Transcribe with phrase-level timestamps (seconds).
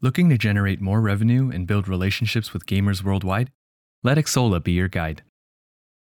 [0.00, 3.50] Looking to generate more revenue and build relationships with gamers worldwide?
[4.04, 5.22] Let Xsolla be your guide.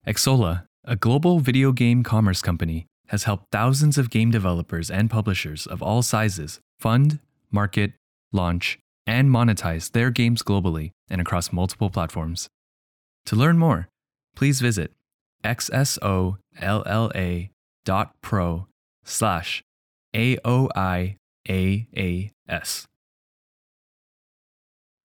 [0.06, 5.66] Xsolla, a global video game commerce company, has helped thousands of game developers and publishers
[5.66, 7.20] of all sizes fund,
[7.50, 7.92] market,
[8.32, 12.48] launch, and monetize their games globally and across multiple platforms.
[13.24, 13.88] To learn more,
[14.34, 14.92] please visit
[15.42, 16.36] xsolla
[17.86, 18.66] dot pro
[19.04, 19.62] slash
[20.14, 21.16] AOIAAS.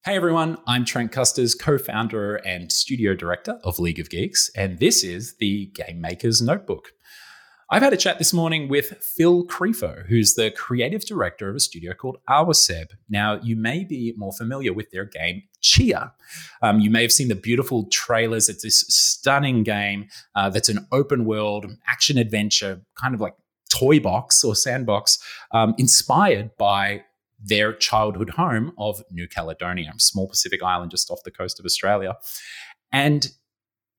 [0.04, 4.80] Hey everyone, I'm Trent Kusters, co founder and studio director of League of Geeks, and
[4.80, 6.94] this is the Game Maker's Notebook.
[7.70, 11.60] I've had a chat this morning with Phil Crifo, who's the creative director of a
[11.60, 12.88] studio called Awaceb.
[13.10, 16.14] Now, you may be more familiar with their game Tchia.
[16.64, 18.50] Um, you may have seen the beautiful trailers.
[18.50, 23.36] It's this stunning game uh, that's an open world action adventure, kind of like
[23.70, 25.20] toy box or sandbox,
[25.52, 27.04] um, inspired by
[27.44, 32.16] their childhood home of New Caledonia, small Pacific island just off the coast of Australia.
[32.92, 33.32] And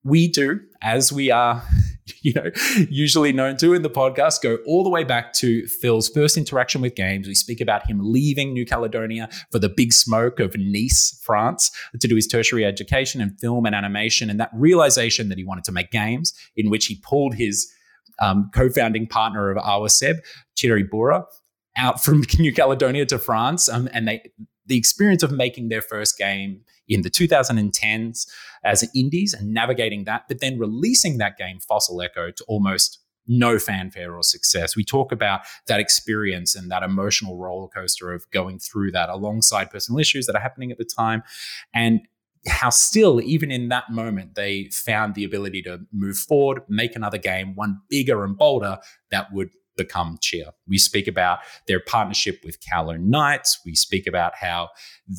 [0.05, 1.63] we do, as we are,
[2.23, 2.51] you know,
[2.91, 6.81] usually known to in the podcast, go all the way back to Phil's first interaction
[6.81, 7.29] with games.
[7.29, 12.09] We speak about him leaving New Caledonia for the big smoke of Nice, France, to
[12.09, 15.73] do his tertiary education in film and animation, and that realization that he wanted to
[15.73, 17.71] make games, in which he pulled his
[18.21, 20.17] um, co-founding partner of Awaceb,
[20.57, 21.25] Thierry Boura,
[21.77, 24.33] out from New Caledonia to France, um, and they
[24.67, 28.29] the experience of making their first game in the 2010s
[28.65, 33.59] as indies and navigating that, but then releasing that game, Fossil Echo, to almost no
[33.59, 34.77] fanfare or success.
[34.77, 39.71] We talk about that experience and that emotional roller coaster of going through that alongside
[39.71, 41.23] personal issues that are happening at the time.
[41.73, 42.01] And
[42.47, 47.19] how still, even in that moment, they found the ability to move forward, make another
[47.19, 48.79] game, one bigger and bolder
[49.13, 50.53] that would become Tchia.
[50.69, 53.61] We speak about their partnership with Kowloon Nights.
[53.65, 54.71] We speak about how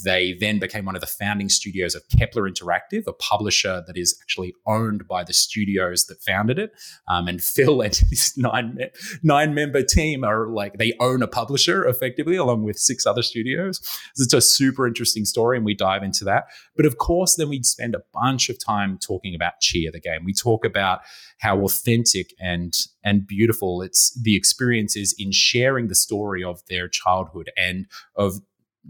[0.04, 4.18] they then became one of the founding studios of Kepler Interactive, a publisher that is
[4.22, 6.72] actually owned by the studios that founded it.
[7.08, 8.80] Um, and Phil and his nine
[9.22, 13.80] nine member team are like they own a publisher effectively, along with six other studios.
[14.16, 16.46] So it's a super interesting story, and we dive into that.
[16.76, 20.24] But of course, then we'd spend a bunch of time talking about Tchia the game.
[20.26, 21.02] We talk about
[21.40, 27.52] how authentic and and beautiful it's the experiences in sharing the story of their childhood
[27.58, 28.40] and of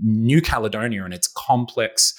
[0.02, 2.14] New Caledonia and its complex,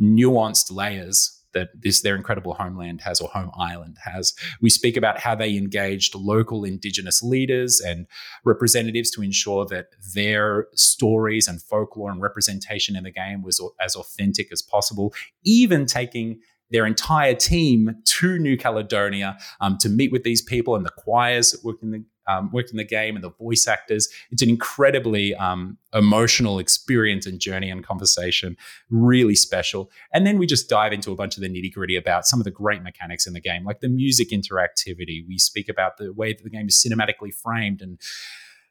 [0.00, 4.32] nuanced layers that this their incredible homeland has or home island has.
[4.60, 8.06] We speak about how they engaged local indigenous leaders and
[8.44, 13.96] representatives to ensure that their stories and folklore and representation in the game was as
[13.96, 15.12] authentic as possible,
[15.44, 20.84] even taking their entire team to New Caledonia um, to meet with these people and
[20.84, 24.08] the choirs that work in the um, worked in the game and the voice actors.
[24.30, 28.56] It's an incredibly um, emotional experience and journey and conversation,
[28.88, 29.90] really special.
[30.12, 32.44] And then we just dive into a bunch of the nitty gritty about some of
[32.44, 35.26] the great mechanics in the game, like the music interactivity.
[35.26, 37.98] We speak about the way that the game is cinematically framed and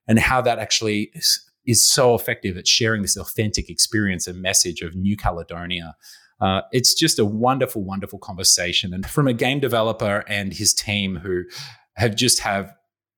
[0.08, 4.82] and how that actually is, is so effective at sharing this authentic experience and message
[4.82, 5.96] of New Caledonia.
[6.42, 8.94] Uh, it's just a wonderful, wonderful conversation.
[8.94, 11.44] And from a game developer and his team who
[11.96, 12.74] have just have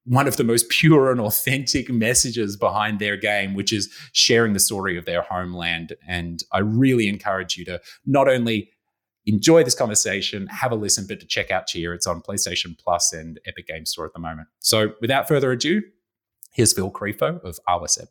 [0.05, 4.59] one of the most pure and authentic messages behind their game, which is sharing the
[4.59, 5.95] story of their homeland.
[6.07, 8.71] And I really encourage you to not only
[9.27, 11.93] enjoy this conversation, have a listen, but to check out Tchia.
[11.93, 14.47] It's on PlayStation Plus and Epic Game Store at the moment.
[14.59, 15.83] So without further ado,
[16.51, 18.07] here's Phil Crifo of Awaceb.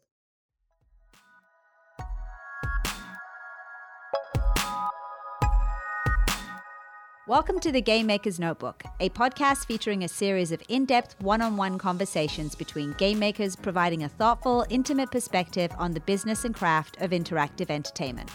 [7.30, 11.40] Welcome to the Game Maker's Notebook, a podcast featuring a series of in depth one
[11.40, 16.56] on one conversations between game makers providing a thoughtful, intimate perspective on the business and
[16.56, 18.32] craft of interactive entertainment.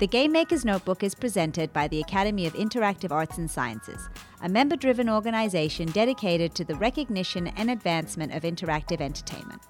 [0.00, 4.10] The Game Maker's Notebook is presented by the Academy of Interactive Arts and Sciences,
[4.42, 9.62] a member driven organization dedicated to the recognition and advancement of interactive entertainment.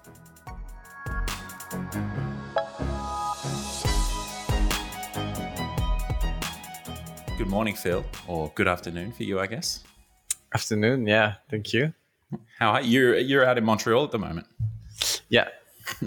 [7.37, 9.83] Good morning, Phil, or good afternoon for you, I guess.
[10.53, 11.33] Afternoon, yeah.
[11.51, 11.93] Thank you.
[12.57, 13.15] How are you?
[13.15, 14.47] You're out in Montreal at the moment.
[15.27, 15.49] Yeah,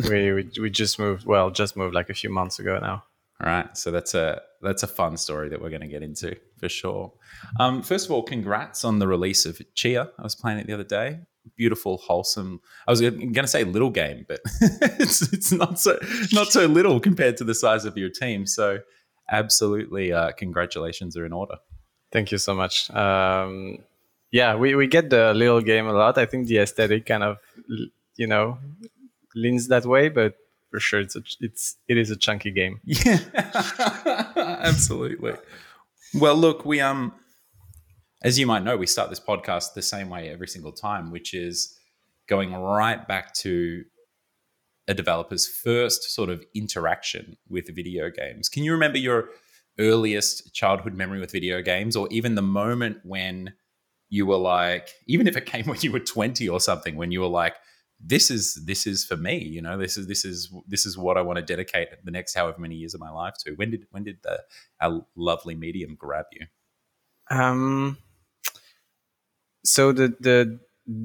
[0.08, 1.26] we, we we just moved.
[1.26, 3.04] Well, just moved like a few months ago now.
[3.42, 6.34] All right, so that's a that's a fun story that we're going to get into
[6.56, 7.12] for sure.
[7.60, 10.08] Um, first of all, congrats on the release of Tchia.
[10.18, 11.20] I was playing it the other day.
[11.56, 12.62] Beautiful, wholesome.
[12.86, 14.40] I was going to say little game, but
[14.98, 15.98] it's it's not so
[16.32, 18.46] not so little compared to the size of your team.
[18.46, 18.78] So
[19.30, 21.56] absolutely uh, congratulations are in order.
[22.10, 22.90] Thank you so much.
[22.90, 23.78] Um,
[24.30, 26.18] yeah, we, we get the little game a lot.
[26.18, 27.38] I think the aesthetic kind of,
[28.16, 28.58] you know,
[29.34, 30.34] leans that way, but
[30.70, 32.80] for sure it's a, it's it is a chunky game.
[32.84, 33.18] Yeah,
[34.36, 35.34] absolutely.
[36.14, 37.12] Well, look, we um,
[38.22, 41.34] as you might know, we start this podcast the same way every single time, which
[41.34, 41.78] is
[42.28, 43.84] going right back to
[44.88, 48.48] a developer's first sort of interaction with video games.
[48.48, 49.28] Can you remember your
[49.78, 53.52] earliest childhood memory with video games, or even the moment when
[54.08, 57.20] you were like, even if it came when you were twenty or something, when you
[57.20, 57.54] were like,
[58.00, 61.16] this is this is for me you know this is this is this is what
[61.16, 63.86] i want to dedicate the next however many years of my life to when did
[63.90, 64.40] when did the
[64.80, 66.46] our lovely medium grab you
[67.36, 67.98] um
[69.64, 70.60] so the the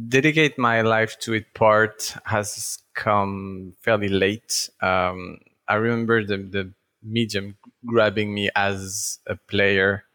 [0.07, 5.38] dedicate my life to it part has come fairly late um
[5.68, 10.06] i remember the the medium grabbing me as a player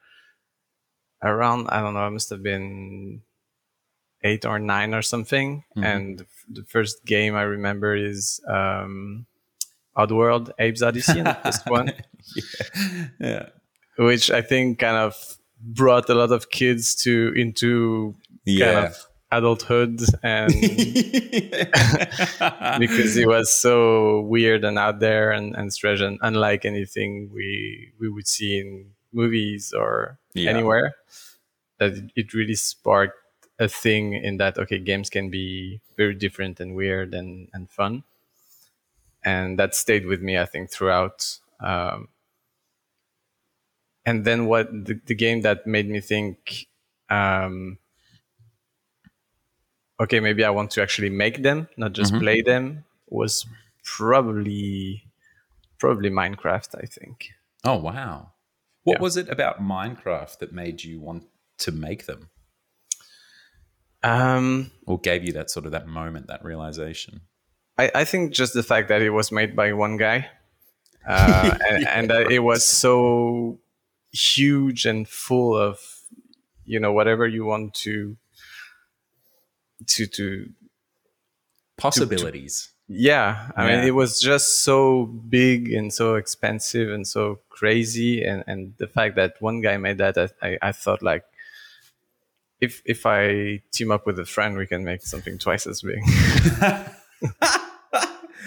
[1.23, 3.21] around i don't know i must have been
[4.23, 5.65] eight or nine or something.
[5.77, 5.85] Mm-hmm.
[5.85, 9.27] And the first game I remember is um,
[9.97, 11.93] Oddworld, Abe's Odyssey, the first one.
[12.35, 12.43] yeah.
[13.21, 13.49] yeah.
[13.97, 18.15] Which I think kind of brought a lot of kids to into
[18.45, 18.73] yeah.
[18.73, 20.49] kind of adulthood and
[22.79, 27.93] because it was so weird and out there and, and strange and unlike anything we
[28.01, 30.51] we would see in movies or yeah.
[30.51, 30.95] anywhere
[31.79, 33.17] that it really sparked
[33.59, 38.05] a thing in that okay games can be very different and weird and, and fun
[39.25, 42.09] and that stayed with me i think throughout um,
[44.07, 46.67] and then what the, the, game that made me think
[47.11, 47.79] um,
[50.01, 52.23] okay maybe i want to actually make them not just mm-hmm.
[52.23, 53.47] play them was
[53.85, 55.05] probably
[55.79, 57.31] probably minecraft i think
[57.65, 58.31] oh wow
[58.85, 59.03] what yeah.
[59.03, 61.25] was it about minecraft that made you want
[61.59, 62.31] to make them
[64.03, 67.23] um, or gave you that sort of that moment, that realization?
[67.77, 70.29] I, I think just the fact that it was made by one guy,
[71.09, 73.59] uh, and, and that it was so
[74.13, 75.79] huge and full of,
[76.65, 78.17] you know, whatever you want to,
[79.87, 80.51] to to
[81.77, 82.73] possibilities.
[82.89, 83.77] To, to, yeah, I yeah.
[83.77, 88.87] mean, it was just so big and so expensive and so crazy, and and the
[88.87, 91.25] fact that one guy made that, I I thought like
[92.61, 96.01] if if I team up with a friend, we can make something twice as big.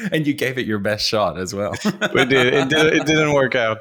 [0.11, 1.71] and you gave it your best shot as well.
[2.13, 2.53] we did.
[2.53, 2.93] It, did.
[2.93, 3.79] it didn't work out.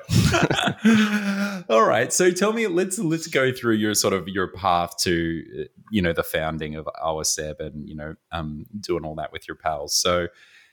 [1.71, 2.13] All right.
[2.13, 6.13] So tell me, let's let's go through your sort of your path to you know
[6.13, 9.95] the founding of Awaceb and you know um, doing all that with your pals.
[9.95, 10.29] So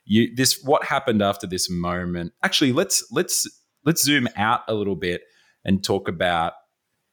[0.05, 2.33] you this what happened after this moment?
[2.43, 3.47] Actually, let's let's
[3.85, 5.21] let's zoom out a little bit
[5.63, 6.53] and talk about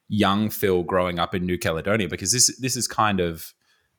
[0.08, 3.52] young Phil growing up in New Caledonia because this this is kind of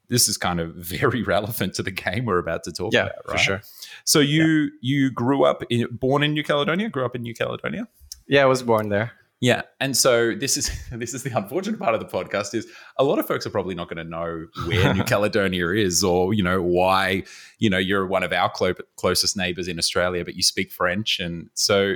[0.10, 3.16] this is kind of very relevant to the game we're about to talk yeah, about,
[3.28, 3.38] right?
[3.38, 3.62] For sure.
[4.04, 4.70] So you yeah.
[4.82, 7.88] you grew up in, born in New Caledonia, grew up in New Caledonia?
[8.28, 9.14] Yeah, I was born there.
[9.42, 12.68] Yeah, and so this is this is the unfortunate part of the podcast is
[12.98, 16.34] a lot of folks are probably not going to know where New Caledonia is, or
[16.34, 17.24] you know why
[17.60, 21.20] you know you're one of our clo- closest neighbors in Australia, but you speak French,
[21.20, 21.96] and so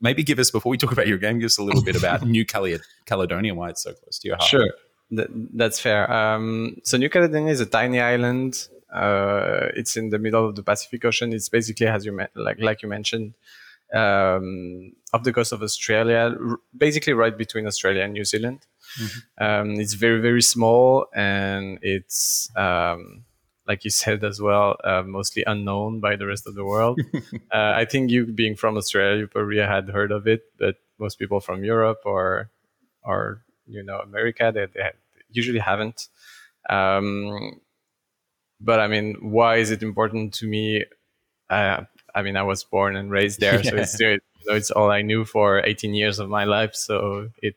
[0.00, 2.26] maybe give us before we talk about your game, give us a little bit about
[2.26, 4.48] New Caledonia, why it's so close to your heart.
[4.48, 4.68] Sure,
[5.12, 6.10] that's fair.
[6.10, 8.68] Um, so New Caledonia is a tiny island.
[8.92, 11.32] Uh, it's in the middle of the Pacific Ocean.
[11.32, 13.34] It's basically, as you like like you mentioned,
[13.92, 18.66] um, off the coast of Australia, r- basically right between Australia and New Zealand.
[19.00, 19.44] Mm-hmm.
[19.44, 23.24] Um, it's very very small and it's um,
[23.66, 27.00] like you said as well, uh, mostly unknown by the rest of the world.
[27.14, 31.18] uh, I think you being from Australia, you probably had heard of it, but most
[31.18, 32.50] people from Europe or
[33.04, 34.90] or you know America, they, they
[35.32, 36.08] usually haven't.
[36.68, 37.60] Um,
[38.60, 40.84] but I mean, why is it important to me?
[41.50, 41.84] Uh,
[42.14, 43.70] I mean, I was born and raised there, yeah.
[43.70, 46.74] so it's you know, it's all I knew for 18 years of my life.
[46.74, 47.56] So it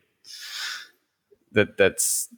[1.51, 2.29] that that's.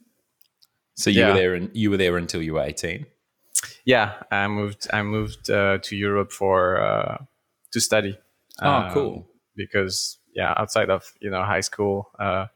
[0.94, 1.28] So you yeah.
[1.28, 3.06] were there, and you were there until you were 18
[3.88, 4.86] yeah, I moved.
[4.92, 7.18] I moved uh, to Europe for uh,
[7.72, 8.18] to study.
[8.60, 9.26] Oh, um, cool.
[9.56, 12.46] Because yeah, outside of you know high school, uh,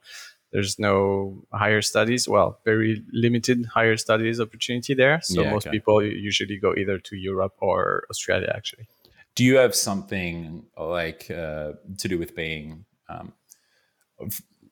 [0.53, 2.29] there's no higher studies.
[2.29, 5.21] Well, very limited higher studies opportunity there.
[5.23, 5.77] So yeah, most okay.
[5.77, 8.53] people usually go either to Europe or Australia.
[8.55, 8.87] Actually,
[9.35, 13.33] do you have something like uh, to do with being um,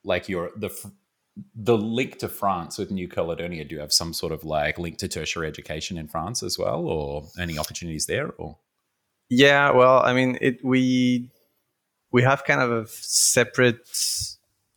[0.04, 0.70] like your the
[1.54, 4.98] the link to France with New Caledonia, do you have some sort of like link
[4.98, 8.30] to tertiary education in France as well, or any opportunities there?
[8.32, 8.58] Or
[9.28, 11.30] yeah, well, I mean, it we
[12.12, 13.86] we have kind of a separate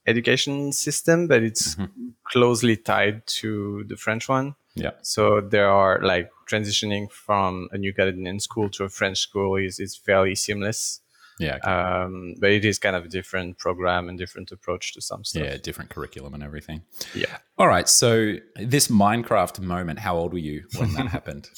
[0.06, 2.10] education system, but it's mm-hmm.
[2.26, 4.56] closely tied to the French one.
[4.76, 4.92] Yeah.
[5.02, 9.80] So there are like transitioning from a New Caledonian school to a French school is
[9.80, 11.02] is fairly seamless.
[11.40, 11.56] Yeah.
[11.56, 11.72] okay.
[11.72, 15.44] Um, but it is kind of a different program and different approach to some stuff.
[15.44, 16.84] yeah, different curriculum and everything.
[17.16, 17.38] Yeah.
[17.58, 17.90] All right.
[17.90, 21.50] So this Minecraft moment, how old were you when that happened?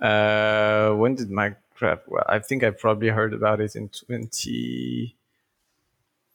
[0.00, 2.02] Uh, when did Minecraft?
[2.08, 5.16] Well, I think I probably heard about it in twenty,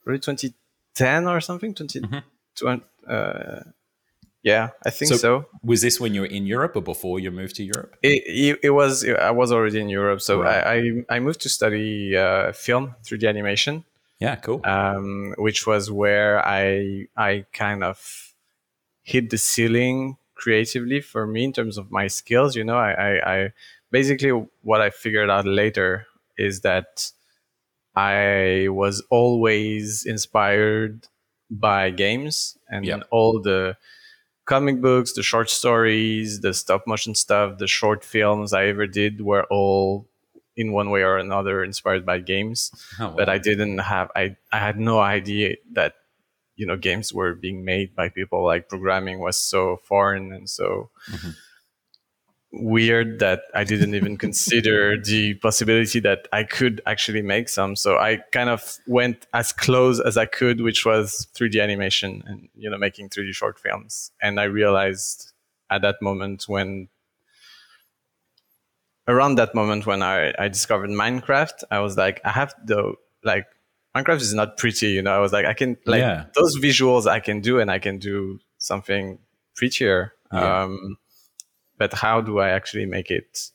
[0.04, 0.54] probably twenty
[0.96, 1.74] ten or something.
[1.74, 2.24] 20, Mhm.
[2.56, 3.60] 20 uh,
[4.44, 5.46] yeah, I think So- so.
[5.64, 7.96] Was this when you were in Europe or before you moved to Europe?
[8.04, 9.04] It, it, it was.
[9.04, 10.64] I was already in Europe, so Right.
[10.64, 10.76] I,
[11.12, 13.84] I I moved to study uh, film 3D animation.
[14.20, 14.62] Yeah, cool.
[14.64, 18.34] um, which was where I I kind of
[19.04, 22.56] hit the ceiling creatively for me in terms of my skills.
[22.56, 23.54] You know, I, I, I
[23.92, 26.06] basically what I figured out later
[26.38, 27.12] is that
[27.96, 31.08] I was always inspired
[31.50, 33.08] by games and Yep.
[33.12, 33.78] all the
[34.46, 39.22] comic books, the short stories, the stop motion stuff, the short films I ever did
[39.22, 40.08] were all
[40.56, 43.28] in one way or another inspired by games Oh, but.
[43.28, 45.96] I didn't have I I had no idea that
[46.56, 50.90] you know games were being made by people like programming was so foreign and so
[51.12, 51.36] Mhm.
[52.58, 57.98] Weird that I didn't even consider the possibility that I could actually make some so
[57.98, 62.70] I kind of went as close as I could which was 3D animation and you
[62.70, 65.34] know making 3D short films and I realized
[65.70, 66.88] at that moment when
[69.08, 73.46] around that moment when I, I discovered Minecraft, I was like, I have the like
[73.96, 75.16] Minecraft is not pretty, you know.
[75.16, 76.26] I was like, I can like Yeah.
[76.36, 79.20] those visuals I can do and I can do something
[79.56, 80.14] prettier.
[80.34, 80.64] Yeah.
[80.64, 80.98] Um
[81.78, 83.50] but how do I actually make it,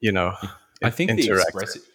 [0.00, 0.34] you know,
[0.82, 1.32] I think the?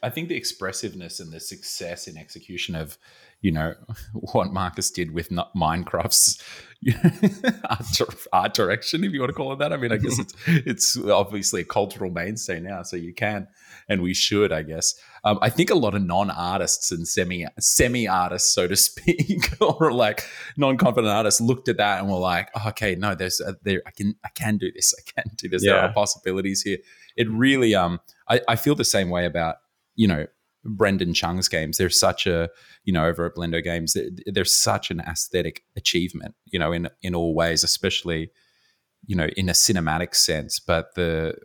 [0.01, 2.97] I think the expressiveness and the success in execution of,
[3.41, 3.73] you know,
[4.13, 6.41] what Markus did with Minecraft's
[7.69, 9.71] art, art direction, if you want to call it that.
[9.73, 13.47] I mean, I guess it's it's obviously a cultural mainstay now, so you can
[13.89, 14.95] and we should, I guess.
[15.23, 19.91] Um, I think a lot of non-artists and semi semi artists, so to speak, or
[19.91, 20.25] like
[20.57, 23.81] non-confident artists, looked at that and were like, oh, "Okay, no, there's a, there.
[23.85, 24.93] I can I can do this.
[24.97, 25.63] I can do this.
[25.63, 26.77] There are possibilities here."
[27.17, 29.57] It really um I, I feel the same way about
[29.95, 30.25] you know
[30.63, 31.77] Brendon Chung's games.
[31.77, 32.49] They're such a
[32.83, 33.93] you know over at Blendo Games.
[33.93, 36.35] They're, they're such an aesthetic achievement.
[36.45, 38.31] You know in in all ways, especially
[39.05, 40.59] you know in a cinematic sense.
[40.59, 41.35] But the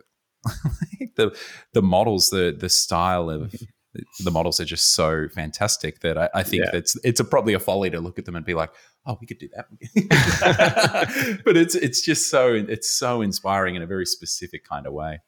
[1.15, 1.37] the
[1.73, 4.23] the models, the the style of mm-hmm.
[4.23, 6.71] the models are just so fantastic that I, I think Yeah.
[6.71, 8.71] that's it's a, probably a folly to look at them and be like,
[9.05, 11.41] oh, we could do that.
[11.45, 15.21] but it's it's just so it's so inspiring in a very specific kind of way.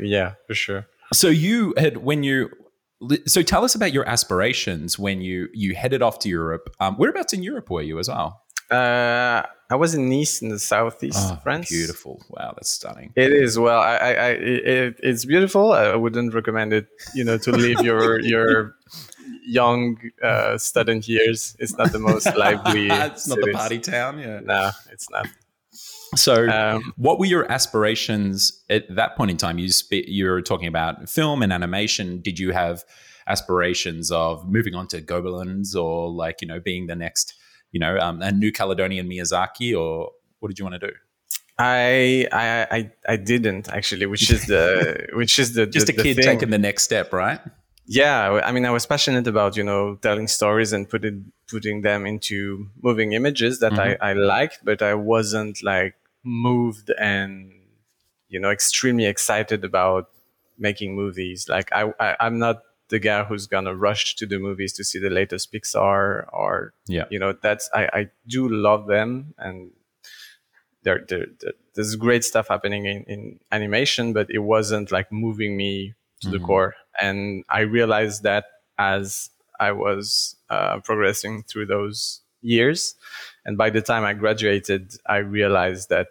[0.00, 0.86] yeah, for sure.
[1.12, 2.50] So you had when you
[3.26, 6.74] so tell us about your aspirations when you you headed off to Europe.
[6.80, 8.42] Um, whereabouts in Europe were you as well?
[8.70, 11.68] Uh I was in Nice in the southeast Oh, of France.
[11.68, 12.22] beautiful!
[12.30, 13.12] Wow, that's stunning.
[13.16, 13.78] It is well.
[13.80, 15.72] I, I, I it, it's beautiful.
[15.72, 16.86] I wouldn't recommend it.
[17.14, 18.76] You know, to leave your your
[19.46, 21.54] young uh, student years.
[21.58, 22.86] It's not the most lively.
[22.90, 24.18] it's not the party town.
[24.20, 24.40] Yeah.
[24.42, 25.26] No, it's not.
[26.16, 29.58] So, Um, what were your aspirations at that point in time?
[29.58, 32.20] You spe- you were talking about film and animation.
[32.20, 32.84] Did you have
[33.26, 37.34] aspirations of moving on to Gobelins or like you know being the next
[37.72, 40.10] you know um, a New Caledonian Miyazaki or
[40.40, 40.94] what did you want to do?
[41.58, 46.02] I, I I I didn't actually, which is the which is the Just the, a
[46.02, 46.24] kid thing.
[46.24, 47.40] taking the next step, right?
[47.90, 52.04] Yeah i mean i was passionate about you know telling stories and putting putting them
[52.04, 54.04] into moving images that I, mm-hmm.
[54.04, 57.50] I liked but i wasn't like moved and
[58.28, 60.10] you know extremely excited about
[60.58, 62.56] making movies like i, I i'm not
[62.90, 67.06] the guy who's gonna rush to the movies to see the latest pixar or Yeah.
[67.10, 69.70] you know that's i i do love them and
[70.82, 71.26] there, there-
[71.74, 76.36] there's great stuff happening in, in animation but it wasn't like moving me to the
[76.36, 76.46] mm-hmm.
[76.46, 76.74] core.
[77.00, 78.44] And i realized that
[78.78, 82.94] as i was uh, progressing through those years
[83.44, 86.08] and by the time i graduated i realized that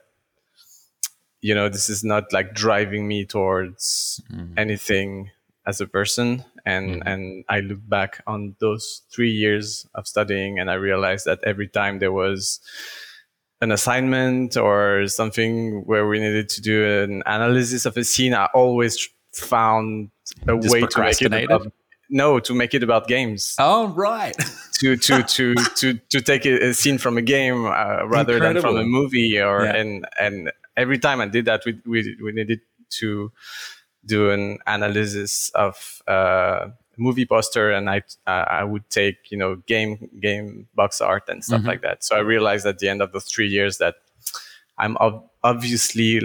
[1.42, 4.54] you know this is not like driving me towards mm-hmm.
[4.58, 5.32] anything
[5.68, 6.44] as a person.
[6.66, 7.08] And mm-hmm.
[7.08, 11.70] and i look back on those three years of studying and i realized that every
[11.70, 12.60] time there was
[13.62, 18.48] an assignment or something where we needed to do an analysis of a scene i
[18.54, 19.08] always
[19.38, 20.10] found
[20.48, 21.72] a Just way to make it about,
[22.10, 24.36] no to make it about games Oh, right.
[24.80, 28.78] to to to to to take a, scene from a game uh, rather than from
[28.78, 29.76] a movie or Yeah.
[29.76, 32.62] and and every time I did that we we, we needed
[33.00, 33.32] to
[34.06, 36.68] do an analysis of uh,
[36.98, 41.44] movie poster and I uh, I would take you know game game box art and
[41.44, 41.68] stuff Mhm.
[41.68, 43.96] like that so I realized at the end of the three years that
[44.78, 46.22] I'm ob- obviously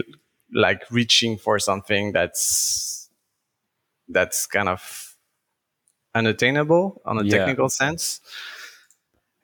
[0.54, 3.01] like reaching for something that's
[4.08, 5.16] that's kind of
[6.14, 7.38] unattainable on a Yeah.
[7.38, 8.20] technical sense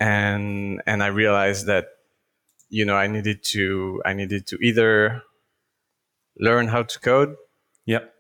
[0.01, 1.87] and and i realized that
[2.69, 5.23] you know i needed to i needed to either
[6.39, 7.35] learn how to code
[7.87, 8.13] Yep.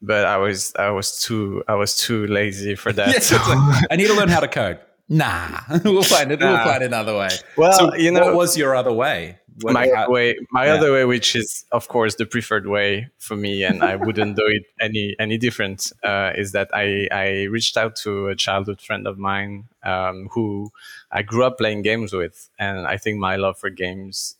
[0.00, 3.84] but i was i was too i was too lazy for that Yeah, so- like,
[3.90, 4.78] I need to learn how to code.
[5.08, 6.40] Nah, we'll find it.
[6.40, 7.28] We'll find another way.
[7.58, 9.38] well so, you know what was your other way?
[9.60, 10.74] What- my other way my yeah.
[10.74, 14.46] other way which is of course the preferred way for me and i wouldn't do
[14.46, 19.06] it any any different uh, is that i i reached out to a childhood friend
[19.06, 20.70] of mine um, who
[21.10, 24.36] i grew up playing games with and i think my love for games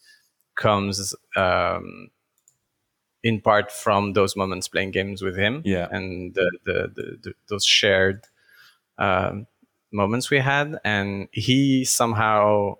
[0.54, 2.08] comes um,
[3.22, 5.88] in part from those moments playing games with him Yeah.
[5.90, 8.24] and the, the, the, the those shared
[8.98, 9.46] um,
[9.92, 12.76] moments we had and he somehow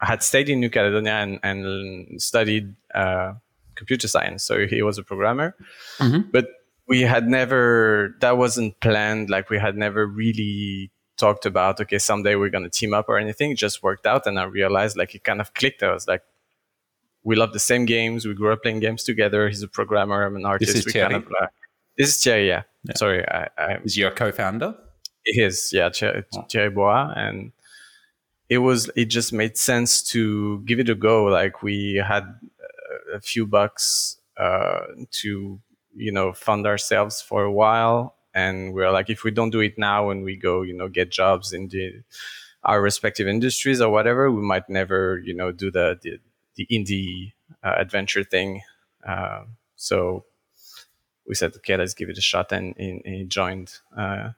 [0.00, 3.34] had stayed in New Caledonia and, and studied uh,
[3.74, 4.44] computer science.
[4.44, 5.54] So he was a programmer,
[5.98, 6.30] Mhm.
[6.32, 6.48] but
[6.88, 9.30] we had never, that wasn't planned.
[9.30, 13.18] Like we had never really talked about, okay, someday we're going to team up or
[13.18, 13.52] anything.
[13.52, 14.26] It just worked out.
[14.26, 15.82] And I realized like it kind of clicked.
[15.82, 16.22] I was like,
[17.22, 18.26] we love the same games.
[18.26, 19.48] We grew up playing games together.
[19.48, 20.24] He's a programmer.
[20.24, 20.72] I'm an artist.
[20.72, 21.24] This is we kind Thierry?
[21.26, 21.46] of, uh,
[21.98, 22.62] this is Thierry, yeah.
[22.84, 22.94] Yeah.
[22.96, 24.74] Sorry, I, I, is your co-founder?
[25.26, 27.52] his yeah Thierry, Thierry Bois and
[28.50, 31.26] it was it just made sense to give it a go.
[31.26, 32.24] Like we had
[33.12, 34.80] a few bucks uh,
[35.22, 35.60] to
[35.96, 38.16] you know fund ourselves for a while.
[38.34, 40.88] And we are like if we don't do it now when we go you know
[40.88, 42.02] get jobs in the
[42.64, 46.18] our respective industries or whatever we might never you know do the the,
[46.56, 47.32] the indie
[47.64, 48.62] uh, adventure thing.
[49.06, 49.44] Uh,
[49.76, 50.24] so
[51.26, 52.52] we said okay let's give it a shot.
[52.52, 54.30] And, and he joined uh,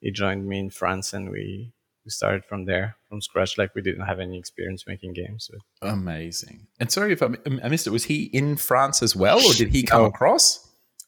[0.00, 1.73] he joined me in France and we,
[2.04, 5.88] we started from there from scratch like we didn't have any experience making games but
[5.90, 6.66] Amazing.
[6.80, 7.28] And sorry if I,
[7.62, 7.90] I missed it.
[7.90, 10.06] Was he in France as well, or did he come No.
[10.08, 10.60] across?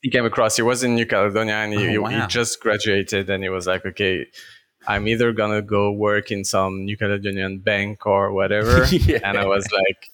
[0.02, 2.10] he came across he was in new caledonia and he, Oh, wow.
[2.10, 4.26] he just graduated and he was like okay
[4.86, 9.20] i'm either gonna go work in some new caledonian bank or whatever Yeah.
[9.24, 10.10] and i was like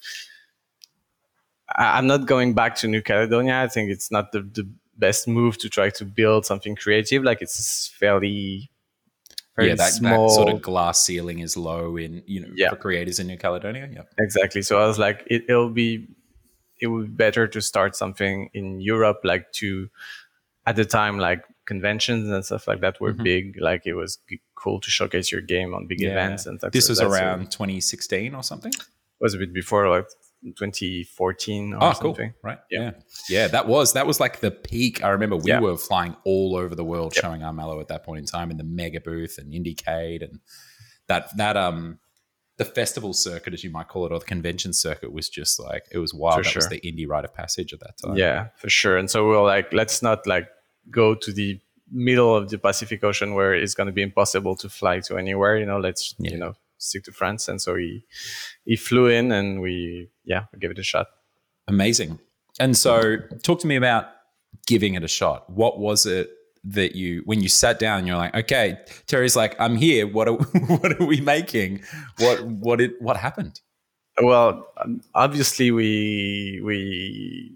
[1.76, 5.58] i'm not going back to new caledonia i think it's not the, the best move
[5.58, 8.70] to try to build something creative like it's fairly
[9.56, 12.70] very yeah, that, small that sort of glass ceiling is low in you know Yeah.
[12.70, 13.88] for creators in New Caledonia.
[13.92, 14.02] Yeah.
[14.18, 16.08] exactly so i was like it, it'll be
[16.80, 19.88] it would be better to start something in europe like to
[20.66, 23.24] at the time like conventions and stuff like that were Mhm.
[23.24, 26.10] big like it was g- cool to showcase your game on big Yeah.
[26.10, 28.72] events and stuff This was around 2016 or something.
[28.72, 30.06] it was a bit before like
[30.44, 32.14] 2014 or Oh, cool.
[32.14, 32.58] something Right.
[32.70, 32.80] Yeah.
[32.80, 32.90] Yeah.
[33.28, 33.48] yeah.
[33.48, 35.02] That was that was like the peak.
[35.04, 35.60] I remember we Yeah.
[35.60, 37.22] were flying all over the world Yep.
[37.24, 40.40] showing Armello at that point in time in the mega booth and Indiecade and
[41.08, 41.98] that that um
[42.58, 45.84] the festival circuit, as you might call it, or the convention circuit was just like
[45.90, 46.36] it was wild.
[46.36, 46.70] For that was sure.
[46.70, 48.16] the indie rite of passage at that time.
[48.16, 50.48] yeah for sure and so we were like let's not like
[50.90, 54.68] go to the middle of the pacific ocean where it's going to be impossible to
[54.68, 56.30] fly to anywhere you know let's Yeah.
[56.32, 58.04] you know stick to france and so he
[58.64, 61.06] he flew in and we yeah we gave it a shot
[61.68, 62.18] Amazing.
[62.60, 64.06] And so, talk to me about
[64.66, 65.48] giving it a shot.
[65.48, 66.30] What was it
[66.64, 70.06] that you, when you sat down, you're like, okay, Terry's like, I'm here.
[70.06, 70.34] What are,
[70.66, 71.82] what are we making?
[72.18, 73.60] What, what it, what happened?
[74.22, 77.50] well um, obviously we we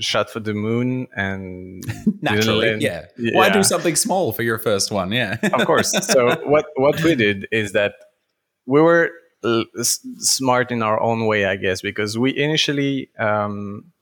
[0.00, 1.82] shot for the moon and
[2.20, 3.06] Naturally, land- yeah.
[3.32, 5.12] Why do something small for your first one?
[5.12, 5.90] Yeah, of course.
[6.06, 7.94] So what what we did is that
[8.68, 9.10] we were
[9.44, 13.92] uh, s- smart in our own way, I guess, because we initially um,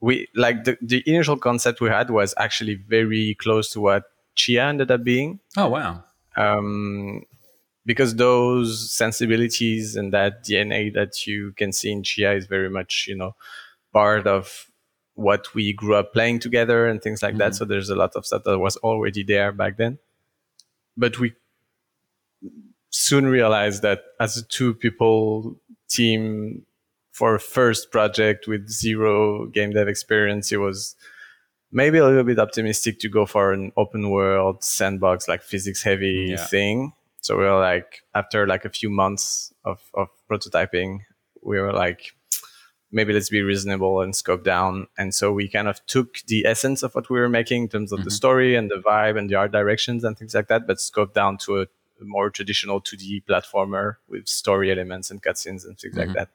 [0.00, 4.04] we like the, the initial concept we had was actually very close to what
[4.36, 5.40] Tchia ended up being.
[5.56, 6.04] Oh wow.
[6.36, 7.24] Um,
[7.86, 13.06] because those sensibilities and that DNA that you can see in Tchia is very much,
[13.08, 13.34] you know,
[13.92, 14.70] part of
[15.14, 17.52] what we grew up playing together and things like that.
[17.52, 17.56] Mhm.
[17.56, 19.98] So there's a lot of stuff that was already there back then.
[20.96, 21.34] But we
[22.94, 25.56] soon realized that as a two people
[25.88, 26.64] team
[27.10, 30.94] for a first project with zero game dev experience, it was
[31.72, 36.28] maybe a little bit optimistic to go for an open world sandbox, like physics heavy
[36.30, 36.36] Yeah.
[36.46, 36.92] thing.
[37.20, 41.00] So we were like, after like a few months of, of prototyping,
[41.42, 42.12] we were like,
[42.92, 44.86] maybe let's be reasonable and scope down.
[44.96, 47.90] And so we kind of took the essence of what we were making in terms
[47.92, 48.20] of the Mhm.
[48.20, 51.38] story and the vibe and the art directions and things like that, but scoped down
[51.38, 51.66] to a
[52.00, 56.06] more traditional 2D platformer with story elements and cutscenes and things Mhm.
[56.06, 56.28] like that.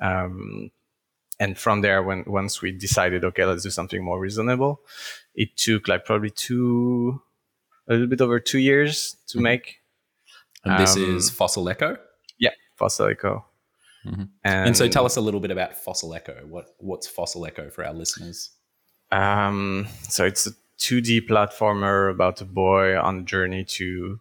[0.00, 0.70] Um,
[1.38, 4.80] and from there, when once we decided, okay, let's do something more reasonable,
[5.34, 7.20] it took like probably two,
[7.88, 9.42] a little bit over two years to Mhm.
[9.42, 9.80] make.
[10.64, 11.96] And this Um, is Fossil Echo.
[12.38, 13.44] Yeah, Fossil Echo.
[14.04, 14.22] Mm-hmm.
[14.44, 16.46] And, and, so, tell us a little bit about Fossil Echo.
[16.46, 18.50] What what's Fossil Echo for our listeners?
[19.12, 24.20] Um, so it's a 2D platformer about a boy on a journey to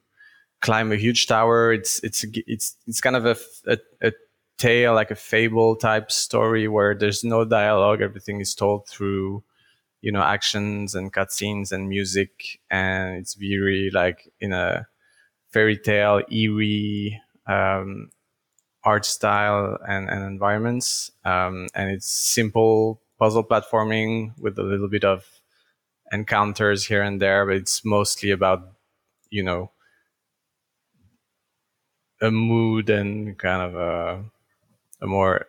[0.66, 1.72] climb a huge tower.
[1.72, 4.12] It's it's it's it's kind of a, a, a
[4.58, 8.02] tale, like a fable type story where there's no dialogue.
[8.02, 9.44] Everything is told through
[10.02, 14.88] you know actions and cutscenes and music, and it's very like in a
[15.52, 18.10] fairy tale, eerie um,
[18.84, 21.12] art style and, and environments.
[21.24, 25.24] Um, and it's simple puzzle platforming with a little bit of
[26.12, 28.68] encounters here and there, but it's mostly about,
[29.30, 29.72] you know,
[32.26, 34.26] a mood and kind of a,
[35.02, 35.46] a more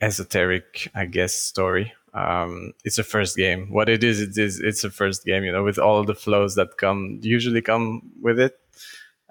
[0.00, 1.92] esoteric, I guess, story.
[2.12, 3.72] Um, it's a first game.
[3.72, 6.54] What it is, it is, it's a first game, you know, with all the flows
[6.54, 8.58] that come, usually come with it.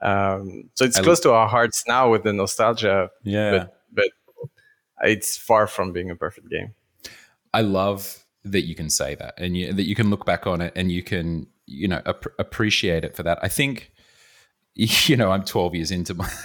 [0.02, 3.10] Um, so it's I close to our hearts now with the nostalgia.
[3.24, 3.52] Yeah.
[3.52, 4.50] But, but
[5.04, 6.74] it's far from being a perfect game.
[7.54, 10.60] I love that you can say that and you, that you can look back on
[10.60, 13.40] it and you can, you know, ap- appreciate it for that.
[13.42, 13.93] I think,
[15.08, 16.30] you know, I'm 12 years into my.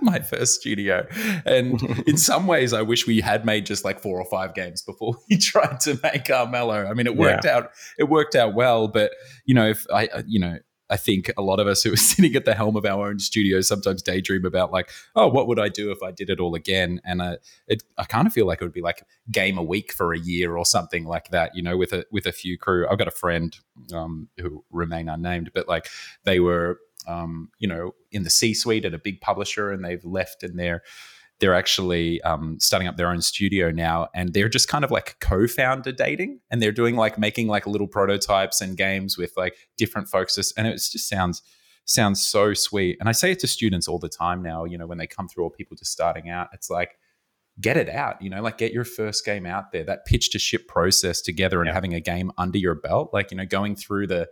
[0.00, 1.06] my first studio.
[1.44, 4.80] And in some ways, I wish we had made just like four or five games
[4.80, 6.88] before we tried to make Armello.
[6.88, 7.56] I mean, it worked yeah.
[7.56, 7.70] out.
[7.98, 9.12] It worked out well, but
[9.44, 10.58] you know, if I, you know,
[10.90, 13.18] I think a lot of us who are sitting at the helm of our own
[13.18, 16.54] studio sometimes daydream about like, oh, what would I do if I did it all
[16.54, 17.00] again?
[17.04, 19.92] And uh, it, I kind of feel like it would be like game a week
[19.92, 22.86] for a year or something like that, you know, with a with a few crew.
[22.88, 23.56] I've got a friend
[23.92, 25.88] um, who remain unnamed, but like
[26.24, 30.04] they were, um, you know, in the C suite at a big publisher, and they've
[30.04, 30.82] left and they're
[31.40, 35.16] they're actually um, starting up their own studio now and they're just kind of like
[35.20, 40.08] co-founder dating and they're doing like making like little prototypes and games with like different
[40.08, 41.42] focuses and it just sounds
[41.84, 44.86] sounds so sweet and i say it to students all the time now you know
[44.86, 46.98] when they come through or people just starting out it's like
[47.60, 50.38] get it out you know like get your first game out there that pitch to
[50.38, 51.72] ship process together and yeah.
[51.72, 54.28] having a game under your belt like you know going through the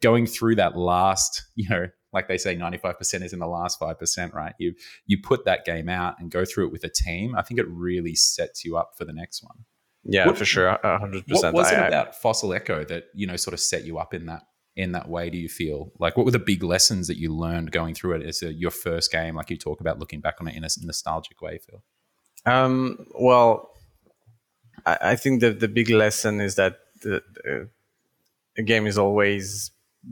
[0.00, 4.32] going through that last you know like they say 95% is in the last 5%
[4.32, 4.54] right?
[4.58, 4.74] You
[5.06, 7.66] you put that game out and go through it with a team i think it
[7.68, 9.64] really sets you up for the next one.
[10.04, 10.78] Yeah what, for sure.
[10.84, 14.14] 100% what was it about fossil echo that you know sort of set you up
[14.14, 14.42] in that
[14.74, 15.92] in that way do you feel?
[15.98, 18.70] Like what were the big lessons that you learned going through it as a, your
[18.70, 19.34] first game?
[19.34, 21.82] Like you talk about looking back on it in a nostalgic way phil.
[22.46, 23.70] Um, well
[24.86, 27.68] I, I think that the big lesson is that the, the,
[28.56, 29.70] the game is always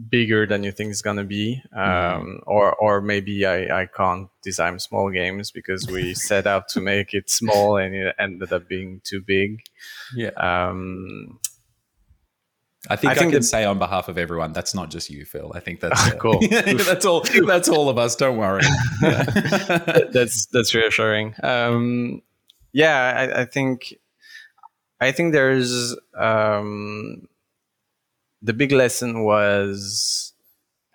[0.09, 2.37] bigger than you think it's gonna be, um, mm-hmm.
[2.47, 7.15] or or maybe I, I can't design small games because we set out to make
[7.15, 9.63] it small and it ended up being too big.
[10.15, 10.31] Yeah.
[10.31, 11.41] Um,
[12.89, 15.27] I think I, I think can say on behalf of everyone, that's not just you,
[15.27, 15.53] Phil.
[15.55, 16.41] I think that's uh, cool.
[16.51, 17.23] that's all.
[17.47, 18.17] That's all of us.
[18.17, 18.63] Don't worry.
[19.03, 21.35] that's that's reassuring.
[21.43, 22.23] Um,
[22.73, 23.95] yeah, I, I, think
[25.01, 27.29] I think there's um,
[28.43, 30.33] the big lesson was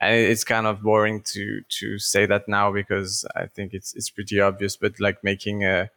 [0.01, 4.09] and it's kind of boring to to say that now because I think it's it's
[4.09, 5.89] pretty obvious, but like making a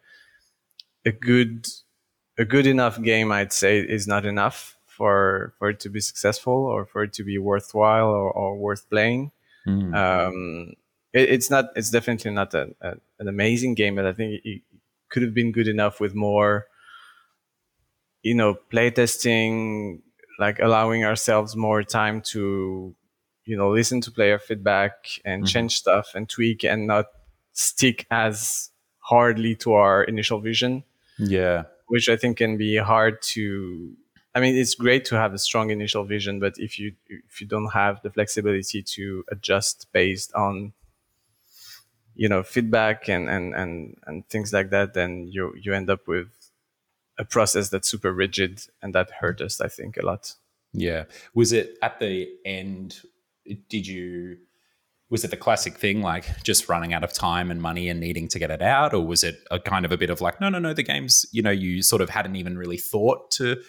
[1.05, 1.67] a good
[2.39, 6.53] a good enough game, I'd say, is not enough for for it to be successful
[6.53, 9.33] or for it to be worthwhile or, or worth playing.
[9.67, 9.95] Mm.
[9.95, 10.73] Um,
[11.13, 11.71] it, it's not.
[11.77, 14.63] It's definitely not a, a, an amazing game, but I think it, it
[15.09, 16.67] could have been good enough with more,
[18.23, 20.01] you know, playtesting,
[20.39, 22.95] like allowing ourselves more time to
[23.45, 24.93] you know listen to player feedback
[25.25, 25.49] and mm-hmm.
[25.49, 27.07] change stuff and tweak and not
[27.53, 30.85] stick as hardly to our initial vision
[31.19, 33.97] yeah which i think can be hard to
[34.35, 37.47] i mean it's great to have a strong initial vision but if you if you
[37.47, 40.73] don't have the flexibility to adjust based on
[42.15, 46.07] you know feedback and and and, and things like that then you you end up
[46.07, 46.29] with
[47.19, 50.35] a process that's super rigid and that hurt us i think a lot.
[50.73, 51.05] Yeah.
[51.35, 53.01] Was it at the end
[53.69, 54.37] did you
[55.11, 58.29] was it the classic thing like just running out of time and money and needing
[58.29, 58.93] to get it out?
[58.93, 61.25] Or was it a kind of a bit of like no no no the games
[61.33, 63.61] you know you sort of hadn't even really thought to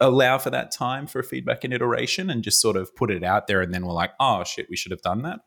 [0.00, 3.46] allow for that time for feedback and iteration and just sort of put it out
[3.46, 5.40] there and then we're like oh shit we should have done that?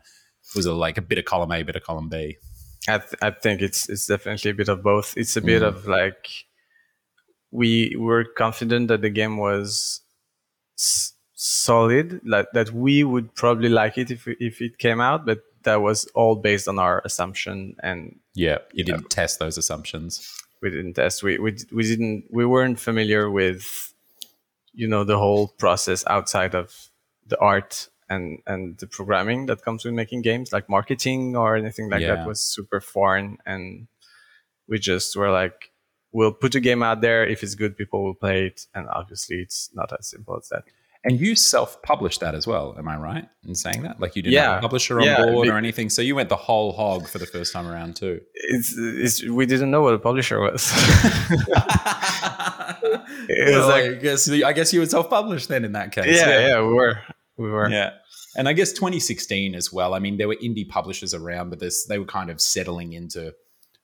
[0.56, 2.38] Was it like a bit of column a bit of column b?
[2.88, 5.14] I, th- I think it's it's definitely a bit of both.
[5.16, 5.68] It's a bit mm.
[5.68, 6.28] of like
[7.54, 10.02] we were confident that the game was
[10.78, 15.44] s- solid, like that we would probably like it if if it came out, but
[15.64, 20.28] that was all based on our assumption and yeah, you didn't know, test those assumptions.
[20.62, 21.22] We didn't test.
[21.22, 22.26] We we we didn't.
[22.32, 23.94] We weren't familiar with,
[24.74, 26.90] you know, the whole process outside of
[27.28, 31.90] the art and and the programming that comes with making games, like marketing or anything
[31.90, 32.16] like yeah.
[32.16, 33.88] that, was super foreign and
[34.68, 35.73] we just were like,
[36.14, 37.26] we'll put a game out there.
[37.26, 38.66] If it's good, people will play it.
[38.74, 40.64] And obviously, it's not as simple as that.
[41.06, 44.00] And you self-published that as well, am I right in saying that?
[44.00, 44.52] Like you didn't Yeah.
[44.52, 47.18] have a publisher on Yeah, board or anything, so you went the whole hog for
[47.18, 48.22] the first time around too.
[48.36, 50.72] It's, it's we didn't know what a publisher was.
[53.30, 56.16] Well, like- I guess I guess you were self-published then in that case.
[56.18, 57.00] yeah, yeah, we were,
[57.38, 57.70] we were.
[57.70, 57.92] yeah.
[58.36, 59.94] And I guess 2016 as well.
[59.94, 63.34] I mean, there were indie publishers around, but this they were kind of settling into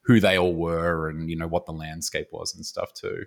[0.09, 3.25] who they all were and you know what the landscape was and stuff too.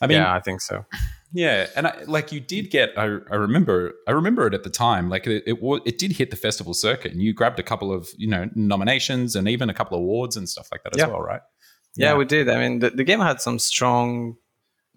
[0.00, 0.84] I mean, yeah, I think so.
[1.32, 4.70] Yeah, and I, like you did get, I, I remember, I remember it at the
[4.70, 5.08] time.
[5.08, 8.08] Like it, it, it did hit the festival circuit, and you grabbed a couple of,
[8.16, 11.08] you know, nominations and even a couple of awards and stuff like that as Yeah.
[11.08, 11.40] well, right?
[11.96, 12.16] Yeah, Yeah.
[12.18, 12.48] we did.
[12.48, 14.36] I mean, the, the game had some strong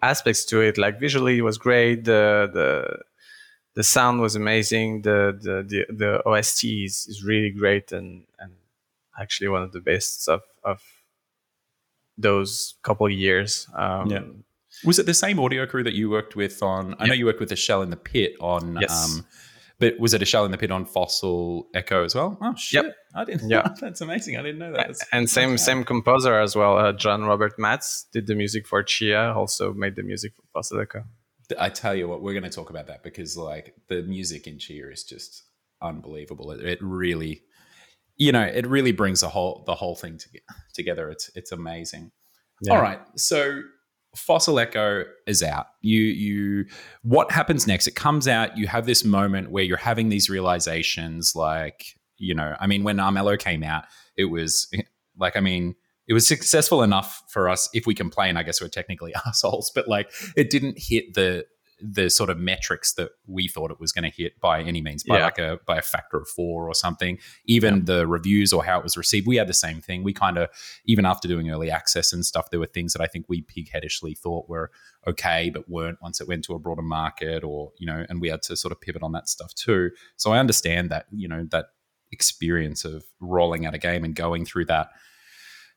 [0.02, 0.78] aspects to it.
[0.78, 2.04] Like visually, it was great.
[2.06, 3.00] The the
[3.76, 5.04] the sound was amazing.
[5.04, 8.52] The the the, the OST is, is really great and and
[9.20, 10.82] actually one of the best of of
[12.18, 13.68] those couple years.
[13.76, 14.22] Um, Yeah.
[14.84, 16.96] Was it the same audio crew that you worked with on?
[17.00, 18.78] I know you worked with a shell in the pit on.
[18.80, 18.92] Yes.
[19.18, 19.26] Um,
[19.80, 22.38] but was it a shell in the pit on Fossil Echo as well?
[22.42, 22.86] Oh shit!
[22.86, 22.96] Yep.
[23.16, 23.50] I didn't.
[23.50, 23.68] Yeah.
[23.82, 24.38] that's amazing.
[24.38, 24.78] I didn't know that.
[24.78, 26.78] That's- and same that's same composer as well.
[26.78, 29.36] Uh, John Robert Matz did the music for Tchia.
[29.36, 31.04] Also made the music for Fossil Echo.
[31.58, 34.58] I tell you what, we're going to talk about that because like the music in
[34.58, 35.44] Tchia is just
[35.82, 36.52] unbelievable.
[36.52, 37.42] It, it really,
[38.18, 40.30] you know, it really brings the whole the whole thing to,
[40.74, 41.10] together.
[41.10, 42.12] It's it's amazing.
[42.62, 42.74] Yeah.
[42.74, 43.62] All right, so
[44.16, 45.68] Fossil Echo is out.
[45.82, 46.66] You you
[47.04, 47.88] what happens next?
[47.88, 48.58] It comes out.
[48.58, 51.34] You have this moment where you're having these realizations.
[51.36, 51.86] Like
[52.18, 53.86] you know, I mean, when Armello came out,
[54.18, 54.70] it was
[55.18, 55.76] like I mean.
[56.10, 57.68] It was successful enough for us.
[57.74, 59.74] If we complain, I guess we're technically assholes.
[59.76, 61.46] But like, it didn't hit the
[61.80, 65.04] the sort of metrics that we thought it was going to hit by any means,
[65.04, 65.26] by Yeah.
[65.26, 67.20] like a by a factor of four or something.
[67.46, 70.04] Even the reviews or how it was received, we had the same thing.
[70.04, 70.50] We kind of
[70.86, 74.18] even after doing early access and stuff, there were things that I think we pigheadishly
[74.18, 74.72] thought were
[75.06, 78.30] okay, but weren't once it went to a broader market, or you know, and we
[78.30, 79.92] had to sort of pivot on that stuff too.
[80.16, 81.68] So I understand that you know that
[82.12, 84.90] experience of rolling out a game and going through that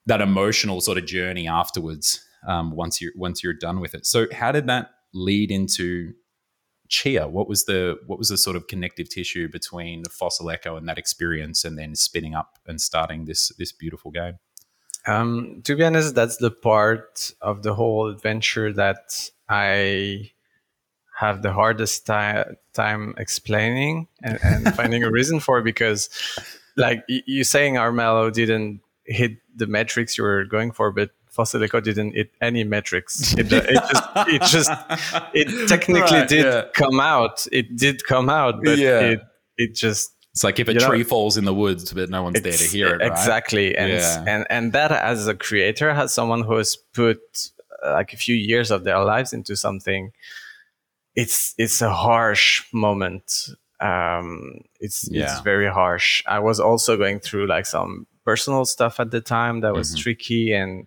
[0.07, 4.07] that emotional sort of journey afterwards um, once you once you're done with it.
[4.07, 6.15] So how did that lead into
[6.89, 7.31] Tchia?
[7.31, 10.99] What was the what was the sort of connective tissue between Fossil Echo and that
[10.99, 14.39] experience, and then spinning up and starting this this beautiful game?
[15.07, 20.33] Um, to be honest, that's the part of the whole adventure that I
[21.17, 26.09] have the hardest ti- time explaining and, and finding a reason for because,
[26.77, 31.81] like you saying, Armello didn't hit the metrics you were going for, but Fossil Echo
[31.81, 33.35] didn't hit any metrics.
[33.39, 34.71] It, it just, it just,
[35.35, 36.63] it technically Right, did yeah.
[36.75, 37.47] come out.
[37.53, 39.01] It did come out, but Yeah.
[39.01, 39.21] it,
[39.57, 42.23] it just It's like if a You know, tree falls in the woods, but no
[42.25, 43.01] one's there to hear it.
[43.01, 43.11] Right?
[43.13, 44.25] Exactly, and Yeah.
[44.27, 47.19] and and that as a creator, has someone who has put
[47.85, 50.13] uh, like a few years of their lives into something.
[51.17, 53.49] It's it's a harsh moment.
[53.81, 55.25] Um, it's Yeah.
[55.33, 56.23] it's very harsh.
[56.27, 59.99] I was also going through like some personal stuff at the time that was Mhm.
[60.03, 60.87] tricky and.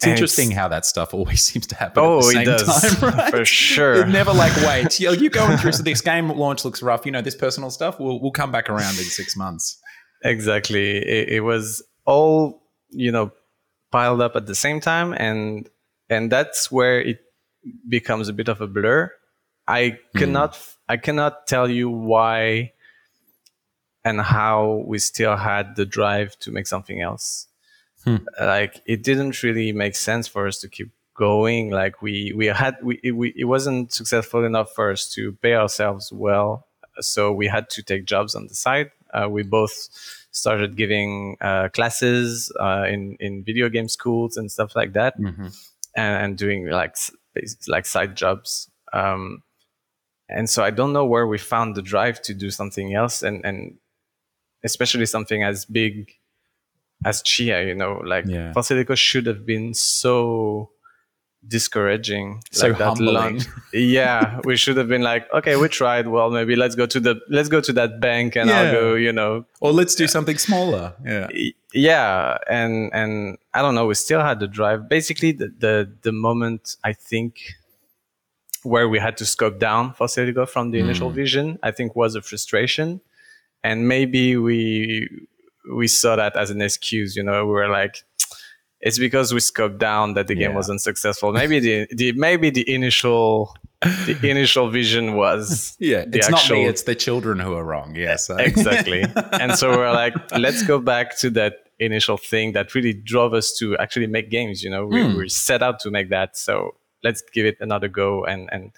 [0.00, 2.02] It's and interesting how that stuff always seems to happen.
[2.02, 3.30] Oh, at the it same does time, right?
[3.30, 4.00] for sure.
[4.00, 4.98] It never like wait.
[4.98, 7.04] You you going through so this game launch looks rough.
[7.04, 8.00] You know this personal stuff.
[8.00, 9.78] We'll we'll come back around in six months.
[10.24, 13.30] exactly it, it was all you know
[13.90, 15.68] piled up at the same time and
[16.08, 17.20] and that's where it
[17.88, 19.10] becomes a bit of a blur
[19.68, 20.62] i cannot hmm.
[20.88, 22.72] i cannot tell you why
[24.04, 27.46] and how we still had the drive to make something else
[28.04, 28.16] Hmm.
[28.40, 31.70] like it didn't really make sense for us to keep going.
[31.70, 35.54] Like we we had we, it, we it wasn't successful enough for us to pay
[35.54, 36.66] ourselves well.
[37.00, 38.90] So we had to take jobs on the side.
[39.12, 39.88] Uh, we both
[40.30, 45.14] started giving uh, classes uh, in in video game schools and stuff like that.
[45.94, 46.96] And, and doing like
[47.68, 48.70] like side jobs.
[48.92, 49.42] Um,
[50.32, 53.22] and so i don't know where we found the drive to do something else.
[53.22, 53.78] And and
[54.64, 56.12] especially something as big
[57.04, 58.52] as Tchia you know like Yeah.
[58.94, 60.70] Should have been so
[61.46, 63.14] discouraging So like that humbling.
[63.14, 67.00] launch- yeah we should have been like okay we tried well maybe let's go to
[67.00, 68.60] the let's go to that bank and Yeah.
[68.60, 70.94] i'll go you know Or let's do something smaller.
[71.04, 71.28] Yeah.
[71.72, 76.12] Yeah and and i don't know we still had the drive basically the the, the
[76.12, 77.40] moment i think
[78.62, 80.84] where we had to scope down for Celigo from the mm.
[80.84, 83.00] initial vision i think was a frustration
[83.64, 85.08] and maybe we
[85.74, 88.04] we saw that as an excuse you know we were like
[88.80, 92.64] it's because we scoped down that the game wasn't successful maybe the, the maybe the
[92.72, 96.04] initial the initial vision was Yeah.
[96.06, 97.94] the It's not me, it's the children who are wrong.
[97.96, 98.30] Yes.
[98.38, 103.32] exactly and so we're like let's go back to that initial thing that really drove
[103.32, 104.62] us to actually make games.
[104.62, 105.16] You know, we, Mm.
[105.16, 106.36] we set out to make that.
[106.36, 108.22] So let's give it another go.
[108.24, 108.72] And and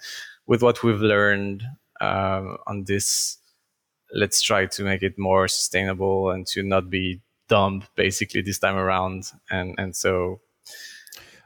[0.47, 1.63] with what we've learned
[1.99, 3.37] um, on this,
[4.13, 8.75] let's try to make it more sustainable and to not be dumb basically this time
[8.75, 9.31] around.
[9.49, 10.39] And and so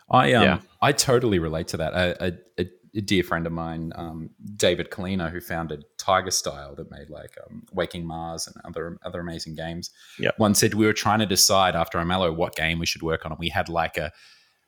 [0.09, 0.59] I um Yeah.
[0.81, 1.93] I totally relate to that.
[1.93, 6.75] A, a, a, a dear friend of mine, um, David Kalina, who founded Tiger Style,
[6.75, 9.91] that made like um, Waking Mars and other other amazing games.
[10.19, 10.35] Yep.
[10.37, 13.31] Once said we were trying to decide after Armello what game we should work on,
[13.31, 14.11] and we had like a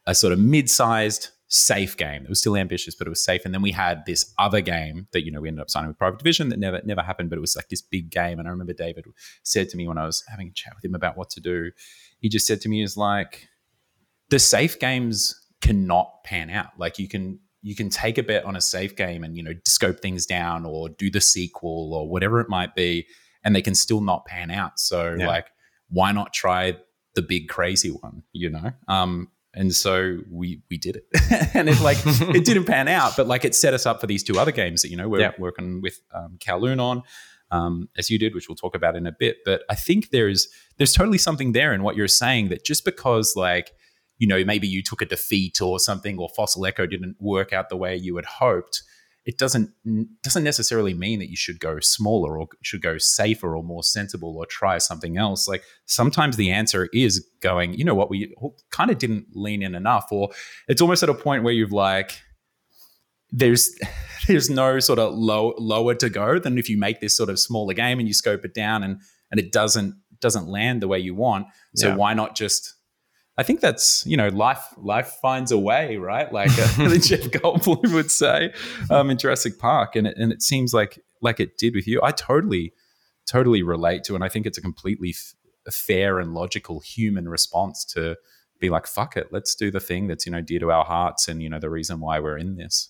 [0.06, 2.24] a sort of mid-sized safe game.
[2.24, 3.44] It was still ambitious, but it was safe.
[3.44, 5.98] And then we had this other game that you know we ended up signing with
[5.98, 8.40] Private Division that never never happened, but it was like this big game.
[8.40, 9.06] And I remember David
[9.44, 11.72] said to me when I was having a chat with him about what to do,
[12.20, 13.48] he just said to me, "Is like."
[14.30, 16.68] the safe games cannot pan out.
[16.78, 19.54] Like you can you can take a bet on a safe game and you know
[19.66, 23.08] scope things down or do the sequel or whatever it might be,
[23.44, 24.80] and they can still not pan out.
[24.80, 25.28] So Yeah.
[25.28, 25.48] like,
[25.90, 26.78] why not try
[27.16, 28.22] the big crazy one?
[28.32, 28.72] You know.
[28.88, 31.06] Um, and so we we did it,
[31.56, 34.24] and it like it didn't pan out, but like it set us up for these
[34.24, 35.32] two other games that you know we're Yeah.
[35.40, 37.02] working with um, Kowloon on,
[37.52, 39.38] um, as you did, which we'll talk about in a bit.
[39.46, 43.36] But I think there's there's totally something there in what you're saying that just because
[43.36, 43.72] like
[44.18, 47.70] you know maybe you took a defeat or something or Fossil Echo didn't work out
[47.70, 48.84] the way you had hoped,
[49.26, 49.70] it doesn't
[50.24, 54.36] doesn't necessarily mean that you should go smaller or should go safer or more sensible
[54.38, 55.48] or try something else.
[55.48, 58.34] Like sometimes the answer is going, you know what, we
[58.72, 60.30] kind of didn't lean in enough, or
[60.68, 62.20] it's almost at a point where you've like
[63.32, 63.78] there's
[64.28, 67.40] there's no sort of low lower to go than if you make this sort of
[67.40, 69.00] smaller game and you scope it down and
[69.32, 71.48] and it doesn't doesn't land the way you want.
[71.76, 71.96] So Yeah.
[71.96, 72.76] why not just
[73.40, 76.32] I think that's you know life life finds a way, right?
[76.32, 78.52] Like uh, Jeff Goldblum would say
[78.92, 82.02] um, in Jurassic Park, and it, and it seems like like it did with you.
[82.04, 82.74] I totally
[83.26, 87.86] totally relate to, and I think it's a completely f- fair and logical human response
[87.94, 88.18] to
[88.60, 91.30] be like, fuck it, let's do the thing that's you know dear to our hearts,
[91.30, 92.90] and you know the reason why we're in this.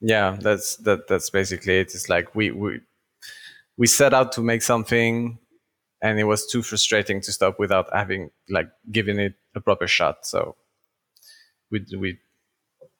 [0.00, 2.80] yeah that's that that's basically it it's like we we
[3.76, 5.38] we set out to make something
[6.02, 10.26] and it was too frustrating to stop without having like giving it a proper shot
[10.26, 10.56] so
[11.70, 12.18] we we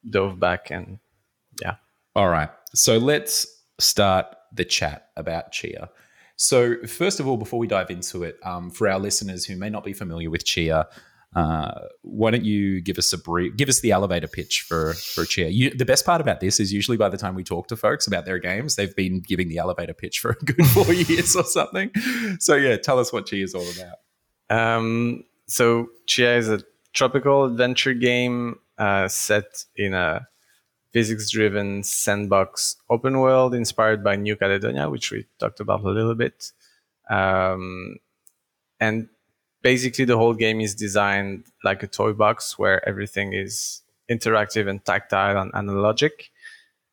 [0.09, 0.99] dove back and
[1.63, 1.77] yeah.
[2.15, 2.51] All right.
[2.75, 3.47] So let's
[3.79, 5.89] start the chat about Tchia.
[6.37, 9.69] So, first of all, before we dive into it, um, for our listeners who may
[9.69, 10.87] not be familiar with Tchia,
[11.37, 15.25] uh, why don't you give us a brief, give us the elevator pitch for for
[15.25, 15.53] Tchia?
[15.53, 18.07] You, the best part about this is usually by the time we talk to folks
[18.07, 21.45] about their games, they've been giving the elevator pitch for a good four years or
[21.45, 21.91] something.
[22.39, 23.99] So, yeah, tell us what Tchia is all about.
[24.49, 30.27] Um, so Tchia is a tropical adventure game uh, set in a
[30.93, 36.53] physics-driven sandbox open world inspired by New Caledonia, which we talked about a little bit.
[37.09, 37.97] Um,
[38.81, 39.09] and
[39.63, 44.85] basically, the whole game is designed like a toy box where everything is interactive and
[44.85, 46.31] tactile and analogic,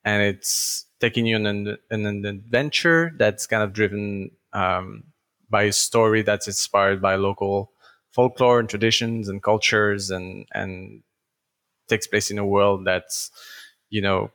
[0.04, 5.04] and it's taking you on an, an adventure that's kind of driven um,
[5.50, 7.72] by a story that's inspired by local
[8.18, 11.04] folklore and traditions and cultures and and
[11.88, 13.32] takes place in a world that's
[13.90, 14.32] you know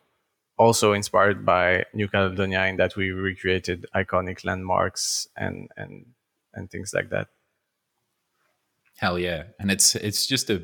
[0.57, 6.07] also inspired by New Caledonia in that we recreated iconic landmarks and and
[6.55, 7.29] and things like that.
[8.97, 10.62] Hell yeah, and it's it's just a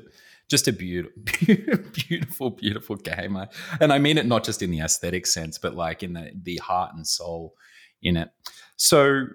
[0.48, 1.20] just a beautiful,
[1.92, 3.48] beautiful, beautiful game, I,
[3.80, 6.56] and I mean it not just in the aesthetic sense, but like in the the
[6.58, 7.54] heart and soul
[8.00, 8.30] in it.
[8.76, 9.26] So,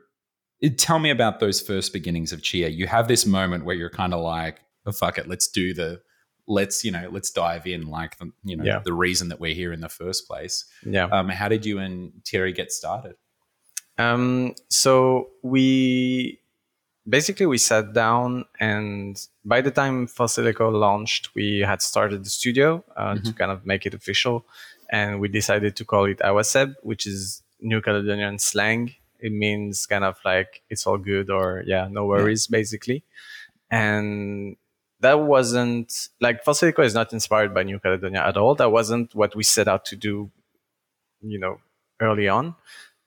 [0.70, 2.74] tell me about those first beginnings of Tchia.
[2.76, 6.02] You have this moment where you're kind of like, oh, "Fuck it, let's do the."
[6.46, 7.88] Let's you know, let's dive in.
[7.88, 8.82] Like the, you know, Yeah.
[8.84, 10.66] the reason that we're here in the first place.
[10.86, 11.06] Yeah.
[11.06, 13.16] Um, how did you and Thierry get started?
[13.98, 16.42] Um, so we
[17.08, 22.30] basically we sat down and by the time Fossil Echo launched, we had started the
[22.30, 24.46] studio uh, to kind of make it official,
[24.92, 28.94] and we decided to call it Awaceb, which is New Caledonian slang.
[29.24, 33.04] It means kind of like it's all good or yeah, no worries, basically.
[33.72, 34.56] And
[35.00, 38.54] that wasn't like Fossil Echo is not inspired by New Caledonia at all.
[38.56, 40.30] That wasn't what we set out to do,
[41.22, 41.58] you know,
[42.00, 42.56] early on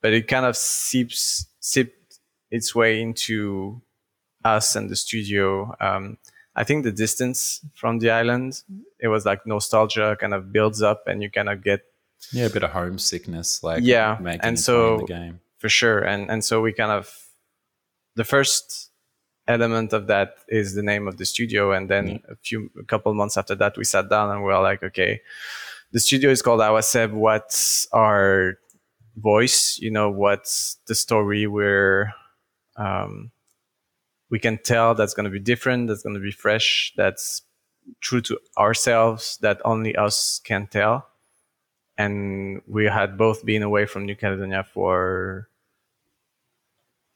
[0.03, 2.19] but it kind of seeps seeped
[2.51, 3.81] its way into
[4.45, 5.75] us and the studio.
[5.81, 6.19] Um,
[6.55, 8.63] I think the distance from the island,
[9.01, 11.81] it was like nostalgia kind of builds up, and you kind of get
[12.31, 15.41] Yeah, a bit of homesickness, like Yeah, making and its way in so- the game.
[15.67, 15.99] For sure.
[15.99, 17.13] And and so we kind of
[18.15, 18.93] the first
[19.49, 23.13] element of that is the name of the studio, and then a few a couple
[23.15, 25.21] months after that, we sat down and we were like, okay,
[25.91, 27.11] the studio is called Awaceb.
[27.11, 28.59] What's our
[29.17, 29.77] voice?
[29.81, 32.15] You know, what's the story we're
[32.77, 33.33] um,
[34.31, 37.43] we can tell that's going to be different, that's going to be fresh, that's
[38.01, 41.09] true to ourselves, that only us can tell.
[41.99, 45.49] And we had both been away from New Caledonia for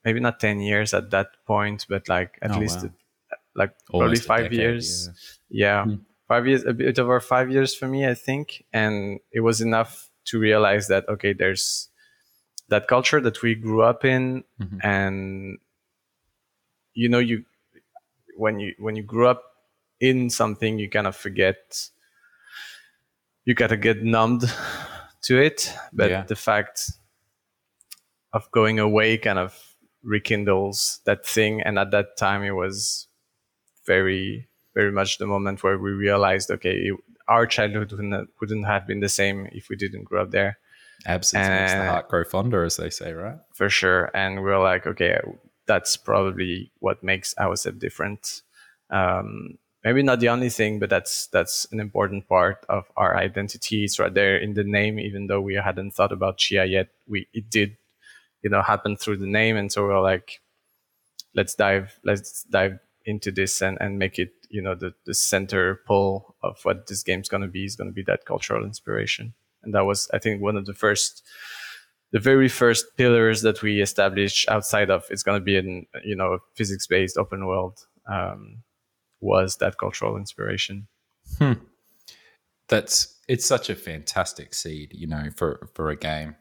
[0.05, 2.91] maybe not 10 years at that point, but like at Oh, least wow.
[3.55, 5.11] like Almost probably five decade, years.
[5.49, 5.85] Yeah.
[5.85, 5.95] Hmm.
[6.29, 8.65] Five years, a bit over five years for me, I think.
[8.73, 11.89] And it was enough to realize that, okay, there's
[12.69, 14.45] that culture that we grew up in.
[14.61, 14.79] Mhm.
[14.85, 15.59] And,
[16.95, 17.45] you know, you,
[18.37, 19.43] when you, when you grew up
[19.99, 21.91] in something, you kind of forget,
[23.45, 24.43] you gotta get numbed
[25.23, 25.73] to it.
[25.93, 26.23] But Yeah.
[26.23, 26.93] the fact
[28.33, 29.70] of going away kind of
[30.03, 31.61] rekindles that thing.
[31.63, 33.07] And at that time, it was
[33.87, 36.91] very, very much the moment where we realized, okay,
[37.29, 40.59] our childhood wouldn't, wouldn't have been the same if we didn't grow up there
[41.07, 43.39] Absence makes the heart grow fonder, as they say, right?
[43.55, 44.11] for sure.
[44.15, 45.19] And we are like, okay,
[45.67, 48.43] that's probably what makes Awaceb different.
[48.91, 53.85] Um, maybe not the only thing, but that's that's an important part of our identity.
[53.85, 56.89] It's right there in the name, even though we hadn't thought about Tchia yet.
[57.07, 57.77] We it did,
[58.43, 60.41] you know, happen through the name, and so we are like,
[61.35, 65.81] let's dive, let's dive into this and and make it, you know, the the center
[65.87, 69.35] pull of what this game's gonna be is gonna be that cultural inspiration.
[69.63, 71.23] And that was, I think, one of the first
[72.13, 76.17] the very first pillars that we established outside of it's going to be in you
[76.17, 78.63] know physics based open world um,
[79.21, 80.89] was that cultural inspiration
[82.69, 86.37] That's it's such a fantastic seed, you know, for for a game.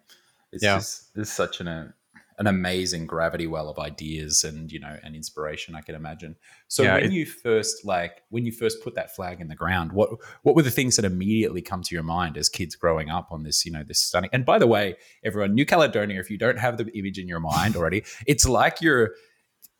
[0.51, 0.77] It's Yeah.
[0.77, 1.91] just it's such an uh,
[2.37, 6.37] an amazing gravity well of ideas and you know and inspiration I can imagine.
[6.69, 9.55] So Yeah, when it- you first like when you first put that flag in the
[9.55, 10.09] ground, what
[10.43, 13.43] what were the things that immediately come to your mind as kids growing up on
[13.43, 16.59] this, you know, this stunning and by the way, everyone, New Caledonia, if you don't
[16.59, 19.15] have the image in your mind already, it's like you're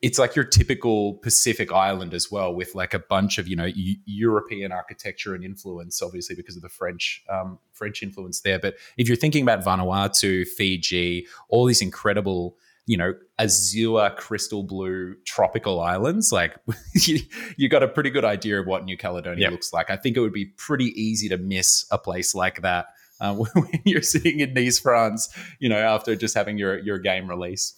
[0.02, 3.66] it's like your typical Pacific island as well, with like a bunch of you know
[3.66, 8.60] Eu- European architecture and influence, obviously because of the French um, French influence there.
[8.60, 15.16] But if you're thinking about Vanuatu, Fiji, all these incredible you know azure crystal blue
[15.24, 16.58] tropical islands like
[16.96, 17.20] you,
[17.56, 19.50] you got a pretty good idea of what new caledonia Yeah.
[19.52, 22.88] looks like i think it would be pretty easy to miss a place like that
[23.22, 25.30] uh, when you're sitting in nice france
[25.60, 27.76] you know after just having your your game release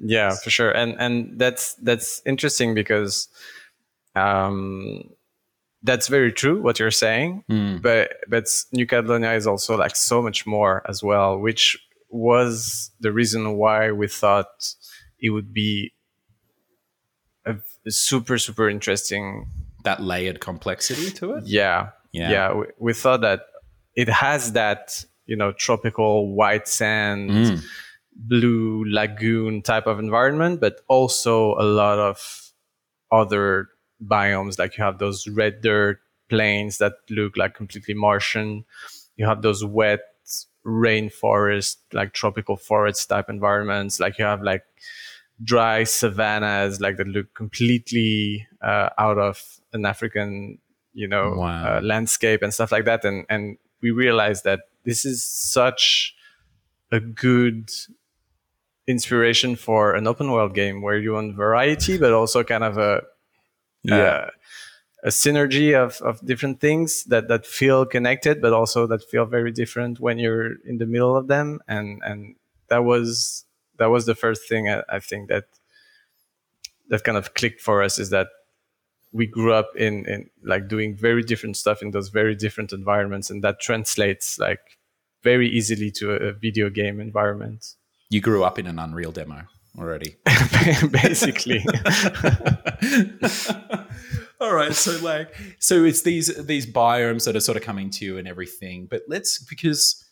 [0.00, 3.28] yeah for sure and and that's that's interesting because
[4.16, 5.02] um
[5.82, 7.42] that's very true what you're saying
[7.82, 11.76] but but New Caledonia is also like so much more as well, which
[12.08, 14.46] was the reason why we thought
[15.18, 15.92] it would be
[17.46, 19.46] a, a super super interesting.
[19.84, 22.30] that layered complexity to it Yeah, Yeah.
[22.30, 22.52] yeah.
[22.54, 23.40] we, we thought that
[23.96, 27.64] it has that you know tropical white sand, Mm.
[28.16, 32.52] Blue lagoon type of environment, but also a lot of
[33.10, 33.68] other
[34.04, 34.58] biomes.
[34.58, 38.64] Like you have those red dirt plains that look like completely Martian.
[39.16, 40.00] You have those wet
[40.66, 44.00] rainforest, like tropical forest type environments.
[44.00, 44.64] Like you have like
[45.42, 49.42] dry savannas, like that look completely uh, out of
[49.72, 50.58] an African,
[50.94, 51.76] you know, Wow.
[51.78, 53.04] uh, landscape and stuff like that.
[53.04, 56.14] And and we realized that this is such
[56.90, 57.70] a good
[58.86, 63.02] inspiration for an open world game where you want variety, but also kind of a
[63.90, 64.30] uh,
[65.04, 69.50] a synergy of, of different things that, that feel connected, but also that feel very
[69.50, 71.60] different when you're in the middle of them.
[71.66, 72.36] And and
[72.68, 73.44] that was
[73.78, 75.44] that was the first thing I, I think that
[76.88, 78.28] that kind of clicked for us is that
[79.12, 83.30] we grew up in, in like doing very different stuff in those very different environments,
[83.30, 84.78] and that translates like
[85.22, 87.74] very easily to a, a video game environment.
[88.12, 89.44] You grew up in an unreal demo
[89.78, 90.16] already
[90.90, 91.64] Basically,
[94.38, 98.04] All right, so like, so it's these these biomes that are sort of coming to
[98.04, 98.86] you and everything.
[98.90, 100.04] But let's because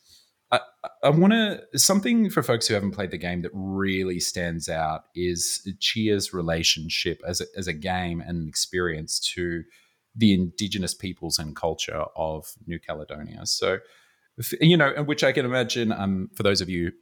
[0.51, 0.61] I
[1.03, 5.03] I want to something for folks who haven't played the game that really stands out
[5.15, 9.65] is Tchia's relationship as a, as a game and an experience to
[10.17, 13.45] the indigenous peoples and culture of New Caledonia.
[13.45, 13.81] So,
[14.59, 15.93] you know, and which I can imagine.
[15.93, 16.93] Um, for those of you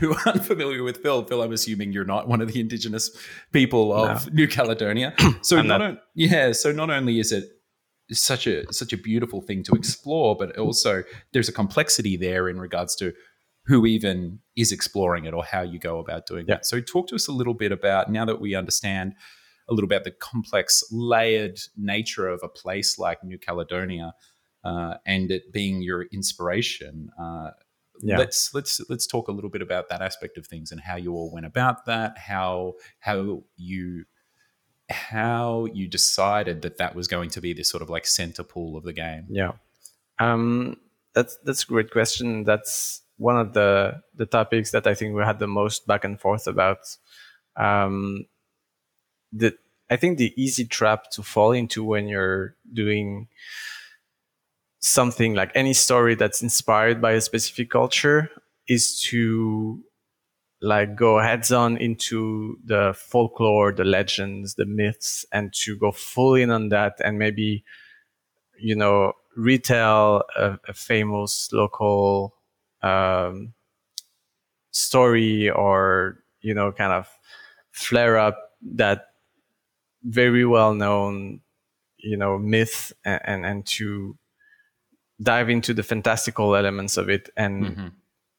[0.00, 3.10] who aren't familiar with Phil, Phil, I'm assuming you're not one of the indigenous
[3.52, 5.14] people of New Caledonia.
[5.42, 5.98] So not, not.
[6.14, 7.44] yeah, so not only is it
[8.10, 12.58] such a such a beautiful thing to explore, but also there's a complexity there in
[12.58, 13.12] regards to
[13.66, 16.56] who even is exploring it or how you go about doing Yeah.
[16.56, 16.66] it.
[16.66, 19.14] So talk to us a little bit about now that we understand
[19.68, 24.14] a little about the complex layered nature of a place like New Caledonia
[24.64, 27.10] uh, and it being your inspiration.
[27.20, 27.50] Uh,
[28.00, 28.18] yeah.
[28.18, 31.14] let's let's let's talk a little bit about that aspect of things and how you
[31.14, 34.04] all went about that, how how you
[34.90, 38.76] how you decided that that was going to be this sort of like center pool
[38.76, 39.26] of the game.
[39.28, 39.52] Yeah,
[40.18, 40.76] um,
[41.14, 42.44] that's that's a great question.
[42.44, 46.18] That's one of the the topics that I think we had the most back and
[46.20, 46.78] forth about.
[47.56, 48.26] Um,
[49.32, 49.56] the
[49.90, 53.28] I think the easy trap to fall into when you're doing
[54.80, 58.30] something like any story that's inspired by a specific culture
[58.68, 59.82] is to
[60.60, 66.34] like go heads on into the folklore, the legends, the myths, and to go full
[66.34, 67.64] in on that and maybe,
[68.58, 72.34] you know, retell a, a famous local
[72.82, 73.54] um,
[74.72, 77.08] story or, you know, kind of
[77.70, 79.06] flare up that
[80.02, 81.40] very well known,
[81.98, 84.16] you know, myth and, and, and to
[85.20, 87.86] dive into the fantastical elements of it and mm-hmm.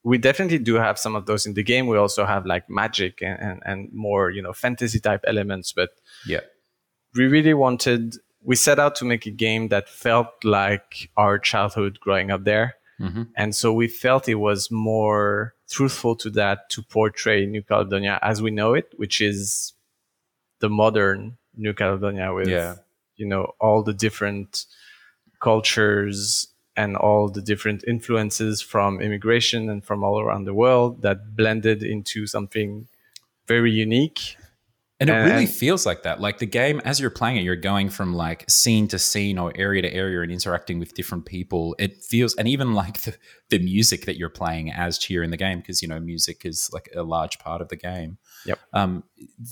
[0.04, 3.22] we definitely do have some of those in the game we also have like magic
[3.22, 5.90] and, and, and more you know fantasy type elements but
[6.26, 6.40] yeah
[7.16, 12.00] we really wanted we set out to make a game that felt like our childhood
[12.00, 13.24] growing up there mm-hmm.
[13.36, 18.42] and so we felt it was more truthful to that to portray new caledonia as
[18.42, 19.74] we know it which is
[20.62, 22.76] the modern new caledonia with yeah.
[23.18, 24.66] you know all the different
[25.42, 26.49] cultures
[26.80, 31.84] and all the different influences from immigration and from all around the world that blended
[31.84, 32.88] into something
[33.48, 34.38] very unique.
[35.02, 36.22] And it and, really feels like that.
[36.22, 39.52] Like the game, as you're playing it, you're going from like scene to scene or
[39.56, 41.76] area to area and interacting with different people.
[41.78, 43.14] It feels, and even like the,
[43.50, 46.70] the music that you're playing as Tchia in the game, because, you know, music is
[46.72, 48.18] like a large part of the game.
[48.46, 48.60] Yep.
[48.72, 49.04] Um,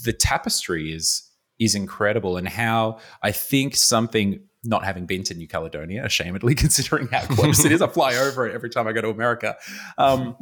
[0.05, 1.23] the tapestry is
[1.59, 7.07] is incredible and how I think something not having been to New Caledonia, ashamedly, considering
[7.07, 7.81] how close it is.
[7.81, 9.55] I fly over it every time I go to America.
[9.97, 10.35] Um,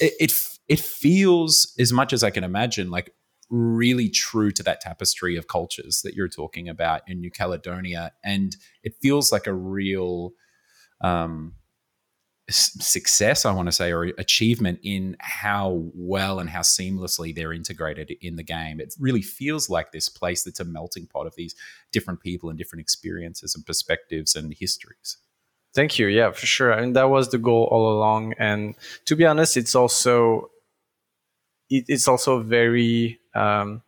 [0.00, 0.32] it, it,
[0.68, 3.12] it feels as much as I can imagine like
[3.50, 8.56] really true to that tapestry of cultures that you're talking about in New Caledonia, and
[8.82, 10.32] it feels like a real
[11.00, 11.54] um,
[12.48, 18.14] success, I want to say, or achievement in how well and how seamlessly they're integrated
[18.20, 18.80] in the game.
[18.80, 21.54] It really feels like this place that's a melting pot of these
[21.92, 25.18] different people and different experiences and perspectives and histories.
[25.74, 26.06] Thank you.
[26.06, 26.72] Yeah, for sure.
[26.72, 28.34] I mean, that was the goal all along.
[28.38, 28.76] And
[29.06, 30.50] to be honest, it's also
[31.68, 33.82] it, it's also very um,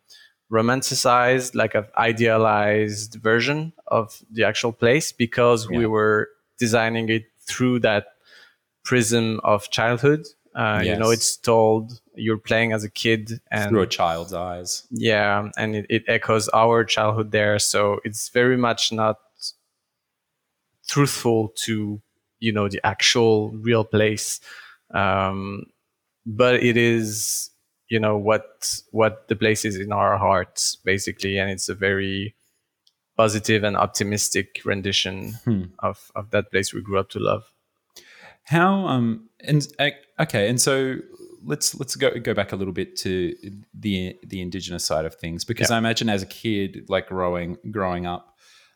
[0.52, 5.78] romanticized, like an idealized version of the actual place because yeah.
[5.78, 6.28] we were
[6.58, 8.06] designing it through that
[8.88, 10.26] prism of childhood.
[10.56, 10.86] Uh, yes.
[10.86, 14.86] You know, it's told you're playing as a kid and through a child's eyes.
[14.90, 17.58] Yeah, and it, it echoes our childhood there.
[17.58, 19.18] So it's very much not
[20.88, 22.00] truthful to
[22.40, 24.40] you know the actual real place,
[24.94, 25.66] um,
[26.24, 27.50] but it is
[27.90, 32.34] you know what what the place is in our hearts basically, and it's a very
[33.18, 35.64] positive and optimistic rendition hmm.
[35.80, 37.52] of of that place we grew up to love.
[38.48, 39.66] How um and
[40.18, 40.96] okay, and so
[41.44, 43.34] let's let's go go back a little bit to
[43.74, 45.76] the the indigenous side of things because yeah.
[45.76, 48.34] I imagine as a kid, like growing growing up,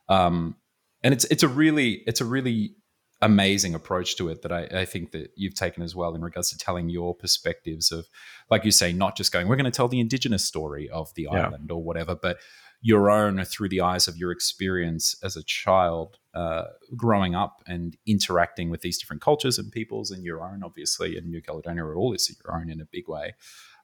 [0.09, 0.57] um,
[1.03, 2.77] and it's it's a really it's a really
[3.23, 6.51] amazing approach to it that I, I, think that you've taken as well in regards
[6.51, 8.09] to telling your perspectives of,
[8.51, 11.29] like you say, not just going, we're going to tell the indigenous story of the
[11.31, 11.47] yeah.
[11.47, 12.39] island or whatever, but
[12.83, 16.65] your own through the eyes of your experience as a child uh,
[16.97, 21.31] growing up and interacting with these different cultures and peoples and your own obviously in
[21.31, 23.35] new caledonia or all is your own in a big way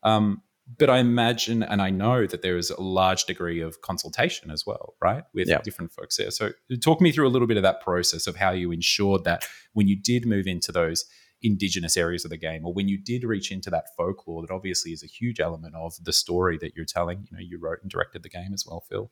[0.02, 0.42] um,
[0.78, 4.66] but i imagine and i know that there is a large degree of consultation as
[4.66, 5.60] well right with yeah.
[5.62, 6.50] different folks there so
[6.82, 9.86] talk me through a little bit of that process of how you ensured that when
[9.86, 11.04] you did move into those
[11.42, 14.92] indigenous areas of the game or when you did reach into that folklore that obviously
[14.92, 17.90] is a huge element of the story that you're telling you know you wrote and
[17.90, 19.10] directed the game as well phil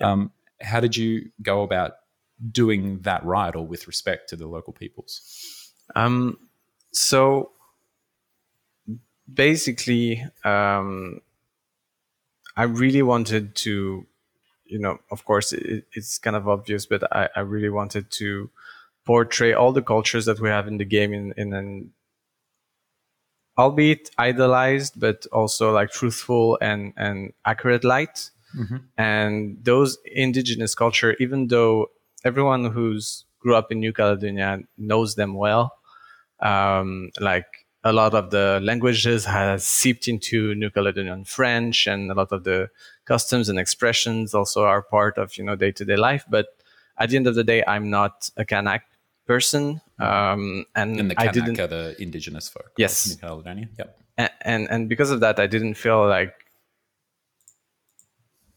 [0.00, 0.10] yeah.
[0.10, 1.92] um, how did you go about
[2.50, 6.38] doing that right or with respect to the local peoples um,
[6.92, 7.50] so
[9.32, 11.20] basically um,
[12.56, 14.06] i really wanted to
[14.64, 18.50] you know of course it, it's kind of obvious but I, I really wanted to
[19.06, 21.92] portray all the cultures that we have in the game in, in an
[23.56, 28.30] albeit idolized but also like truthful and and accurate light.
[28.56, 28.76] Mm-hmm.
[28.96, 31.90] and those indigenous culture even though
[32.24, 35.74] everyone who's grew up in new caledonia knows them well
[36.40, 42.14] um, like a lot of the languages has seeped into new caledonian french and a
[42.14, 42.70] lot of the
[43.04, 46.24] customs and expressions also are part of you know day-to-day life.
[46.28, 46.46] But
[46.98, 48.80] at the end of the day i'm not a kanak
[49.26, 51.56] person, um, and, the I didn't.
[51.56, 52.70] the indigenous folk.
[52.78, 53.08] Yes.
[53.08, 53.68] New Caledonia.
[53.78, 53.98] Yep.
[54.18, 56.34] and, and and because of that, I didn't feel like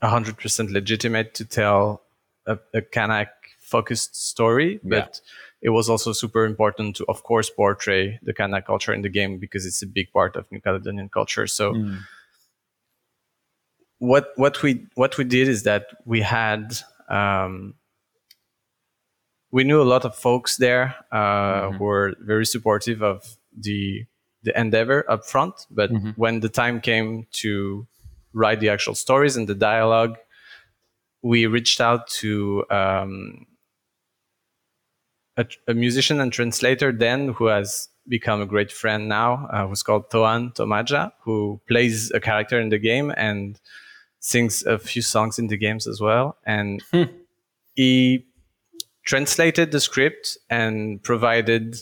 [0.02, 2.04] hundred percent legitimate to tell
[2.46, 3.28] a, a Kanak
[3.60, 5.20] focused story, but
[5.62, 9.38] it was also super important to, of course, portray the Kanak culture in the game
[9.40, 11.48] because it's a big part of New Caledonian culture.
[11.48, 12.00] So Mm.
[14.00, 16.78] what what we what we did is that we had
[17.10, 17.74] um,
[19.52, 24.06] we knew a lot of folks there uh, who were very supportive of the
[24.44, 25.68] the endeavor up front.
[25.70, 27.88] But when the time came to
[28.34, 30.18] write the actual stories and the dialogue,
[31.22, 33.46] we reached out to um,
[35.36, 39.84] a, a musician and translator then who has become a great friend now, uh, who's
[39.84, 43.60] called Toan Tomaja, who plays a character in the game and
[44.20, 46.38] sings a few songs in the games as well.
[46.46, 46.82] And
[47.76, 48.26] he
[49.10, 51.76] translated the script and provided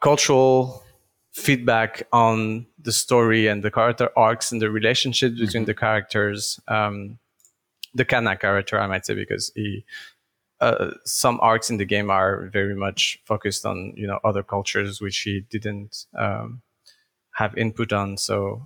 [0.00, 0.82] cultural
[1.30, 6.58] feedback on the story and the character arcs and the relationships between the characters.
[6.66, 7.18] Um,
[7.94, 9.84] the Kanak character, I might say, because he
[10.60, 15.00] uh, some arcs in the game are very much focused on you know other cultures
[15.00, 16.62] which he didn't um,
[17.34, 18.16] have input on.
[18.16, 18.62] So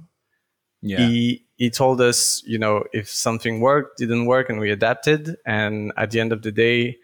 [0.81, 1.05] Yeah.
[1.07, 5.37] he he told us you know if something worked, didn't work, and we adapted.
[5.45, 6.97] And at the end of the day,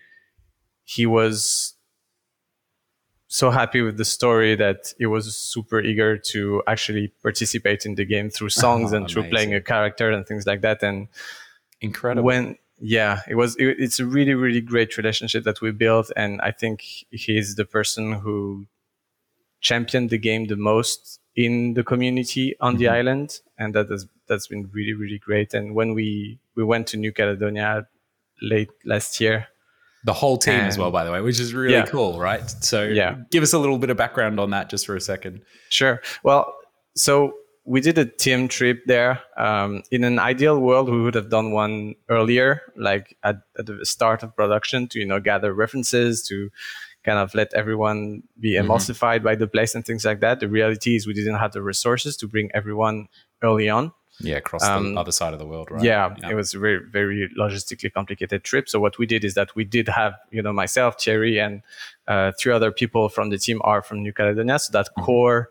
[0.87, 1.75] he was
[3.27, 8.05] so happy with the story that he was super eager to actually participate in the
[8.05, 10.83] game through songs Oh, and through playing a character and things like that.
[10.83, 11.09] And
[11.81, 12.25] Incredible.
[12.25, 16.11] when yeah it was it, it's a really really great relationship that we built.
[16.17, 18.67] And i think he's the person who
[19.61, 22.95] championed the game the most in the community on the mm-hmm.
[22.95, 23.41] island.
[23.59, 25.53] And that has that's been really really great.
[25.53, 27.89] And when we we went to new caledonia
[28.41, 29.49] late last year
[30.07, 31.85] the whole team as well, by the way, which is really Yeah.
[31.95, 32.47] cool, right?
[32.71, 33.17] So Yeah.
[33.35, 35.35] give us a little bit of background on that just for a second.
[35.69, 36.01] Sure.
[36.23, 36.43] Well,
[36.95, 37.13] so
[37.65, 39.13] we did a team trip there.
[39.37, 43.85] Um, in an ideal world, we would have done one earlier, like at, at the
[43.85, 46.51] start of production, to you know gather references, to
[47.05, 50.39] kind of let everyone be emulsified by the place and things like that.
[50.41, 53.07] The reality is we didn't have the resources to bring everyone
[53.43, 53.93] early on.
[54.21, 55.85] Yeah, across Um, the other side of the world, right?
[55.85, 58.69] Yeah, it was a very, very logistically complicated trip.
[58.69, 61.63] So what we did is that we did have, you know, myself, Thierry, and
[62.09, 64.59] uh, three other people from the team are from New Caledonia.
[64.59, 65.51] So that core,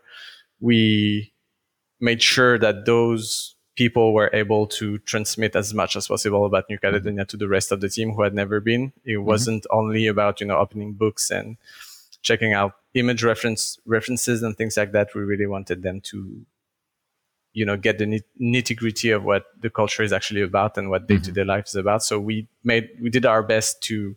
[0.60, 1.32] we
[2.00, 6.78] made sure that those people were able to transmit as much as possible about New
[6.78, 8.92] Caledonia to the rest of the team who had never been.
[9.04, 11.56] It wasn't only about, you know, opening books and
[12.22, 15.14] checking out image reference references and things like that.
[15.14, 16.44] We really wanted them to
[17.56, 21.08] you know get the nitty gritty of what the culture is actually about and what
[21.08, 22.02] day to day life is about.
[22.02, 24.14] So we made we did our best to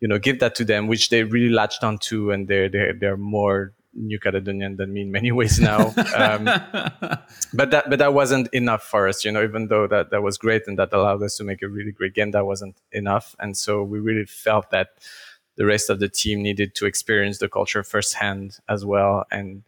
[0.00, 3.16] you know give that to them, which they really latched onto, and they're they're they're
[3.16, 5.94] more New Caledonian than me in many ways now.
[6.16, 6.44] um,
[7.54, 9.44] but that but that wasn't enough for us, you know.
[9.44, 12.14] Even though that that was great and that allowed us to make a really great
[12.14, 14.88] game, that wasn't enough, and so we really felt that
[15.54, 19.62] the rest of the team needed to experience the culture firsthand as well and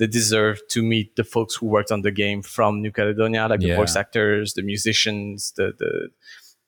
[0.00, 3.60] they deserve to meet the folks who worked on the game from New Caledonia, like
[3.60, 6.08] the voice actors, the musicians, the the,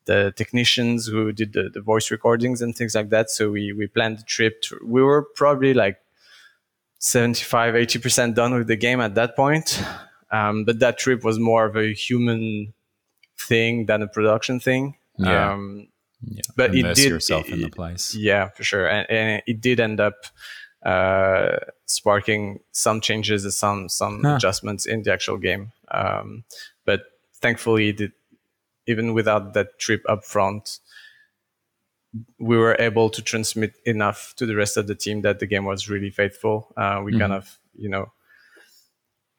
[0.04, 3.30] the technicians who did the, the voice recordings and things like that.
[3.30, 4.60] So we we planned the trip.
[4.64, 5.96] To, we were probably like
[6.98, 9.82] 75, 80% done with the game at that point.
[10.30, 12.74] Um, but that trip was more of a human
[13.38, 14.96] thing than a production thing.
[15.16, 15.52] Yeah.
[15.52, 15.88] Um,
[16.22, 16.42] yeah.
[16.54, 18.14] but it did- yourself in the place.
[18.14, 18.86] yeah, for sure.
[18.86, 20.26] And, and it did end up
[20.84, 21.56] uh,
[21.86, 24.36] sparking some changes and some some Huh.
[24.36, 25.72] adjustments in the actual game.
[25.90, 26.44] Um,
[26.84, 27.02] but
[27.40, 28.12] thankfully, did,
[28.86, 30.80] even without that trip up front,
[32.38, 35.64] we were able to transmit enough to the rest of the team that the game
[35.64, 36.72] was really faithful.
[36.76, 38.12] Uh, we kind of, you know,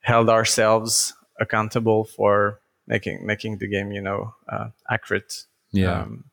[0.01, 5.45] held ourselves accountable for making making the game, you know, uh, accurate.
[5.71, 6.01] Yeah.
[6.01, 6.25] Um,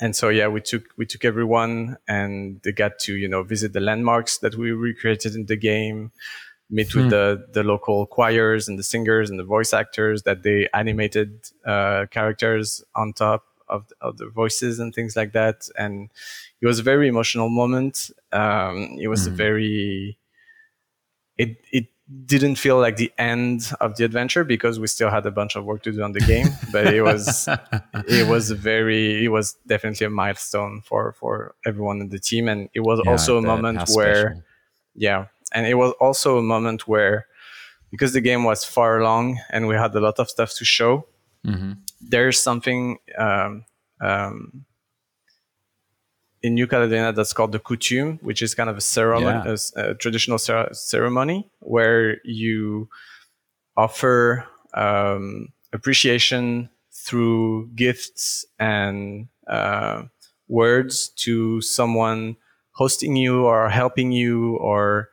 [0.00, 3.72] and so yeah, we took we took everyone and they got to you know visit
[3.72, 6.12] the landmarks that we recreated in the game,
[6.68, 10.68] meet with the the local choirs and the singers and the voice actors that they
[10.74, 15.68] animated uh, characters on top of of the voices and things like that.
[15.78, 16.10] And
[16.60, 18.10] it was a very emotional moment.
[18.32, 20.18] Um, it was a very
[21.38, 21.86] it it
[22.26, 25.64] didn't feel like the end of the adventure because we still had a bunch of
[25.64, 27.48] work to do on the game but it was
[28.08, 32.68] it was very it was definitely a milestone for for everyone in the team and
[32.74, 34.44] it was Yeah, also a moment where special.
[34.94, 37.26] yeah and it was also a moment where
[37.90, 41.06] because the game was far along and we had a lot of stuff to show
[41.44, 41.72] Mm-hmm.
[42.00, 43.64] there's something um,
[44.00, 44.64] um,
[46.46, 49.56] in New Caledonia that's called the coutume, which is kind of a ceremony, Yeah.
[49.76, 51.38] a, a traditional cer- ceremony
[51.74, 52.88] where you
[53.76, 60.02] offer um, appreciation through gifts and uh,
[60.48, 62.36] words to someone
[62.72, 65.08] hosting you or helping you, or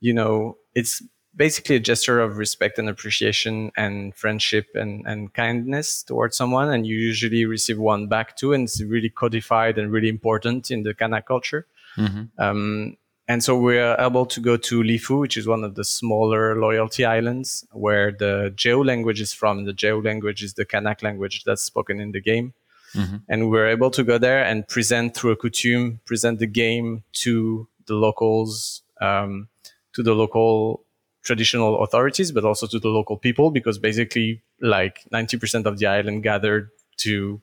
[0.00, 1.02] you know, it's
[1.34, 6.86] basically a gesture of respect and appreciation and friendship and, and kindness towards someone and
[6.86, 10.94] you usually receive one back too and it's really codified and really important in the
[10.94, 11.66] Kanak culture
[12.38, 12.96] um,
[13.30, 17.04] and so we're able to go to Lifu, which is one of the smaller loyalty
[17.04, 19.66] islands where the Geo language is from.
[19.66, 22.54] The Geo language is the Kanak language that's spoken in the game.
[23.28, 27.68] And we're able to go there and present through a coutume, present the game to
[27.86, 29.46] the locals, um,
[29.92, 30.82] to the local
[31.22, 36.22] traditional authorities, but also to the local people, because basically, like 90% of the island
[36.22, 37.40] gathered to,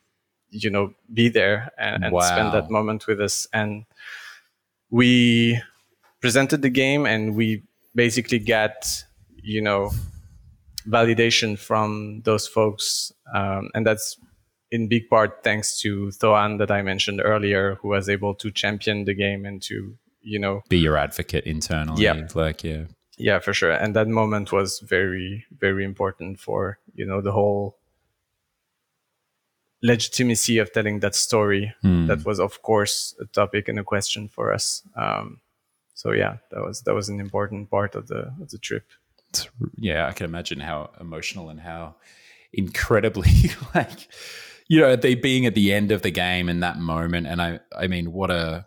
[0.50, 3.48] you know, be there and, and spend that moment with us.
[3.54, 3.86] And
[4.90, 5.62] we
[6.22, 7.64] presented the game and we
[7.96, 9.04] basically got
[9.42, 9.92] you know
[10.88, 14.18] validation from those folks um, and that's
[14.72, 19.06] in big part thanks to Thoan that I mentioned earlier who was able to champion
[19.06, 22.04] the game and to you know Be your advocate internally.
[22.04, 22.28] Yeah.
[22.36, 22.84] Like, yeah.
[23.18, 23.72] Yeah for sure.
[23.72, 27.78] And that moment was very very important for you know the whole
[29.82, 31.74] legitimacy of telling that story.
[32.08, 34.84] That was of course a topic and a question for us.
[34.96, 35.42] Um,
[35.94, 38.86] so yeah that was that was an important part of the of the trip.
[39.30, 39.48] It's-
[39.78, 41.96] yeah, I can imagine how emotional and how
[42.54, 43.30] incredibly
[43.76, 44.08] like
[44.68, 47.60] you know they being at the end of the game in that moment, and I
[47.78, 48.66] I mean what a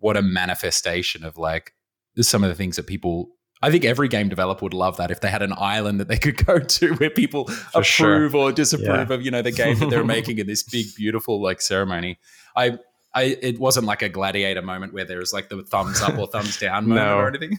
[0.00, 1.72] what a manifestation of like
[2.20, 3.30] some of the things that people.
[3.62, 6.18] I think every game developer would love that if they had an island that they
[6.18, 7.48] could go to where people
[7.82, 8.14] sure.
[8.16, 9.14] approve or disapprove Yeah.
[9.14, 12.18] of you know the game that they're making in this big beautiful like ceremony.
[12.56, 12.78] I
[13.16, 16.26] I, it wasn't like a gladiator moment where there was like the thumbs up or
[16.26, 17.18] thumbs down moment No.
[17.18, 17.58] or anything.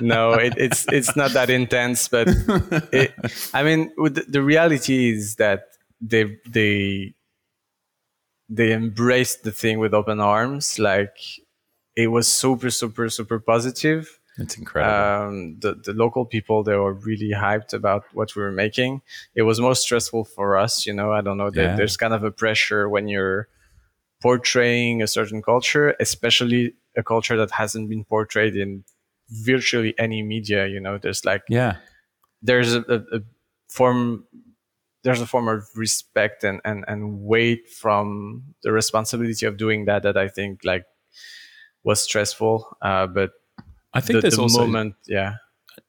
[0.00, 2.26] no it, it's it's not that intense but
[2.90, 3.12] it,
[3.52, 5.64] i mean the, the reality is that
[6.00, 7.12] they they
[8.48, 11.18] they embraced the thing with open arms like
[11.94, 15.28] it was super super super positive it's incredible.
[15.28, 19.02] um, the, the local people they were really hyped about what we were making
[19.34, 21.76] it was most stressful for us you know i don't know there, Yeah.
[21.76, 23.48] there's kind of a pressure when you're
[24.20, 28.84] portraying a certain culture especially a culture that hasn't been portrayed in
[29.30, 31.76] virtually any media you know there's like yeah.
[32.42, 33.20] there's a, a, a
[33.68, 34.24] form
[35.04, 40.02] there's a form of respect and, and and weight from the responsibility of doing that
[40.02, 40.84] that i think like
[41.84, 43.30] was stressful uh, but
[43.94, 45.34] I think the, there's the also moment yeah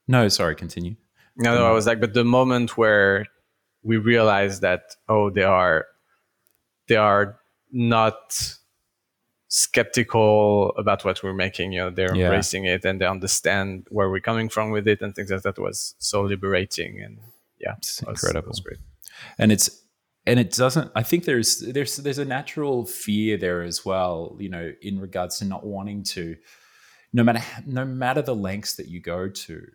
[0.08, 0.28] no.
[0.28, 0.96] Sorry, continue.
[1.38, 3.26] no, no, I was like, but the moment where
[3.84, 5.86] we realize that oh, they are
[6.88, 7.40] they are
[7.72, 8.56] not
[9.48, 11.72] skeptical about what we're making.
[11.74, 12.26] You know, they're Yeah.
[12.26, 15.58] embracing it and they understand where we're coming from with it and things like that
[15.60, 17.20] was so liberating and
[17.60, 18.52] yeah, It's was- incredible.
[18.56, 18.80] It great.
[19.38, 19.70] and it's
[20.26, 24.50] and it doesn't i think there's there's there's a natural fear there as well you
[24.50, 26.36] know in regards to not wanting to
[27.14, 29.66] no matter no matter the lengths that you go to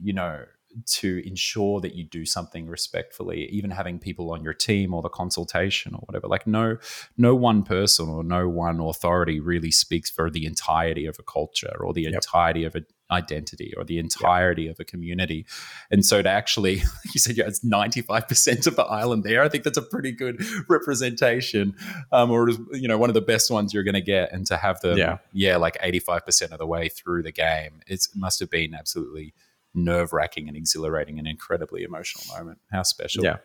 [0.00, 0.44] you know
[0.86, 5.08] to ensure that you do something respectfully even having people on your team or the
[5.08, 6.78] consultation or whatever like no
[7.18, 11.76] no one person or no one authority really speaks for the entirety of a culture
[11.80, 15.46] or the entirety of an identity or the entirety of a community.
[15.90, 16.76] And so to actually
[17.14, 19.42] you said yeah it's 95% of the island there.
[19.42, 21.74] I think that's a pretty good representation
[22.10, 24.32] um, or you know one of the best ones you're going to get.
[24.32, 25.18] And to have them Yeah.
[25.32, 29.34] yeah like 85% of the way through the game it's, it must have been absolutely
[29.74, 32.58] nerve-wracking and exhilarating and incredibly emotional moment.
[32.70, 33.24] How special.
[33.24, 33.36] Yeah,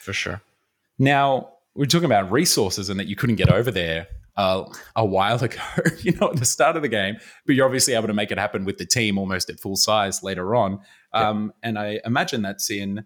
[0.00, 0.40] for sure.
[0.98, 4.06] now we're talking about resources and that you couldn't get over there
[4.36, 4.64] uh,
[4.96, 5.60] a while ago,
[6.00, 7.16] you know, at the start of the game,
[7.46, 10.22] but you're obviously able to make it happen with the team almost at full size
[10.22, 10.80] later on.
[11.12, 13.04] Um, And I imagine that's in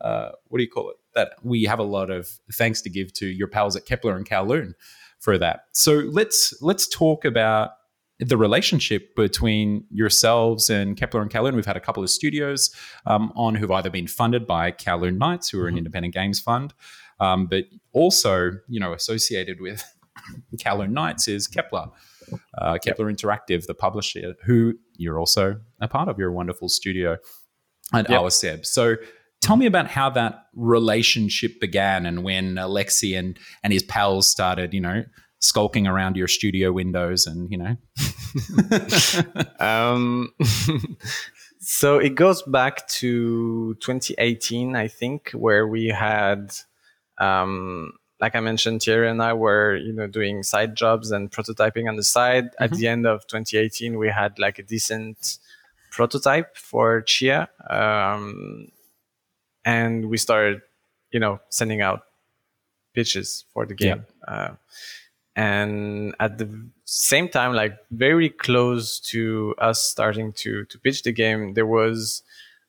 [0.00, 0.96] uh, what do you call it?
[1.14, 4.28] That we have a lot of thanks to give to your pals at Kepler and
[4.28, 4.74] Kowloon
[5.18, 5.62] for that.
[5.72, 7.70] So let's let's talk about
[8.20, 11.54] the relationship between yourselves and Kepler and Kowloon.
[11.54, 12.74] We've had a couple of studios
[13.06, 16.74] um, on who've either been funded by Kowloon Nights, who are an independent games fund,
[17.20, 19.84] um, but also, you know, associated with
[20.56, 21.86] Kowloon Nights is Kepler,
[22.58, 27.16] uh, Kepler Interactive, the publisher, who you're also a part of your wonderful studio
[27.92, 28.20] at Yep.
[28.20, 28.66] Awaceb.
[28.66, 28.96] So
[29.40, 34.74] tell me about how that relationship began and when Alexi and, and his pals started,
[34.74, 35.04] you know,
[35.40, 37.76] skulking around your studio windows and, you know.
[39.64, 40.32] um,
[41.60, 46.52] so it goes back to 2018, I think, where we had
[47.18, 51.88] um, like I mentioned, Thierry and I were, you know, doing side jobs and prototyping
[51.88, 52.46] on the side.
[52.46, 52.64] Mm-hmm.
[52.64, 55.38] At the end of 2018, we had like a decent
[55.90, 58.70] prototype for Tchia, um,
[59.64, 60.62] and we started,
[61.12, 62.02] you know, sending out
[62.94, 64.04] pitches for the game.
[64.26, 64.34] Yeah.
[64.34, 64.54] Uh,
[65.36, 66.48] and at the
[66.84, 72.22] same time, like very close to us starting to to pitch the game, there was,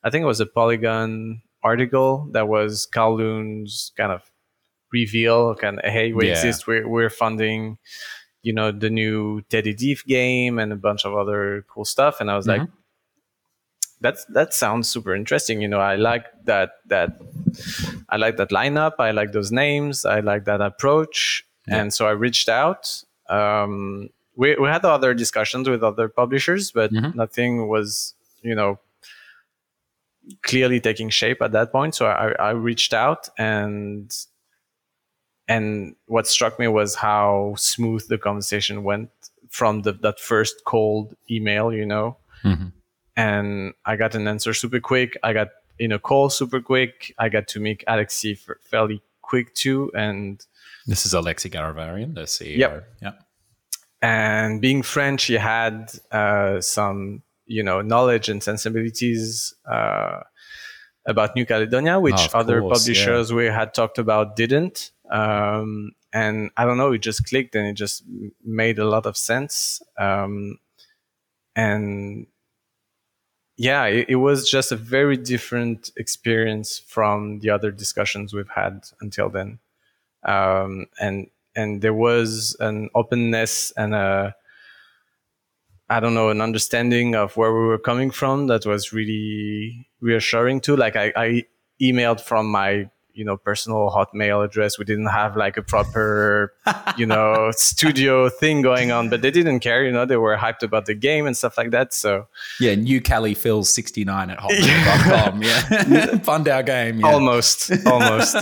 [0.04, 4.29] I think it was a Polygon article that was Kowloon's kind of
[4.92, 6.32] reveal kind of hey we yeah.
[6.32, 7.78] exist we're, we're funding
[8.42, 12.30] you know the new Teddy Dief game and a bunch of other cool stuff and
[12.30, 12.62] i was mm-hmm.
[12.62, 12.70] like
[14.00, 17.20] that's that sounds super interesting you know i like that that
[18.08, 21.76] i like that lineup i like those names i like that approach yeah.
[21.76, 26.92] and so i reached out um, we, we had other discussions with other publishers but
[26.92, 27.16] mm-hmm.
[27.16, 28.78] nothing was you know
[30.42, 34.12] clearly taking shape at that point so i, I reached out and
[35.50, 39.10] and what struck me was how smooth the conversation went
[39.48, 42.16] from the, that first cold email, you know.
[42.44, 42.68] Mm-hmm.
[43.16, 45.18] And I got an answer super quick.
[45.24, 45.48] I got
[45.80, 47.12] in a call super quick.
[47.18, 49.90] I got to meet Alexi fairly quick too.
[49.92, 50.40] And
[50.86, 52.56] this is Alexi Garavaryan, the CEO.
[52.56, 52.88] Yep.
[53.02, 53.12] Yeah.
[54.00, 60.20] And being French, he had uh, some, you know, knowledge and sensibilities uh,
[61.06, 63.36] about New Caledonia, which oh, other course, publishers yeah.
[63.36, 64.92] we had talked about didn't.
[65.10, 68.04] Um, and I don't know, it just clicked and it just
[68.44, 69.82] made a lot of sense.
[69.98, 70.58] Um,
[71.56, 72.26] and
[73.56, 78.84] yeah, it, it, was just a very different experience from the other discussions we've had
[79.00, 79.58] until then.
[80.24, 84.34] Um, and and there was an openness and a
[85.90, 90.60] I don't know an understanding of where we were coming from that was really reassuring
[90.60, 90.76] too.
[90.76, 91.44] Like I, I
[91.82, 92.88] emailed from my
[93.20, 94.78] you know personal hotmail address.
[94.78, 96.54] We didn't have like a proper
[96.96, 100.62] you know studio thing going on but they didn't care you know they were hyped
[100.62, 102.26] about the game and stuff like that so.
[102.58, 106.18] Yeah new cali phil 69 at hotmail.com yeah.
[106.28, 107.12] Fund our game yeah.
[107.12, 108.34] almost almost.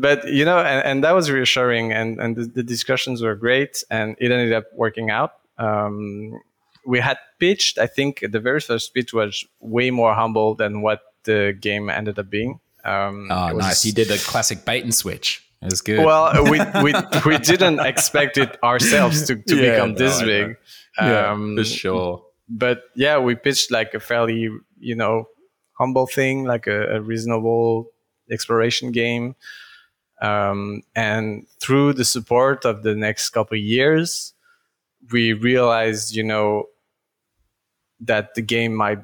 [0.00, 3.82] But you know and, and that was reassuring and and the, the, discussions were great
[3.90, 5.32] and it ended up working out.
[5.58, 6.38] Um,
[6.86, 11.00] we had pitched i think the very first pitch was way more humble than what
[11.28, 12.58] the game ended up being.
[12.84, 13.84] Um, oh, was, nice!
[13.84, 15.44] You did a classic bait and switch.
[15.62, 16.04] It was good.
[16.04, 16.94] Well, we we
[17.26, 20.56] we didn't expect it ourselves to, to yeah, become this no, big.
[21.00, 22.24] Yeah, um, for sure.
[22.48, 24.48] But yeah, we pitched like a fairly
[24.78, 25.28] you know
[25.72, 27.90] humble thing, like a, a reasonable
[28.30, 29.36] exploration game.
[30.20, 34.34] Um, and through the support of the next couple years,
[35.12, 36.64] we realized, you know,
[38.00, 39.00] that the game might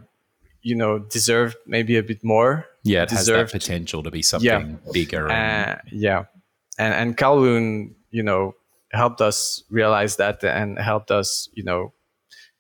[0.63, 2.67] you know deserve maybe a bit more.
[2.85, 4.93] Yeah, it deserved, has that potential to be something yeah.
[4.93, 5.31] bigger.
[5.31, 6.25] And, uh, yeah,
[6.79, 8.55] and and Kowloon, you know,
[8.93, 11.93] helped us realize that and helped us, you know,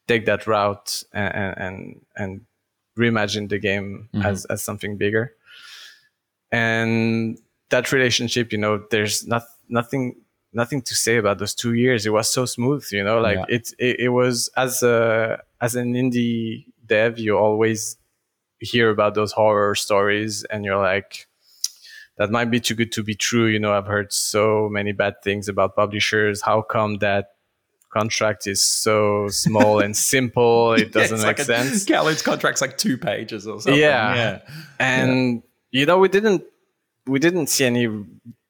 [0.08, 2.40] take that route and and and
[2.98, 4.26] reimagine the game mm-hmm.
[4.26, 5.32] as as something bigger.
[6.50, 7.38] And
[7.70, 10.16] that relationship, you know, there's not nothing
[10.52, 12.06] nothing to say about those two years.
[12.06, 13.56] It was so smooth, you know, like yeah.
[13.56, 17.96] it, it it was as a as an indie dev, you always
[18.64, 21.26] hear about those horror stories and you're like,
[22.16, 23.46] that might be too good to be true.
[23.46, 26.42] You know, I've heard so many bad things about publishers.
[26.42, 27.30] How come that
[27.92, 30.74] contract is so small and simple?
[30.74, 31.84] It doesn't yeah, make like sense.
[31.88, 33.80] Kowloon's contract's like two pages or something.
[33.80, 34.14] Yeah.
[34.14, 34.40] yeah.
[34.78, 35.80] And, yeah.
[35.80, 36.44] you know, we didn't,
[37.06, 37.88] we didn't see any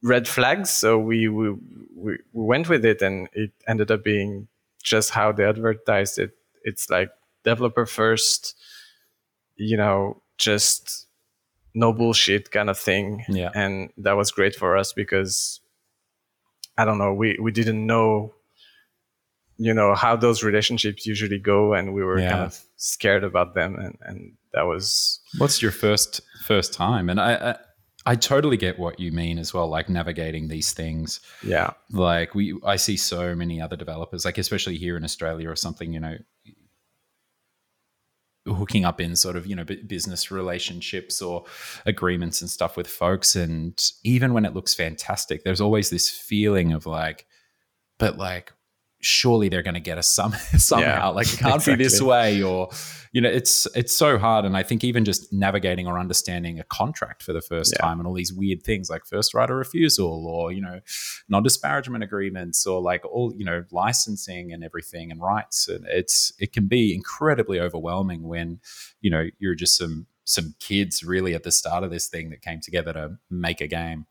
[0.02, 0.70] red flags.
[0.70, 1.54] So we, we,
[1.96, 4.48] we went with it and it ended up being
[4.82, 6.32] just how they advertised it.
[6.62, 7.10] It's like
[7.44, 8.54] developer first,
[9.56, 11.06] you know, just
[11.74, 13.24] no bullshit kind of thing.
[13.28, 13.50] Yeah.
[13.54, 15.60] And that was great for us because
[16.78, 18.34] I don't know, we, we didn't know,
[19.56, 22.30] you know, how those relationships usually go and we were yeah.
[22.30, 27.10] kind of scared about them and, and that was What's your first first time?
[27.10, 27.56] And I, I
[28.06, 31.20] I totally get what you mean as well, like navigating these things.
[31.42, 31.72] Yeah.
[31.90, 35.92] Like we I see so many other developers, like especially here in Australia or something,
[35.92, 36.16] you know,
[38.46, 41.44] hooking up in sort of you know business relationships or
[41.86, 43.36] agreements and stuff with folks.
[43.36, 47.26] And even when it looks fantastic there's always this feeling of like
[47.98, 48.52] but like
[49.04, 51.76] surely they're going to get us some somehow yeah, like it can't exactly.
[51.76, 52.68] be this way or
[53.12, 56.64] you know it's it's so hard and i think even just navigating or understanding a
[56.64, 57.82] contract for the first yeah.
[57.84, 60.80] time and all these weird things like first right of refusal or you know
[61.28, 66.52] non-disparagement agreements or like all you know licensing and everything and rights and it's it
[66.52, 68.60] can be incredibly overwhelming when
[69.00, 72.40] you know you're just some some kids really at the start of this thing that
[72.40, 74.06] came together to make a game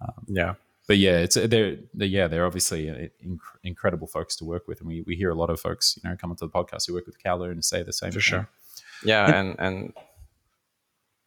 [0.00, 0.54] Um, yeah.
[0.86, 2.94] But yeah, it's they're, they're yeah they're obviously uh,
[3.26, 6.08] inc- incredible folks to work with, and we, we hear a lot of folks you
[6.08, 8.10] know come onto the podcast who work with Kowloon and say the same.
[8.10, 8.20] For thing.
[8.22, 8.48] sure.
[9.04, 9.92] Yeah, and and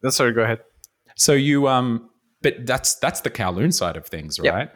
[0.02, 0.60] no, sorry, go ahead.
[1.16, 2.10] So you um,
[2.42, 4.54] but that's that's the Kowloon side of things, Yep.
[4.54, 4.70] right?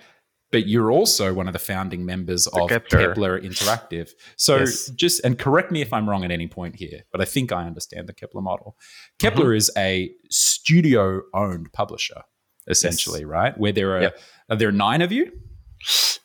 [0.51, 3.09] But you're also one of the founding members of Kepler.
[3.09, 3.41] Kepler.
[3.41, 4.11] Interactive.
[4.37, 4.91] So Yes.
[4.91, 7.65] just and correct me if I'm wrong at any point here, but I think I
[7.65, 8.77] understand the Kepler model.
[9.19, 9.57] Kepler Mm-hmm.
[9.57, 12.23] is a studio-owned publisher,
[12.69, 13.57] essentially, right?
[13.59, 14.19] Where there are Yep.
[14.51, 15.33] are there nine of you?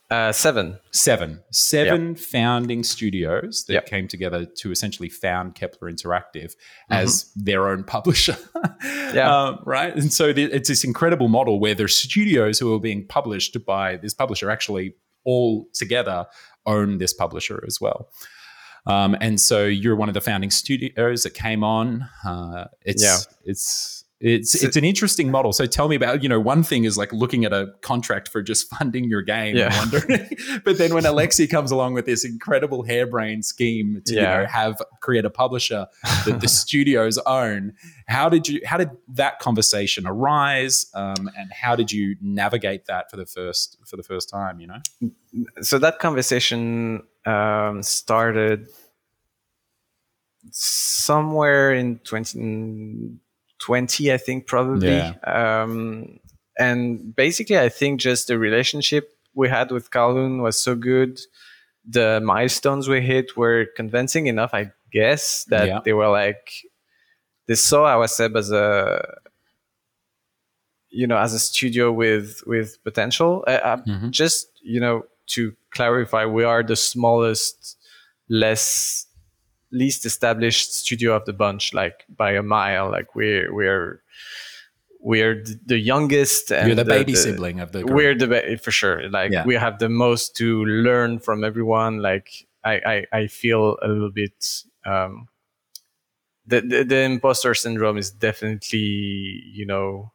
[0.10, 0.80] Uh, seven.
[0.92, 1.42] Seven.
[1.52, 3.86] Seven founding studios that Yep.
[3.88, 6.54] came together to essentially found Kepler Interactive
[6.90, 8.38] as their own publisher.
[9.14, 9.34] Yeah.
[9.34, 9.96] Um, right.
[9.96, 14.14] And so it's this incredible model where there's studios who are being published by this
[14.14, 16.26] publisher actually all together
[16.66, 18.10] own this publisher as well.
[18.86, 22.08] Um, and so you're one of the founding studios that came on.
[22.26, 23.18] Uh, it's Yeah.
[23.46, 25.53] it's it's So- it's an interesting model.
[25.53, 28.41] So tell me about you know one thing is like looking at a contract for
[28.41, 29.78] just funding your game and Yeah.
[29.78, 30.30] wondering,
[30.65, 34.82] but then when Alexi comes along with this incredible harebrained scheme to you know have
[35.01, 35.86] create a publisher
[36.26, 37.74] that the studios own,
[38.07, 43.11] how did you how did that conversation arise, um, and how did you navigate that
[43.11, 44.59] for the first for the first time?
[44.59, 45.11] You know,
[45.61, 48.68] so that conversation um, started
[50.51, 51.99] somewhere in
[53.60, 55.14] 2020 i think probably Yeah.
[55.26, 56.20] um,
[56.60, 61.20] and basically i think just the relationship we had with Kowloon was so good
[61.89, 65.80] the milestones we hit were convincing enough i guess that Yeah.
[65.86, 66.51] they were like
[67.47, 69.01] they saw Awaceb as a
[70.89, 74.12] you know as a studio with with potential uh, Mhm.
[74.12, 77.78] just you know to clarify we are the smallest
[78.30, 79.05] less
[79.72, 84.01] least established studio of the bunch like by a mile like we're we're
[84.99, 87.95] we're the youngest and you're the, baby the- sibling of the group.
[87.95, 89.45] we're the ba- for sure like Yeah.
[89.45, 92.30] we have the most to learn from everyone like
[92.63, 95.28] i i, I feel a little bit um
[96.45, 100.11] the, the the imposter syndrome is definitely you know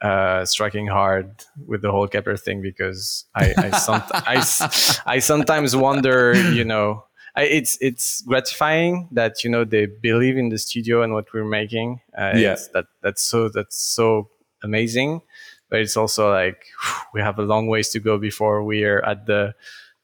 [0.00, 5.18] uh striking hard with the whole Kepler thing because i i, some, I, s- I
[5.18, 7.04] sometimes wonder you know
[7.42, 12.00] it's it's gratifying that you know they believe in the studio and what we're making
[12.16, 12.56] uh, Yeah.
[12.74, 14.28] that that's so that's so
[14.62, 15.20] amazing
[15.70, 16.64] but it's also like
[17.14, 19.54] we have a long ways to go before we are at the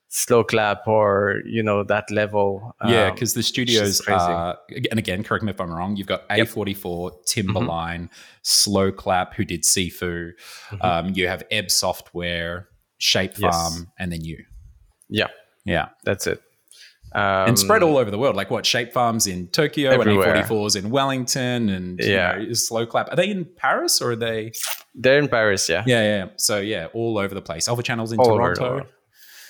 [0.09, 4.57] slow clap or you know that level Yeah, Um, because the studios are,
[4.91, 8.43] and again, correct me if I'm wrong, you've got A44, Timberline, Mm-hmm.
[8.45, 10.31] Sloclap, who did Sifu.
[10.81, 12.69] Um, you have Ebb Software,
[12.99, 13.55] Shape Yes.
[13.57, 14.45] Farm, and then you.
[15.09, 15.27] yeah
[15.65, 15.89] Yeah.
[16.05, 16.41] that's it
[17.15, 18.37] um, and spread all over the world.
[18.37, 18.67] Like what?
[18.67, 20.35] Shape Farms in Tokyo, Everywhere.
[20.35, 22.37] and A44s in Wellington, and you Yeah.
[22.39, 23.11] know, Sloclap.
[23.13, 24.53] Are they in Paris or are they?
[24.97, 26.27] they're in paris yeah Yeah, yeah.
[26.37, 27.67] So, yeah, all over the place.
[27.69, 28.87] Alpha Channels in All over the Toronto.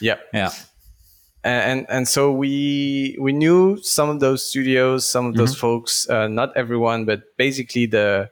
[0.00, 0.50] yeah Yeah.
[1.44, 5.60] and and so we we knew some of those studios some of those Mm-hmm.
[5.66, 8.30] folks uh, not everyone but basically the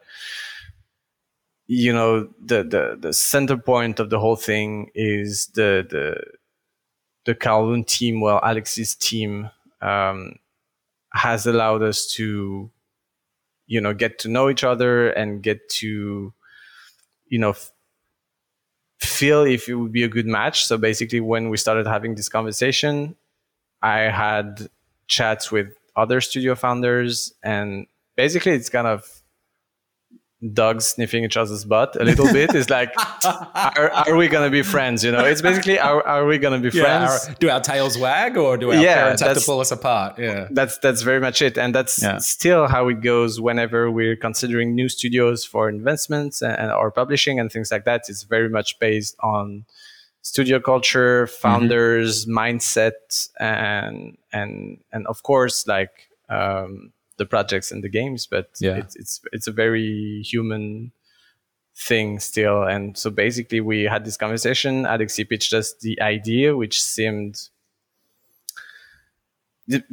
[1.67, 6.17] you know the the the center point of the whole thing is the the
[7.25, 9.51] the Kowloon team well Alex's team
[9.81, 10.37] um,
[11.13, 12.71] has allowed us to
[13.67, 16.33] you know get to know each other and get to
[17.29, 17.73] you know f-
[19.01, 20.67] feel if it would be a good match.
[20.67, 23.17] So basically when we started having this conversation
[23.83, 24.69] i had
[25.09, 29.22] chats with other studio founders and basically it's kind of
[30.53, 32.93] dogs sniffing each other's butt a little bit it's like
[33.25, 36.69] are, are we gonna be friends you know it's basically are, are we gonna be
[36.73, 39.71] Yeah, friends do our tails wag or do our Yeah, parents have to pull us
[39.71, 40.19] apart?
[40.19, 40.49] Yeah.
[40.51, 42.19] that's that's very much it and that's Yeah.
[42.19, 47.39] still how it goes whenever we're considering new studios for investments and, and or publishing
[47.39, 49.65] and things like that it's very much based on
[50.23, 51.41] studio culture Mm-hmm.
[51.41, 58.51] founders mindset and and and of course like um the projects and the games but
[58.61, 58.77] Yeah.
[58.77, 60.93] it's it's it's a very human
[61.77, 66.83] thing still and so basically we had this conversation alexi pitched us the idea which
[66.83, 67.49] seemed
[69.69, 69.85] it,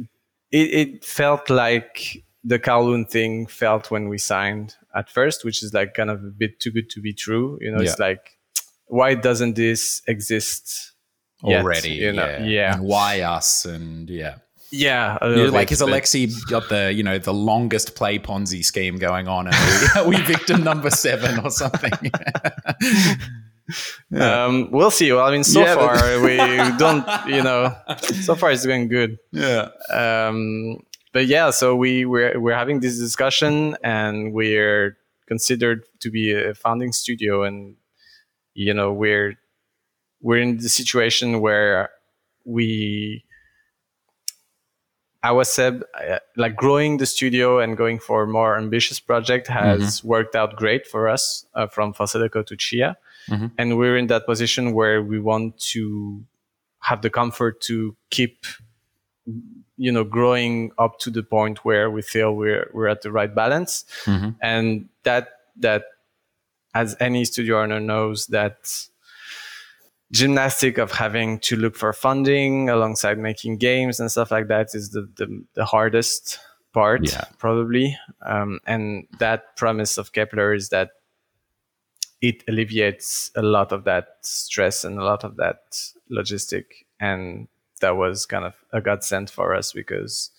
[0.50, 5.94] it felt like the Kowloon thing felt when we signed at first, which is like
[5.94, 7.58] kind of a bit too good to be true.
[7.60, 8.38] You know, it's like,
[8.86, 10.92] why doesn't this exist
[11.44, 12.26] yet, Already, you know?
[12.26, 12.44] yeah.
[12.44, 12.74] Yeah.
[12.74, 13.64] And why us?
[13.64, 14.36] And yeah,
[14.72, 15.18] Yeah.
[15.22, 18.98] You're like bit, has but- Alexi got the you know the longest play Ponzi scheme
[18.98, 21.92] going on, and we, we victim number seven or something?
[24.12, 25.12] Um, we'll see.
[25.12, 26.36] Well, I mean, so Yeah, but- far we
[26.78, 29.18] don't, you know, so far it's going good.
[29.30, 30.80] yeah, um,
[31.12, 34.96] but yeah, so we we're we're having this discussion, and we're
[35.28, 37.76] considered to be a founding studio, and
[38.54, 39.36] you know we're
[40.20, 41.90] we're in the situation where
[42.44, 43.24] we
[45.22, 49.48] I was said uh, like growing the studio and going for a more ambitious project
[49.48, 50.08] has mm-hmm.
[50.08, 52.96] worked out great for us uh, from Fossil Echo to Tchia.
[53.28, 53.46] Mm-hmm.
[53.58, 56.24] And we're in that position where we want to
[56.80, 58.46] have the comfort to keep,
[59.76, 63.34] you know, growing up to the point where we feel we're, we're at the right
[63.34, 63.84] balance.
[64.04, 64.30] Mm-hmm.
[64.40, 65.84] And that, that
[66.74, 68.88] as any studio owner knows that
[70.12, 74.90] gymnastic of having to look for funding alongside making games and stuff like that is
[74.90, 76.38] the, the, the hardest
[76.72, 77.24] part yeah.
[77.38, 77.96] probably
[78.26, 80.90] um, and that promise of kepler is that
[82.20, 85.76] it alleviates a lot of that stress and a lot of that
[86.10, 86.64] logistic
[86.98, 87.48] and
[87.80, 90.30] that was kind of a godsend for us because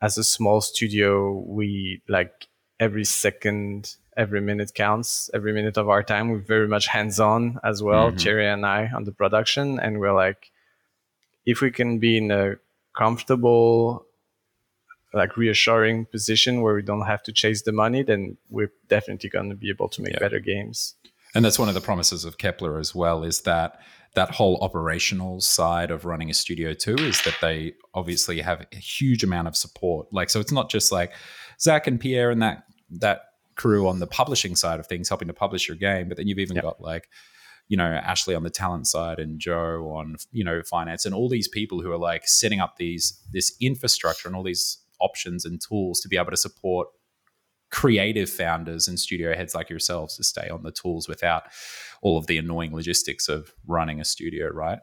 [0.00, 2.46] as a small studio we like
[2.82, 5.30] every second every minute counts.
[5.32, 8.18] Every minute of our time, we're very much hands on as well, mm-hmm.
[8.18, 9.80] Thierry and I, on the production.
[9.80, 10.50] And we're like,
[11.46, 12.56] if we can be in a
[12.96, 14.06] comfortable,
[15.14, 19.50] like reassuring position where we don't have to chase the money, then we're definitely going
[19.50, 20.18] to be able to make yeah.
[20.18, 20.94] better games.
[21.34, 23.80] And that's one of the promises of Kepler as well is that
[24.14, 28.76] that whole operational side of running a studio too is that they obviously have a
[28.76, 30.12] huge amount of support.
[30.12, 31.12] Like so it's not just like
[31.58, 32.64] Zach and Pierre and that
[33.00, 33.22] that
[33.54, 36.08] crew on the publishing side of things, helping to publish your game.
[36.08, 36.64] But then you've even yep.
[36.64, 37.08] got like,
[37.68, 41.28] you know, Ashley on the talent side and Joe on, you know, finance and all
[41.28, 45.60] these people who are like setting up these this infrastructure and all these options and
[45.60, 46.88] tools to be able to support
[47.70, 51.44] creative founders and studio heads like yourselves to stay on the tools without
[52.02, 54.80] all of the annoying logistics of running a studio, right?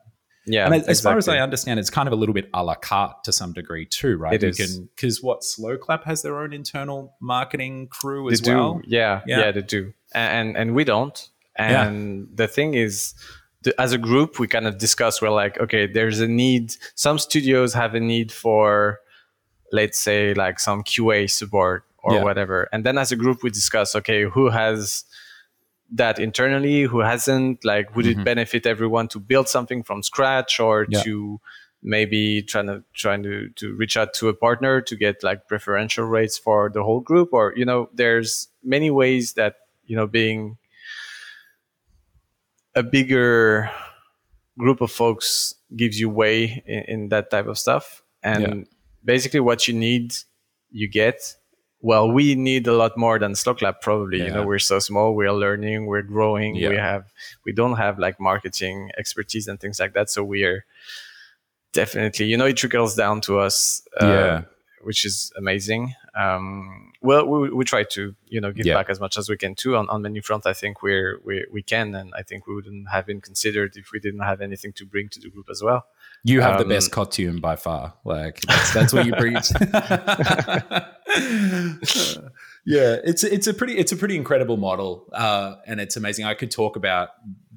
[0.49, 0.65] Yeah.
[0.65, 1.03] And as exactly.
[1.03, 3.53] far as I understand, it's kind of a little bit a la carte to some
[3.53, 4.33] degree too, right?
[4.33, 4.79] It you is.
[4.79, 8.55] Because what Sloclap has their own internal marketing crew they as do.
[8.55, 8.81] well.
[8.85, 9.93] Yeah, yeah, yeah, they do.
[10.13, 11.29] And and we don't.
[11.55, 12.25] And yeah.
[12.35, 13.13] the thing is,
[13.63, 15.21] the, as a group, we kind of discuss.
[15.21, 16.73] We're like, okay, there's a need.
[16.95, 18.99] Some studios have a need for,
[19.71, 22.23] let's say, like some QA support or yeah.
[22.23, 22.69] whatever.
[22.71, 25.03] And then as a group, we discuss, okay, who has
[25.91, 28.21] that internally who hasn't like would mm-hmm.
[28.21, 31.01] it benefit everyone to build something from scratch or yeah.
[31.01, 31.39] to
[31.81, 36.05] maybe trying to trying to to reach out to a partner to get like preferential
[36.05, 40.57] rates for the whole group or you know there's many ways that you know being
[42.75, 43.69] a bigger
[44.57, 48.63] group of folks gives you way in, in that type of stuff and yeah.
[49.03, 50.13] basically what you need
[50.69, 51.35] you get
[51.81, 54.19] well, we need a lot more than Sloclap probably.
[54.19, 54.25] Yeah.
[54.25, 56.55] You know, we're so small, we're learning, we're growing.
[56.55, 56.69] Yeah.
[56.69, 57.05] We have
[57.45, 60.09] we don't have like marketing expertise and things like that.
[60.09, 60.65] So we are
[61.73, 63.81] definitely, you know, it trickles down to us.
[63.99, 64.41] Uh, yeah.
[64.81, 65.93] Which is amazing.
[66.15, 68.75] Um, well, we, we try to, you know, give yeah.
[68.75, 69.75] back as much as we can too.
[69.75, 71.93] On, on many fronts, I think we're, we, we can.
[71.95, 75.09] And I think we wouldn't have been considered if we didn't have anything to bring
[75.09, 75.85] to the group as well.
[76.23, 77.93] You have um, the best costume by far.
[78.05, 79.49] Like that's, that's what you preach.
[82.65, 86.25] yeah, it's it's a pretty it's a pretty incredible model, uh, and it's amazing.
[86.25, 87.09] I could talk about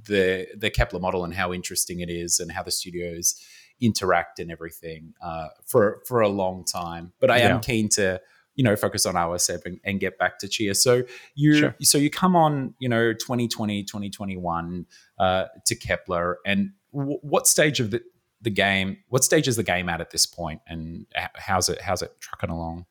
[0.06, 3.34] the the Kepler model and how interesting it is, and how the studios
[3.80, 7.12] interact and everything uh, for for a long time.
[7.20, 7.54] But I yeah.
[7.54, 8.20] am keen to
[8.54, 10.76] you know focus on OSF and, and get back to Tchia.
[10.76, 11.02] So
[11.34, 11.76] you sure.
[11.82, 14.86] so you come on you know 2020 2021
[15.18, 18.02] uh, to Kepler and w- what stage of the
[18.40, 22.02] the game what stage is the game at at this point and how's it how's
[22.02, 22.86] it trucking along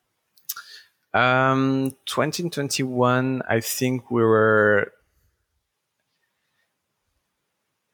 [1.14, 4.92] um 2021 i think we were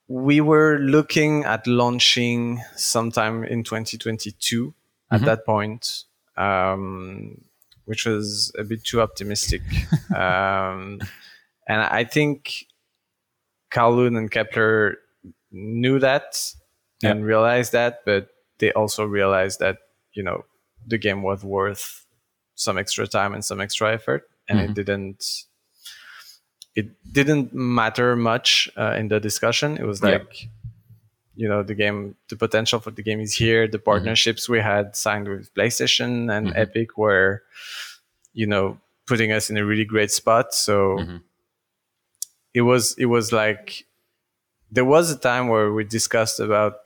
[0.07, 5.15] we were looking at launching sometime in 2022 mm-hmm.
[5.15, 6.05] at that point
[6.37, 7.41] um,
[7.85, 9.63] which was a bit too optimistic
[10.15, 11.01] um,
[11.67, 12.67] and i think
[13.73, 14.99] kowloon and kepler
[15.51, 16.37] knew that
[17.03, 17.11] yeah.
[17.11, 18.29] and realized that, but
[18.59, 19.79] they also realized that
[20.13, 20.45] you know
[20.87, 22.07] the game was worth
[22.59, 24.71] some extra time and some extra effort, and mm-hmm.
[24.71, 25.45] it didn't.
[26.75, 29.79] It didn't matter much uh, in the discussion.
[29.79, 30.49] It was like, yeah.
[31.35, 33.67] you know, the game, the potential for the game is here.
[33.67, 33.85] The mm-hmm.
[33.85, 34.53] partnerships mm-hmm.
[34.53, 36.57] we had signed with PlayStation and mm-hmm.
[36.57, 37.43] Epic were,
[38.33, 40.55] you know, putting us in a really great spot.
[40.55, 41.17] So mm-hmm.
[42.55, 43.87] it was it was like
[44.71, 46.79] there was a time where we discussed about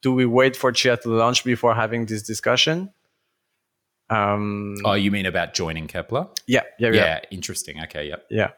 [0.00, 2.92] do we wait for Tchia to launch before having this discussion?
[4.08, 6.28] Um, oh, you mean about joining Kepler?
[6.46, 6.94] Yeah, yeah, yeah.
[6.94, 7.80] yeah interesting.
[7.84, 8.26] Okay, yep.
[8.30, 8.50] Yeah,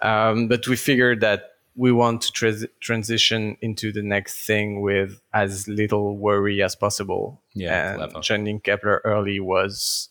[0.00, 5.20] um, but we figured that we want to tra- transition into the next thing with
[5.32, 7.42] as little worry as possible.
[7.54, 10.08] Yeah, and joining Kepler early was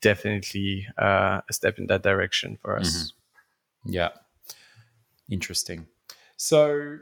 [0.00, 3.12] definitely uh, a step in that direction for us.
[3.86, 3.92] Mm-hmm.
[3.92, 4.08] Yeah,
[5.28, 5.86] interesting.
[6.36, 6.98] So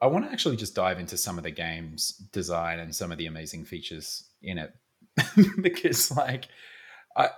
[0.00, 3.18] I want to actually just dive into some of the game's design and some of
[3.18, 4.72] the amazing features in it
[5.60, 6.46] because, like,
[7.16, 7.30] I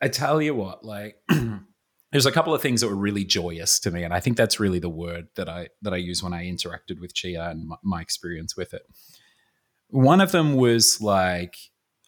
[0.00, 1.16] I tell you what, like.
[2.12, 4.60] there's a couple of things that were really joyous to me and i think that's
[4.60, 7.76] really the word that i that i use when i interacted with Tchia and my,
[7.82, 8.82] my experience with it
[9.88, 11.56] one of them was like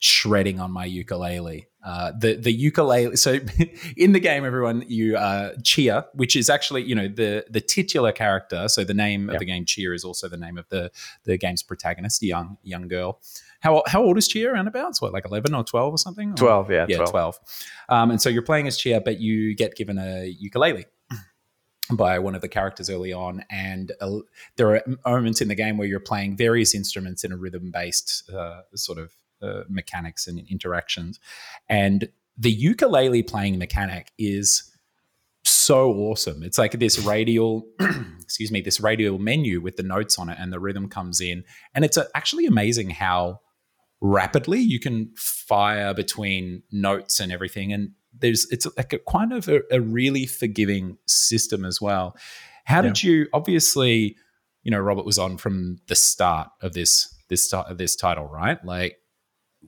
[0.01, 1.67] shredding on my ukulele.
[1.85, 3.17] Uh, the the ukulele.
[3.17, 3.39] So
[3.97, 8.13] in the game, everyone you uh, Tchia, which is actually you know the the titular
[8.13, 8.69] character.
[8.69, 10.91] So the name of the game Tchia is also the name of the
[11.25, 13.21] the game's protagonist, young young girl.
[13.61, 14.53] How how old is Tchia?
[14.53, 16.35] Around about what like eleven or twelve or something?
[16.35, 17.11] Twelve, yeah, yeah, 12.
[17.11, 17.39] 12.
[17.89, 20.87] Um, and so you're playing as Tchia, but you get given a ukulele
[21.93, 24.19] by one of the characters early on, and uh,
[24.57, 28.31] there are moments in the game where you're playing various instruments in a rhythm based
[28.31, 29.13] uh, sort of
[29.43, 31.19] uh, mechanics and interactions.
[31.69, 34.71] And the ukulele playing mechanic is
[35.45, 36.43] so awesome.
[36.43, 37.67] It's like this radial,
[38.21, 41.45] excuse me, this radial menu with the notes on it, and the rhythm comes in,
[41.75, 43.41] and it's actually amazing how
[44.01, 47.73] rapidly you can fire between notes and everything.
[47.73, 52.17] And there's it's like a kind of a, a really forgiving system as well.
[52.65, 53.11] How did yeah.
[53.11, 53.27] you?
[53.33, 54.17] Obviously,
[54.63, 58.27] you know, Robert was on from the start of this this start of this title,
[58.27, 58.63] right?
[58.65, 58.99] Like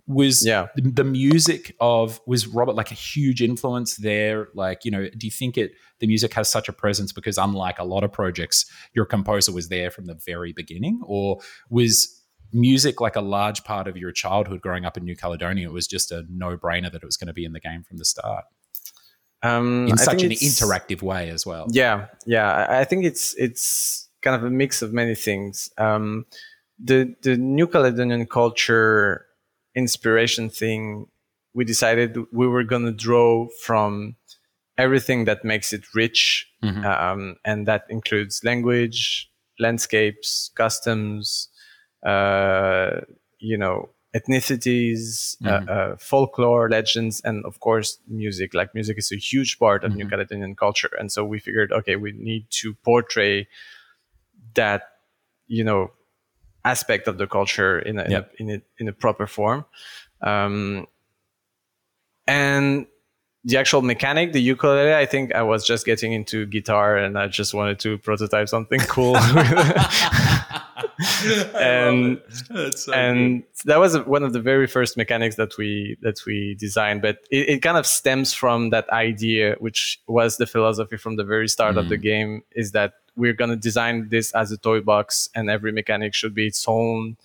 [0.07, 0.66] was yeah.
[0.77, 4.48] the, the, music of was Robert like a huge influence there?
[4.55, 7.78] Like, you know, do you think it the music has such a presence because unlike
[7.78, 12.20] a lot of projects, your composer was there from the very beginning, or was
[12.52, 15.68] music like a large part of your childhood growing up in New Caledonia?
[15.68, 17.82] It was just a no brainer that it was going to be in the game
[17.82, 18.44] from the start.
[19.43, 21.66] Um, in such an interactive way as well.
[21.70, 22.66] Yeah, yeah.
[22.68, 25.70] I think it's it's kind of a mix of many things.
[25.78, 26.27] Um,
[26.78, 29.27] the the New Caledonian culture
[29.74, 31.06] inspiration thing,
[31.55, 34.16] we decided we were going to draw from
[34.77, 36.47] everything that makes it rich.
[36.64, 36.85] Mm-hmm.
[36.85, 41.49] Um, and that includes language, landscapes, customs,
[42.05, 45.68] you know, ethnicities, uh, mm-hmm.
[45.68, 48.55] uh, uh, folklore, legends, and of course, music.
[48.55, 49.98] Like music is a huge part of mm-hmm.
[49.98, 50.90] New Caledonian culture.
[50.98, 53.48] And so we figured, okay, we need to portray
[54.55, 54.82] that,
[55.47, 55.93] you know,
[56.64, 58.32] aspect of the culture in a, yep.
[58.39, 59.64] in, a, in, a, in a proper form.
[60.20, 60.86] Um,
[62.27, 62.86] and
[63.44, 67.28] the actual mechanic, the ukulele, I think I was just getting into guitar and I
[67.28, 69.14] just wanted to prototype something cool.
[71.55, 72.20] and
[72.74, 77.02] so and that was one of the very first mechanics that we that we designed.
[77.02, 81.24] But it, it, kind of stems from that idea, which was the philosophy from the
[81.24, 81.81] very start mm.
[81.81, 82.02] of the mm.
[82.02, 86.15] game, is that we're going to design this as a toy box and every mechanic
[86.15, 87.16] should be its own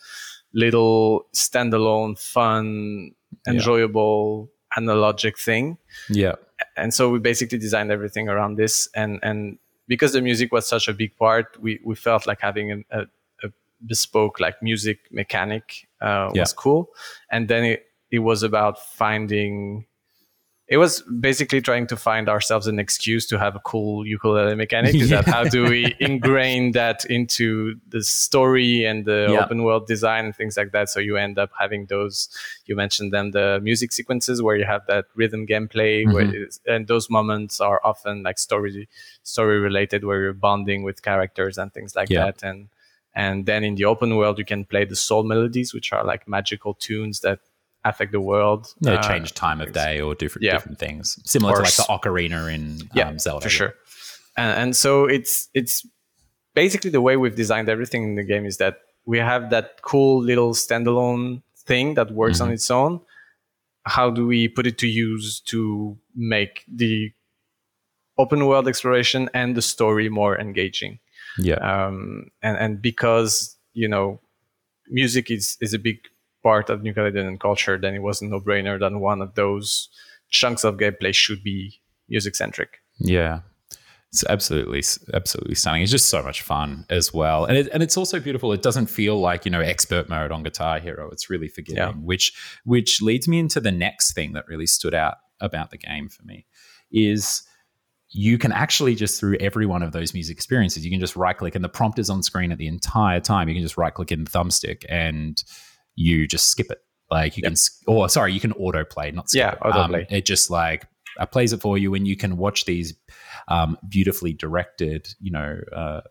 [0.54, 3.12] little standalone fun
[3.48, 4.84] enjoyable yeah.
[4.84, 5.78] analogic thing
[6.10, 6.34] yeah
[6.78, 9.58] and so we basically designed everything around this and and
[9.88, 13.02] because the music was such a big part we we felt like having a, a,
[13.02, 13.08] a
[13.86, 16.46] bespoke like music mechanic uh, was yeah.
[16.56, 16.90] cool
[17.32, 19.86] and then it, it was about finding
[20.68, 24.96] it was basically trying to find ourselves an excuse to have a cool ukulele mechanic.
[24.96, 25.22] Is yeah.
[25.22, 29.44] that how do we ingrain that into the story and the yeah.
[29.44, 30.90] open world design and things like that?
[30.90, 32.30] So you end up having those.
[32.66, 36.72] You mentioned them, the music sequences where you have that rhythm gameplay, mm-hmm.
[36.72, 38.90] and those moments are often like story
[39.22, 42.26] story related, where you're bonding with characters and things like yeah.
[42.26, 42.42] that.
[42.42, 42.70] And
[43.16, 46.28] and then in the open world, you can play the soul melodies, which are like
[46.28, 47.40] magical tunes that
[47.86, 48.74] affect the world.
[48.82, 50.54] Yeah, uh, change time of day or different yeah.
[50.54, 53.44] different things, similar to like the ocarina in yeah, um, Zelda.
[53.44, 53.74] for sure.
[54.36, 55.88] And, and so it's it's
[56.54, 60.22] basically the way we've designed everything in the game is that we have that cool
[60.22, 62.48] little standalone thing that works mm-hmm.
[62.48, 63.00] on its own.
[63.86, 67.12] How do we put it to use to make the
[68.18, 71.00] open world exploration and the story more engaging?
[71.38, 71.56] Yeah.
[71.56, 74.20] Um, and and because you know,
[74.88, 75.98] music is is a big
[76.44, 79.90] part of New Caledonian culture, then it was a no-brainer that one of those
[80.30, 82.80] chunks of gameplay should be music centric.
[83.00, 83.42] Yeah.
[84.12, 84.82] It's absolutely,
[85.14, 85.82] absolutely stunning.
[85.82, 88.54] It's just so much fun as well, and it, and it's also beautiful.
[88.54, 91.10] It doesn't feel like you know expert mode on Guitar Hero.
[91.12, 91.92] It's really forgiving, yeah.
[91.92, 92.32] which
[92.64, 96.24] which leads me into the next thing that really stood out about the game for
[96.24, 96.46] me
[96.92, 97.44] is
[98.18, 101.38] you can actually just through every one of those music experiences, you can just right
[101.38, 103.50] click, and the prompt is on screen at the entire time.
[103.50, 105.44] You can just right click in the thumbstick and
[105.96, 106.80] you just skip it.
[107.12, 107.52] Like you yep.
[107.52, 109.76] can, or sorry, you can autoplay, not skip yeah, it.
[109.76, 110.88] Um, it just like
[111.20, 112.94] uh, plays it for you, and you can watch these
[113.50, 116.02] um, beautifully directed, you know, uh,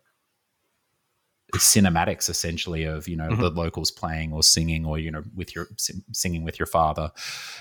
[1.55, 3.41] cinematics essentially of you know mm-hmm.
[3.41, 5.69] the locals playing or singing, or you know, with your
[6.13, 7.11] singing with your father.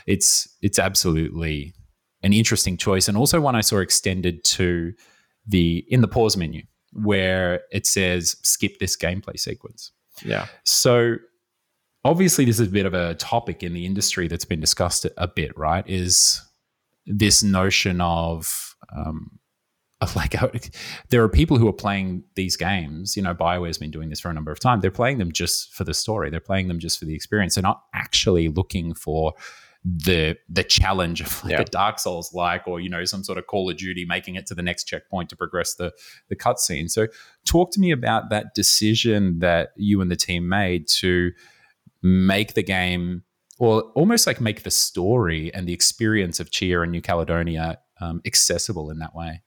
[0.06, 1.74] It's it's absolutely
[2.24, 4.94] an interesting choice, and also one I saw extended to
[5.45, 6.64] the in the pause menu
[6.94, 9.91] where it says skip this gameplay sequence.
[10.24, 10.48] Yeah.
[10.64, 11.16] So
[12.06, 15.28] obviously this is a bit of a topic in the industry that's been discussed a
[15.28, 15.84] bit, right?
[15.88, 16.41] Is
[17.06, 19.40] this notion of um,
[20.04, 20.36] of like
[21.10, 23.16] there are people who are playing these games.
[23.16, 24.82] You know, Bioware's been doing this for a number of times.
[24.82, 26.30] They're playing them just for the story.
[26.30, 27.56] They're playing them just for the experience.
[27.56, 29.34] They're not actually looking for
[29.85, 31.61] the the challenge of like yeah.
[31.61, 34.45] a Dark Souls like, or you know, some sort of Call of Duty, making it
[34.47, 35.91] to the next checkpoint to progress the
[36.30, 36.89] the cutscene.
[36.89, 37.07] So,
[37.45, 41.31] talk to me about that decision that you and the team made to
[42.01, 43.23] make the game,
[43.60, 48.22] or almost like make the story and the experience of Tchia and New Caledonia um,
[48.26, 49.41] accessible in that way.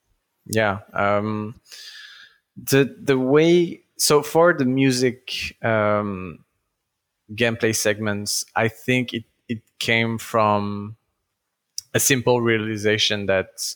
[0.44, 1.54] Yeah, um,
[2.56, 6.44] the the way so for the music um,
[7.34, 10.96] gameplay segments, I think it it came from
[11.94, 13.74] a simple realization that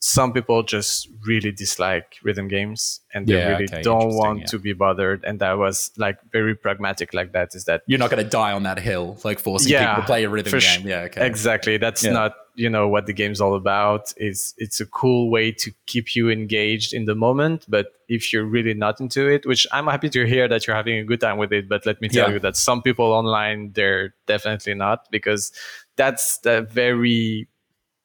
[0.00, 4.46] some people just really dislike rhythm games and they yeah, really okay, don't want yeah.
[4.46, 5.22] to be bothered.
[5.22, 8.52] And that was like very pragmatic like that is that you're not going to die
[8.52, 10.86] on that hill like forcing yeah, people to play a rhythm game.
[10.86, 11.24] Yeah okay.
[11.24, 15.50] Exactly that's not you know what the game's all about it's it's a cool way
[15.50, 19.66] to keep you engaged in the moment but if you're really not into it which
[19.72, 22.08] i'm happy to hear that you're having a good time with it but let me
[22.08, 25.52] tell you that some people online they're definitely not because
[25.96, 27.48] that's the very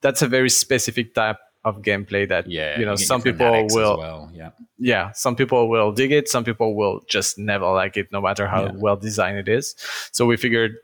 [0.02, 4.32] that's a very specific type of gameplay that yeah, you know some people will well.
[4.34, 8.22] yeah yeah some people will dig it some people will just never like it no
[8.22, 8.72] matter how yeah.
[8.76, 9.76] well designed it is
[10.12, 10.78] so we figured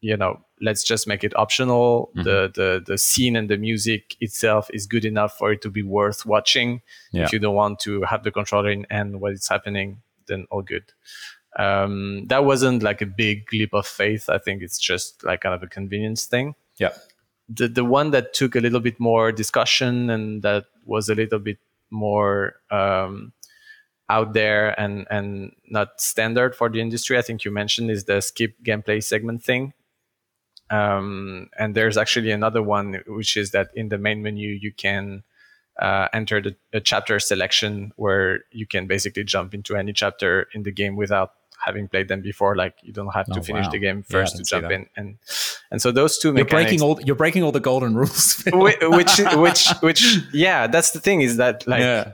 [0.00, 2.22] you know let's just make it optional mm-hmm.
[2.22, 5.82] the the the scene and the music itself is good enough for it to be
[5.82, 6.80] worth watching
[7.12, 7.24] yeah.
[7.24, 10.62] if you don't want to have the controller in and what is happening then all
[10.62, 10.84] good
[11.58, 15.54] um, that wasn't like a big leap of faith i think it's just like kind
[15.54, 16.92] of a convenience thing yeah
[17.48, 21.38] the the one that took a little bit more discussion and that was a little
[21.38, 21.58] bit
[21.90, 23.32] more um,
[24.08, 27.18] out there and and not standard for the industry.
[27.18, 29.72] I think you mentioned is the skip gameplay segment thing.
[30.70, 35.22] Um, and there's actually another one which is that in the main menu you can
[35.80, 40.62] uh, enter the, a chapter selection where you can basically jump into any chapter in
[40.62, 41.32] the game without
[41.64, 42.56] having played them before.
[42.56, 43.72] Like you don't have to oh, finish wow.
[43.72, 45.18] the game first yeah, to jump in, and
[45.70, 48.42] and so those two you're breaking all you're breaking all the golden rules.
[48.52, 52.12] which, which which yeah, that's the thing is that like yeah.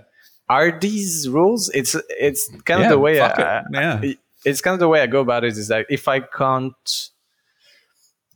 [0.49, 1.71] are these rules?
[1.75, 3.65] It's it's kind yeah, of the way I, it.
[3.73, 4.13] yeah.
[4.45, 7.11] it's kind of the way I go about it is that if I can't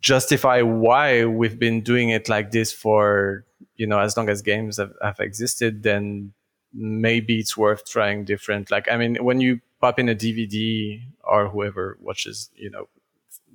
[0.01, 3.44] justify why we've been doing it like this for
[3.77, 6.32] you know as long as games have, have existed then
[6.73, 11.48] maybe it's worth trying different like i mean when you pop in a DVD or
[11.48, 12.89] whoever watches, you know,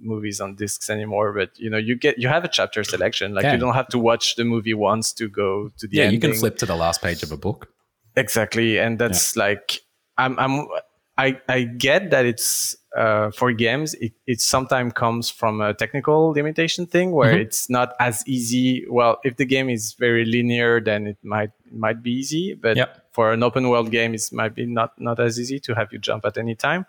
[0.04, 3.44] movies on discs anymore but you know you get you have a chapter selection like
[3.44, 3.54] yeah.
[3.54, 6.16] you don't have to watch the movie once to go to the yeah ending.
[6.16, 7.72] you can flip to the last page of a book
[8.16, 9.44] exactly and that's yeah.
[9.44, 9.82] like
[10.18, 10.68] i'm i'm
[11.18, 16.32] i i get that it's uh, for games, it, it sometimes comes from a technical
[16.32, 17.42] limitation thing where mm-hmm.
[17.42, 18.86] it's not as easy.
[18.90, 22.54] Well, if the game is very linear, then it might it might be easy.
[22.54, 23.06] But yep.
[23.14, 26.00] for an open world game, it might be not not as easy to have you
[26.00, 26.86] jump at any time.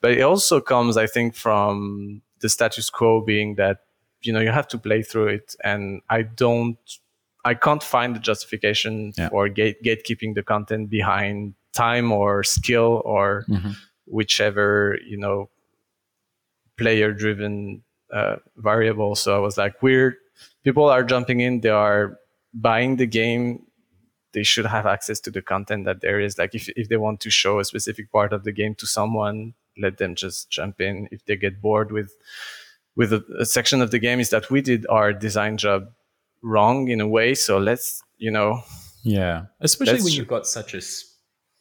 [0.00, 3.84] But it also comes, I think, from the status quo being that
[4.22, 6.78] you know you have to play through it, and I don't,
[7.44, 9.28] I can't find the justification yeah.
[9.28, 13.44] for gate gatekeeping the content behind time or skill or.
[13.48, 13.72] Mm-hmm.
[14.08, 15.48] whichever you know
[16.76, 17.82] player driven
[18.12, 19.14] uh, variable.
[19.14, 20.16] So i was like weird.
[20.64, 21.60] People are jumping in.
[21.60, 22.18] They are
[22.54, 23.62] buying the game.
[24.32, 26.38] They should have access to the content that there is.
[26.38, 29.54] Like if, if they want to show a specific part of the game to someone
[29.78, 31.08] let them just jump in.
[31.10, 32.12] If they get bored with
[32.94, 35.90] with a, a section of the game is that we did our design job
[36.42, 37.34] wrong in a way.
[37.34, 38.62] So let's you know.
[39.02, 39.46] Yeah.
[39.60, 40.80] Especially when you've got such a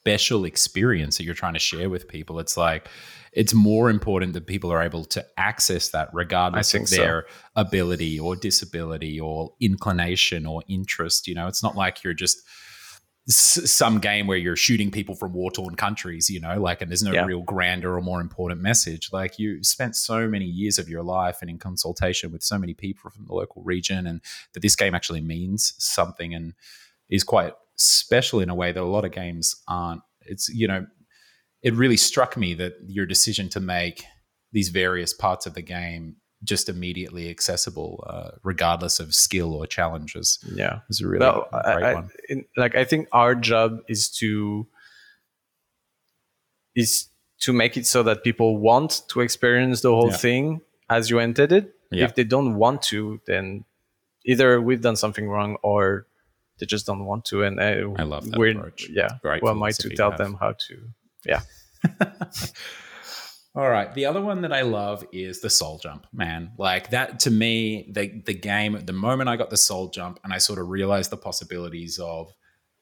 [0.06, 2.40] special experience that you're trying to share with people.
[2.40, 2.88] It's like
[3.32, 7.52] it's more important that people are able to access that regardless of their so.
[7.56, 11.28] ability or disability or inclination or interest.
[11.28, 12.38] You know, it's not like you're just
[13.28, 16.92] s- some game where you're shooting people from war torn countries, you know, like, and
[16.92, 17.26] there's no yeah.
[17.26, 19.10] real grander or more important message.
[19.12, 22.76] Like, you spent so many years of your life and in consultation with so many
[22.76, 24.22] people from the local region, and
[24.54, 26.54] that this game actually means something and
[27.10, 30.02] is quite special in a way that a lot of games aren't.
[30.22, 30.86] It's, you know,
[31.62, 34.04] it really struck me that your decision to make
[34.52, 40.40] these various parts of the game just immediately accessible, uh, regardless of skill or challenges.
[40.54, 42.10] Yeah, is a really well, great I, one.
[42.30, 44.68] In, like, I think our job is to
[46.76, 47.08] is
[47.40, 50.18] to make it so that people want to experience the whole yeah.
[50.18, 51.74] thing as you entered it.
[51.92, 52.06] Yeah.
[52.06, 53.66] If they don't want to, then
[54.26, 56.08] either we've done something wrong or
[56.60, 57.44] they just don't want to.
[57.44, 58.90] And uh, I love that we're, approach.
[58.90, 60.90] Yeah, Great who am I to tell them how to?
[61.26, 61.42] Yeah,
[63.56, 63.94] All right.
[63.94, 66.52] The other one that I love is the soul jump, man.
[66.58, 70.34] Like that to me, the the game, the moment I got the soul jump and
[70.34, 72.34] I sort of realized the possibilities of,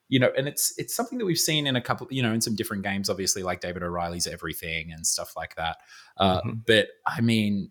[0.09, 2.41] you know, and it's it's something that we've seen in a couple, you know, in
[2.41, 5.77] some different games, obviously, like David O'Reilly's everything and stuff like that.
[6.17, 6.65] Uh, Mhm.
[6.65, 7.69] But I mean,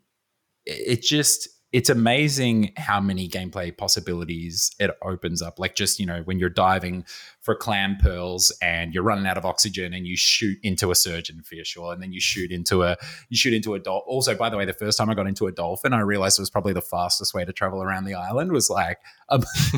[0.64, 5.58] it it just it's amazing how many gameplay possibilities it opens up.
[5.58, 7.04] Like just, you know, when you're diving
[7.42, 11.42] for clam pearls and you're running out of oxygen and you shoot into a surgeon
[11.42, 12.96] fish or and then you shoot into a
[13.28, 14.06] you shoot into a dolphin.
[14.06, 16.42] Also, by the way, the first time I got into a dolphin, I realized it
[16.42, 19.42] was probably the fastest way to travel around the island was like a,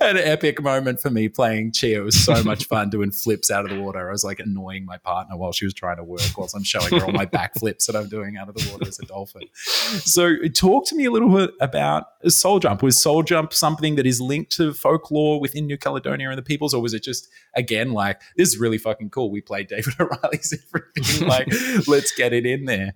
[0.00, 1.96] an epic moment for me playing Tchia.
[1.96, 4.08] It was so much fun doing flips out of the water.
[4.08, 6.98] I was like annoying my partner while she was trying to work whilst I'm showing
[6.98, 9.42] her all my backflips that I'm doing out of the water as a dolphin.
[9.52, 12.82] So talk to me a little bit about Soul Jump.
[12.82, 16.72] Was Soul Jump something that is linked to folklore within New Caledonia and the peoples,
[16.72, 19.30] or was it just again like this is really fucking cool?
[19.30, 21.28] We played David O'Reilly's everything.
[21.28, 21.48] Like,
[21.88, 22.94] let's get it in there.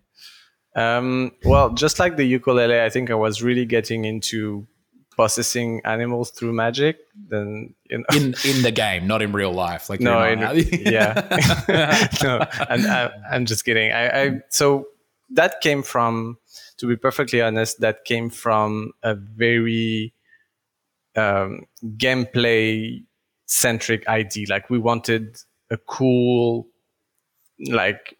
[0.77, 4.69] Um, well, just like the ukulele, I think I was really getting into
[5.17, 6.99] possessing animals through magic.
[7.29, 9.91] Then you know, In in the game, not in real life.
[9.91, 10.39] Like no, in,
[10.73, 11.27] yeah,
[12.23, 13.91] no, and I, I'm just kidding.
[13.91, 14.87] I, I so
[15.31, 16.39] that came from,
[16.79, 20.15] to be perfectly honest, that came from a very
[21.17, 23.05] um, gameplay
[23.51, 24.47] centric ID.
[24.47, 25.37] Like we wanted
[25.71, 26.69] a cool,
[27.69, 28.17] like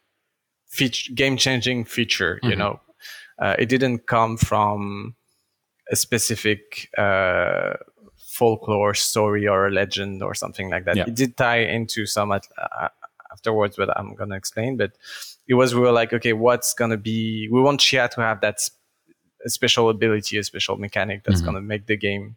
[0.69, 2.41] feature, game changing feature.
[2.43, 2.59] You Mhm.
[2.59, 2.81] know,
[3.39, 5.15] uh, it didn't come from
[5.91, 7.75] a specific uh,
[8.17, 10.97] folklore story or a legend or something like that.
[10.97, 11.05] Yeah.
[11.09, 12.89] It did tie into some at, uh,
[13.33, 14.77] afterwards, but I'm gonna explain.
[14.77, 14.93] But
[15.47, 17.49] it was we were like, okay, what's gonna be?
[17.53, 18.79] We want Tchia to have that sp-
[19.47, 21.45] a special ability, a special mechanic that's Mhm.
[21.47, 22.37] gonna make the game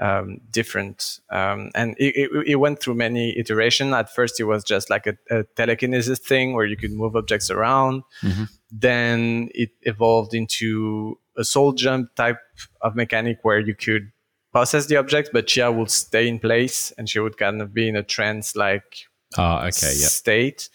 [0.00, 1.20] um, different.
[1.30, 3.92] Um, and it, it, it went through many iterations.
[3.94, 7.50] At first, it was just like a, a telekinesis thing where you could move objects
[7.50, 8.02] around.
[8.22, 8.48] Mhm.
[8.70, 12.38] Then it evolved into a soul jump type
[12.80, 14.10] of mechanic where you could
[14.52, 17.88] possess the object, but Tchia would stay in place and she would kind of be
[17.88, 19.06] in a trance like
[19.36, 20.06] Oh, okay, yeah.
[20.06, 20.68] state.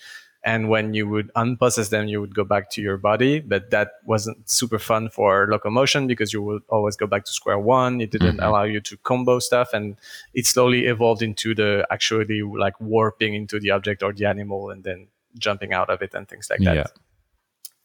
[0.44, 3.42] And when you would unpossess them, you would go back to your body.
[3.42, 7.60] But that wasn't super fun for locomotion because you would always go back to square
[7.60, 8.00] one.
[8.00, 8.48] It didn't Mhm.
[8.48, 9.74] allow you to combo stuff.
[9.74, 9.98] And
[10.34, 14.84] it slowly evolved into the actually like warping into the object or the animal and
[14.84, 15.08] then
[15.38, 16.76] jumping out of it and things like that.
[16.76, 16.88] Yeah.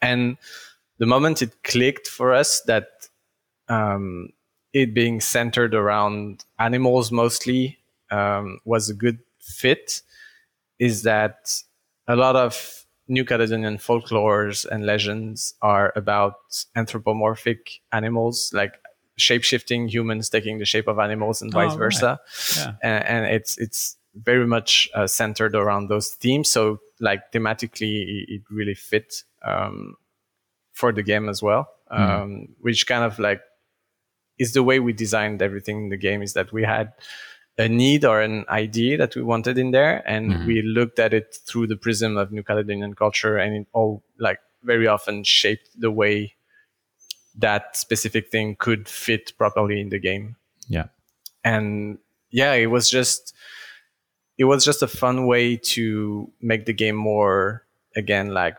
[0.01, 0.37] And
[0.99, 3.09] the moment it clicked for us that
[3.69, 4.29] um,
[4.73, 7.79] it being centered around animals mostly
[8.11, 10.03] um, was a good fit
[10.79, 11.51] is that
[12.09, 16.35] a lot of New Caledonian folklores and legends are about
[16.75, 18.75] anthropomorphic animals, like
[19.17, 21.79] shape-shifting humans taking the shape of animals and Oh, vice right.
[21.79, 22.21] versa.
[22.57, 22.73] Yeah.
[22.83, 26.49] And, and it's it's very much uh, centered around those themes.
[26.51, 29.97] So like thematically, it, it really fit um,
[30.73, 33.41] for the game as well, um, which kind of like
[34.39, 36.23] is the way we designed everything in the game.
[36.23, 36.93] Is that we had
[37.59, 40.47] a need or an idea that we wanted in there, and Mhm.
[40.47, 44.41] we looked at it through the prism of New Caledonian culture, and it all like
[44.63, 46.35] very often shaped the way
[47.37, 50.37] that specific thing could fit properly in the game.
[50.69, 50.87] Yeah.
[51.45, 51.99] And
[52.31, 53.35] yeah, it was just
[54.37, 57.65] it was just a fun way to make the game more
[57.95, 58.57] again like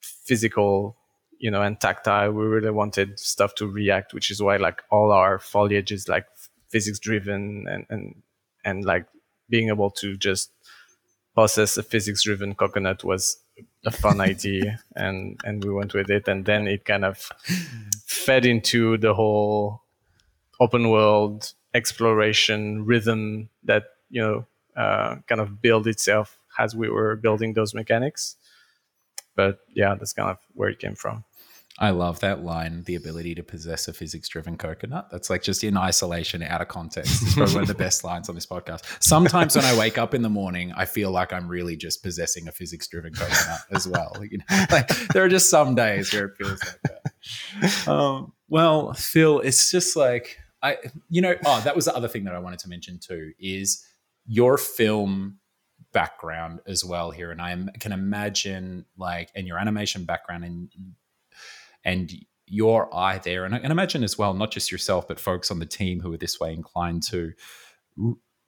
[0.00, 0.96] physical
[1.38, 5.10] you know and tactile we really wanted stuff to react which is why like all
[5.12, 6.26] our foliage is like
[6.70, 8.22] physics driven and and
[8.64, 9.06] and like
[9.48, 10.52] being able to just
[11.34, 13.38] possess a physics driven coconut was
[13.84, 17.30] a fun idea and and we went with it and then it kind of
[18.06, 19.82] fed into the whole
[20.60, 24.46] open world exploration rhythm that you know
[24.76, 28.36] uh, kind of build itself as we were building those mechanics.
[29.36, 31.24] But yeah that's kind of where it came from
[31.80, 35.08] I love that line, the ability to possess a physics driven coconut.
[35.10, 37.22] That's like just in isolation, out of context.
[37.22, 38.82] It's probably one of the best lines on this podcast.
[39.02, 42.48] Sometimes when I wake up in the morning, I feel like I'm really just possessing
[42.48, 44.14] a physics driven coconut as well.
[44.30, 47.88] You know, like there are just some days where it feels like that.
[47.88, 50.76] Um, well, Phil, it's just like I,
[51.08, 53.82] you know, oh, that was the other thing that I wanted to mention too is
[54.26, 55.38] your film
[55.92, 60.68] background as well here, and I can imagine like, and your animation background and
[61.84, 62.12] and
[62.46, 65.58] your eye there, and I can imagine as well, not just yourself, but folks on
[65.58, 67.32] the team who are this way inclined to.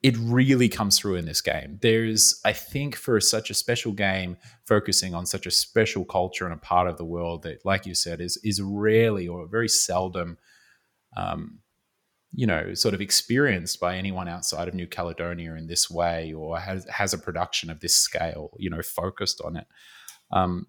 [0.02, 1.78] It really comes through in this game.
[1.80, 4.36] There's, I think, for such a special game,
[4.66, 7.94] focusing on such a special culture and a part of the world that, like you
[7.94, 10.38] said, is is rarely or very seldom
[11.16, 11.60] um,
[12.34, 16.58] you know, sort of experienced by anyone outside of New Caledonia in this way, or
[16.58, 19.66] has has a production of this scale, you know, focused on it.
[20.30, 20.66] Um,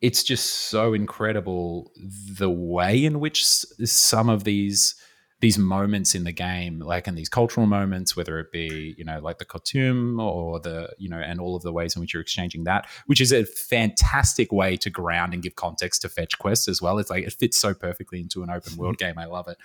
[0.00, 1.90] it's just so incredible
[2.38, 4.94] the way in which some of these
[5.40, 9.20] these moments in the game, like in these cultural moments, whether it be you know
[9.20, 12.22] like the Kotum or the you know and all of the ways in which you're
[12.22, 16.68] exchanging that, which is a fantastic way to ground and give context to fetch quests
[16.68, 16.98] as well.
[16.98, 19.18] It's like it fits so perfectly into an open world game.
[19.18, 19.58] I love it.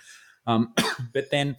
[0.46, 0.74] Um,
[1.14, 1.56] but then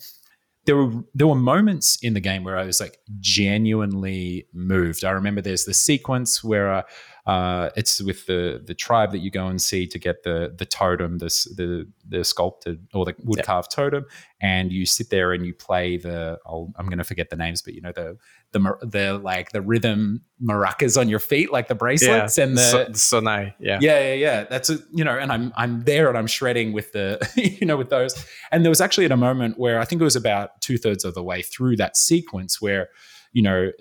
[0.66, 5.04] there were there were moments in the game where I was like genuinely moved.
[5.04, 6.74] I remember there's the sequence where.
[6.74, 6.84] Uh,
[7.26, 10.66] uh, it's with the the tribe that you go and see to get the the
[10.66, 13.84] totem, this the the sculpted or the wood carved yeah.
[13.84, 14.06] totem,
[14.42, 16.38] and you sit there and you play the.
[16.46, 18.18] i am going to forget the names, but you know the
[18.52, 22.44] the the like the rhythm maracas on your feet, like the bracelets yeah.
[22.44, 23.54] and the so, sonai.
[23.58, 24.44] Yeah, yeah, yeah, yeah.
[24.44, 27.26] That's a, you know, and I'm I'm there and I'm shredding with the
[27.60, 28.14] you know with those.
[28.52, 31.06] And there was actually at a moment where I think it was about two thirds
[31.06, 32.90] of the way through that sequence where
[33.32, 33.72] you know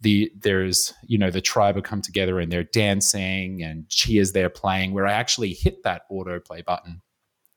[0.00, 4.48] the there's you know the tribe have come together and they're dancing and cheers they're
[4.48, 7.02] playing where i actually hit that autoplay button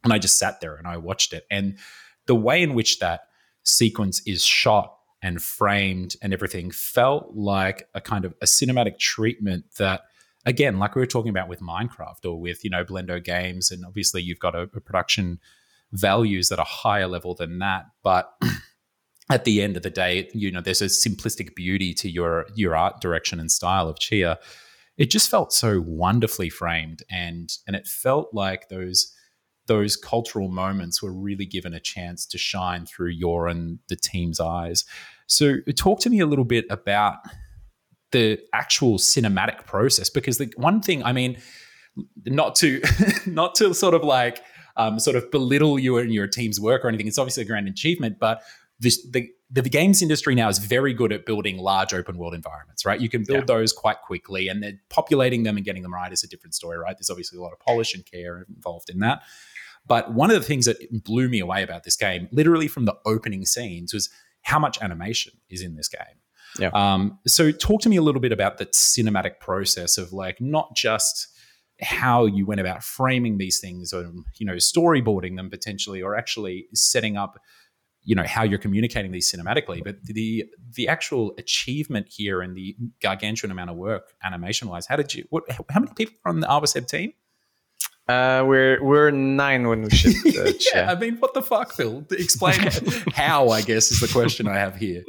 [0.03, 1.45] and i just sat there and i watched it.
[1.49, 1.77] And
[2.25, 3.21] the way in which that
[3.63, 9.63] sequence is shot and framed and everything felt like a kind of a cinematic treatment
[9.77, 10.01] that
[10.45, 13.85] again like we were talking about with minecraft or with you know blendo games and
[13.85, 15.39] obviously you've got a, a production
[15.93, 18.33] values that are higher level than that but
[19.29, 22.75] at the end of the day, you know, there's a simplistic beauty to your your
[22.75, 24.37] art direction and style of Tchia.
[24.97, 29.13] It just felt so wonderfully framed, and and it felt like those
[29.67, 34.39] those cultural moments were really given a chance to shine through your and the team's
[34.39, 34.83] eyes.
[35.27, 37.19] So, talk to me a little bit about
[38.11, 41.37] the actual cinematic process, because the one thing, I mean,
[42.25, 42.81] not to
[43.25, 44.41] not to sort of like
[44.75, 47.07] um, sort of belittle you and your team's work or anything.
[47.07, 48.41] It's obviously a grand achievement, but
[48.83, 52.85] this, the, the games industry now is very good at building large open world environments,
[52.85, 52.99] right?
[52.99, 53.55] You can build yeah.
[53.55, 56.77] those quite quickly, and then populating them and getting them right is a different story,
[56.77, 56.95] right?
[56.97, 59.21] There's obviously a lot of polish and care involved in that.
[59.85, 62.95] But one of the things that blew me away about this game, literally from the
[63.05, 64.09] opening scenes, was
[64.41, 66.19] how much animation is in this game.
[66.59, 66.69] Yeah.
[66.73, 70.75] Um, so talk to me a little bit about the cinematic process of like not
[70.75, 71.27] just
[71.81, 76.67] how you went about framing these things or you know storyboarding them potentially or actually
[76.73, 77.39] setting up
[78.03, 82.75] you know how you're communicating these cinematically but the the actual achievement here and the
[83.01, 86.39] gargantuan amount of work animation wise how did you what how many people are on
[86.39, 87.13] the Awaceb team
[88.07, 90.37] uh, we're we're nine when we shipped.
[90.37, 92.05] Uh, yeah, I mean, what the fuck, Phil?
[92.11, 92.59] Explain
[93.13, 93.47] how.
[93.47, 95.03] I guess is the question I have here.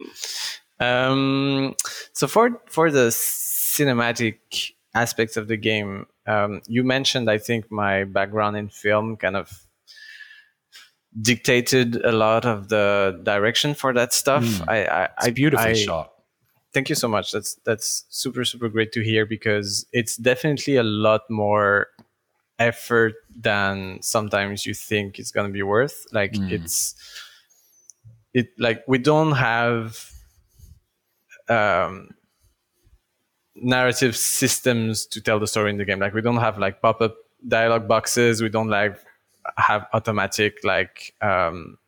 [0.78, 1.74] Um,
[2.12, 4.36] so for for the cinematic
[4.94, 9.66] aspects of the game, um, you mentioned, I think, my background in film kind of
[11.20, 14.45] dictated a lot of the direction for that stuff.
[14.45, 14.69] Mm.
[14.69, 16.12] I, I, it's I beautifully I, shot.
[16.73, 17.31] Thank you so much.
[17.31, 21.89] That's that's super super great to hear because it's definitely a lot more
[22.59, 26.05] effort than sometimes you think it's gonna be worth.
[26.12, 26.51] Like mm.
[26.51, 26.97] it's
[28.32, 30.11] it like we don't have
[31.49, 32.09] um
[33.55, 36.01] narrative systems to tell the story in the game.
[36.01, 37.15] Like we don't have like pop up
[37.47, 38.43] dialogue boxes.
[38.43, 38.99] We don't like
[39.56, 41.78] have automatic like um,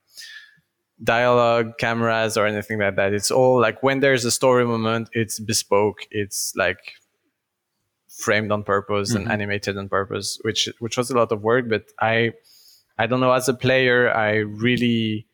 [1.03, 3.13] dialogue cameras or anything like that.
[3.13, 6.07] It's all like when there's a story moment, it's bespoke.
[6.11, 6.95] It's like
[8.09, 9.23] framed on purpose mm-hmm.
[9.23, 11.69] and animated on purpose, which which was a lot of work.
[11.69, 12.33] But I
[12.99, 15.27] I don't know as a player, I really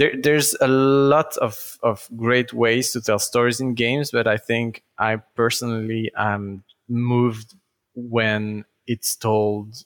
[0.00, 4.38] there, there's a lot of, of great ways to tell stories in games, but I
[4.38, 7.54] think I personally am moved
[7.94, 9.84] when it's told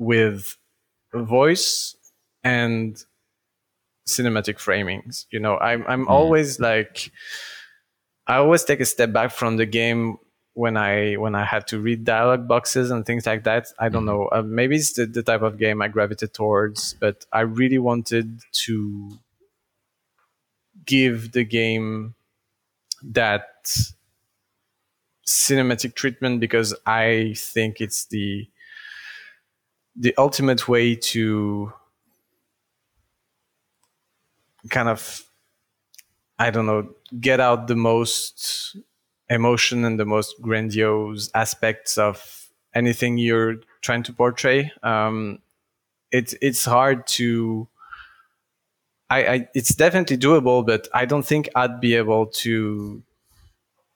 [0.00, 0.56] with
[1.12, 1.94] voice
[2.42, 3.04] and
[4.08, 5.26] cinematic framings.
[5.30, 6.10] You know, I'm I'm mm.
[6.10, 7.12] always like
[8.26, 10.16] I always take a step back from the game
[10.54, 13.66] when I when I had to read dialogue boxes and things like that.
[13.78, 14.06] I don't mm.
[14.06, 14.28] know.
[14.32, 18.40] Uh, maybe it's the, the type of game I gravitate towards, but I really wanted
[18.64, 19.18] to
[20.86, 22.14] give the game
[23.02, 23.46] that
[25.28, 28.48] cinematic treatment because I think it's the
[29.96, 31.72] the ultimate way to
[34.70, 35.24] kind of
[36.38, 36.88] I don't know
[37.20, 38.76] get out the most
[39.28, 44.72] emotion and the most grandiose aspects of anything you're trying to portray.
[44.82, 45.40] Um,
[46.12, 47.68] it's it's hard to.
[49.08, 53.02] I, I it's definitely doable, but I don't think I'd be able to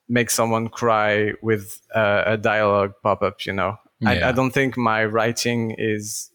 [0.08, 3.46] make someone cry with uh, a dialogue pop up.
[3.46, 4.26] You know, yeah.
[4.26, 6.30] I, I, don't think my writing is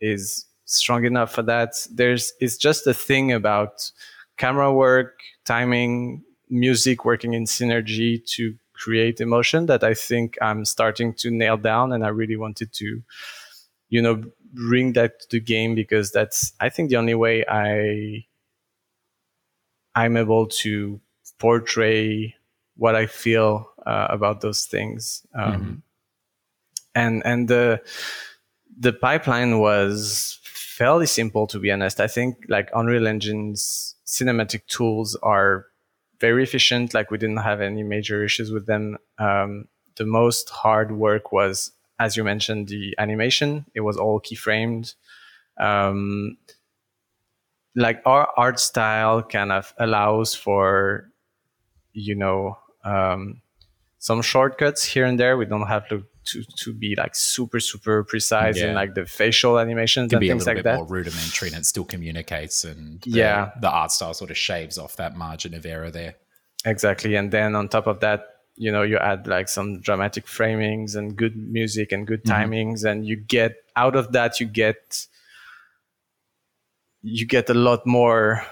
[0.00, 1.74] is strong enough for that.
[1.92, 3.90] There's it's just a thing about
[4.36, 11.14] camera work, timing, music working in synergy to create emotion that I think I'm starting
[11.14, 13.02] to nail down, and I really wanted to,
[13.88, 14.22] you know,
[14.52, 18.24] bring that to the game because that's I think the only way I
[19.94, 21.00] I'm able to
[21.38, 22.34] portray
[22.76, 25.26] what I feel uh, about those things.
[25.34, 25.74] Um, mm-hmm.
[26.94, 27.82] And and the
[28.78, 32.00] the pipeline was fairly simple to be honest.
[32.00, 35.66] I think like Unreal Engine's cinematic tools are
[36.20, 36.94] very efficient.
[36.94, 38.98] Like we didn't have any major issues with them.
[39.18, 43.66] Um, the most hard work was, as you mentioned, the animation.
[43.74, 44.94] It was all keyframed.
[45.58, 46.38] Um,
[47.76, 51.10] like our art style kind of allows for,
[51.92, 53.42] you know, um,
[53.98, 55.36] some shortcuts here and there.
[55.36, 58.68] We don't have to to, to be like super super precise yeah.
[58.68, 60.76] in like the facial animations and things like that.
[60.76, 64.78] More rudimentary, and it still communicates, and the, yeah, the art style sort of shaves
[64.78, 66.16] off that margin of error there.
[66.64, 68.26] Exactly, and then on top of that,
[68.56, 72.52] you know, you add like some dramatic framings and good music and good mm-hmm.
[72.52, 75.06] timings, and you get out of that, you get
[77.02, 78.44] you get a lot more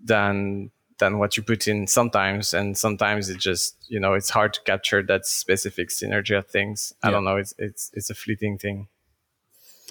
[0.00, 4.52] than than what you put in sometimes and sometimes it just you know it's hard
[4.54, 6.92] to capture that specific synergy of things.
[7.02, 7.12] I yeah.
[7.12, 8.88] don't know it's it's it's a fleeting thing.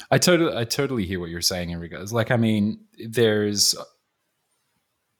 [0.09, 3.75] I totally i totally hear what you're saying in regards like i mean there's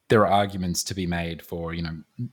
[0.09, 2.27] there are arguments to be made for you know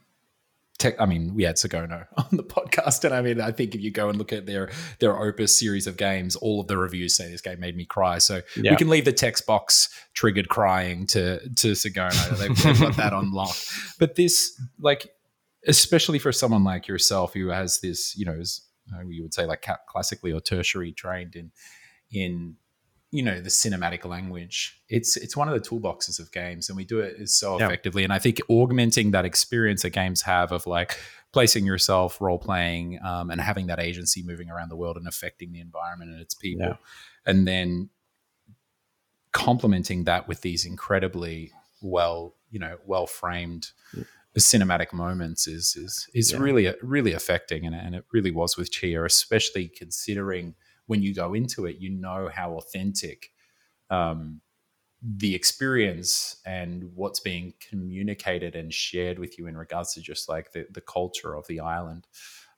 [0.79, 3.81] tech, I mean, we had Sigono on the podcast, and I mean, I think if
[3.81, 7.15] you go and look at their their Opus series of games, all of the reviews
[7.15, 8.19] say this game made me cry.
[8.19, 8.71] So yeah.
[8.71, 12.39] we can leave the text box triggered crying to to Sigono.
[12.39, 13.57] They've, they've got that on lock.
[13.99, 15.11] But this, like,
[15.67, 18.65] especially for someone like yourself who has this, you know, is,
[19.07, 21.51] you would say like classically or tertiary trained in
[22.11, 22.57] in
[23.11, 26.85] you know the cinematic language it's it's one of the toolboxes of games and we
[26.85, 30.99] do it so effectively and i think augmenting that experience that games have of like
[31.33, 35.53] placing yourself role playing um, and having that agency moving around the world and affecting
[35.53, 36.75] the environment and its people yeah.
[37.27, 37.89] and then
[39.33, 44.05] complementing that with these incredibly well you know well framed yeah.
[44.39, 46.39] cinematic moments is is is yeah.
[46.39, 50.55] really really affecting and, and it really was with Tchia especially considering
[50.89, 53.31] when you go into it, you know how authentic
[53.89, 54.41] um,
[55.01, 60.53] the experience and what's being communicated and shared with you in regards to just like
[60.53, 62.07] the, the culture of the island.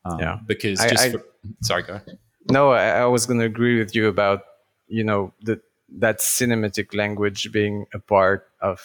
[0.07, 0.39] Um, yeah.
[0.47, 1.23] Because just I, for,
[1.63, 2.19] sorry, go ahead.
[2.51, 4.43] No, I, I was going to agree with you about,
[4.87, 5.61] you know, the,
[5.99, 8.81] that cinematic language being a part of,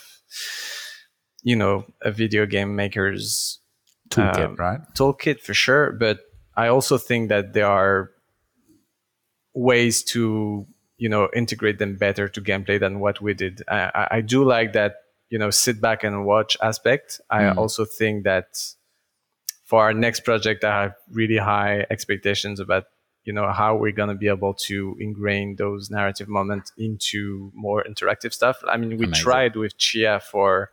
[1.43, 3.59] you know, a video game maker's
[4.09, 4.81] toolkit, um, right?
[4.95, 5.93] Toolkit for sure.
[5.93, 6.19] But
[6.57, 8.11] I also think that there are
[9.56, 10.68] ways to
[10.98, 13.64] you know integrate them better to gameplay than what we did.
[13.68, 14.98] I, I do like that
[15.30, 17.19] you know sit back and watch aspect.
[17.30, 17.57] I mm.
[17.57, 18.57] also think that
[19.64, 22.86] for our next project, I have really high expectations about
[23.23, 27.84] you know how we're going to be able to ingrain those narrative moments into more
[27.84, 28.57] interactive stuff.
[28.68, 29.23] I mean, we Amazing.
[29.23, 30.69] tried with Tchia for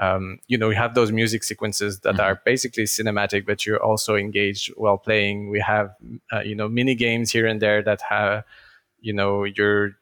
[0.00, 2.20] um, you know, we have those music sequences that mm-hmm.
[2.20, 5.50] are basically cinematic, but you're also engaged while playing.
[5.50, 5.94] We have,
[6.32, 8.44] uh, you know, mini games here and there that have,
[9.00, 9.92] you know, you're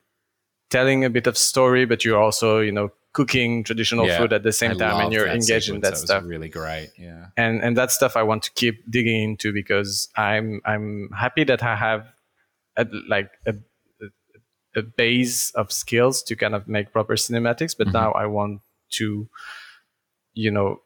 [0.71, 4.43] telling a bit of story, but you're also, you know, cooking traditional yeah, food at
[4.43, 6.23] the same I time, and you're engaged in that, that stuff.
[6.25, 7.27] Really great, yeah.
[7.37, 11.63] And and that stuff I want to keep digging into because I'm I'm happy that
[11.63, 12.07] I have,
[12.79, 13.55] a, like a,
[14.75, 17.99] a base of skills to kind of make proper cinematics, but mm-hmm.
[17.99, 18.63] now I want
[18.93, 19.29] to
[20.35, 20.81] you know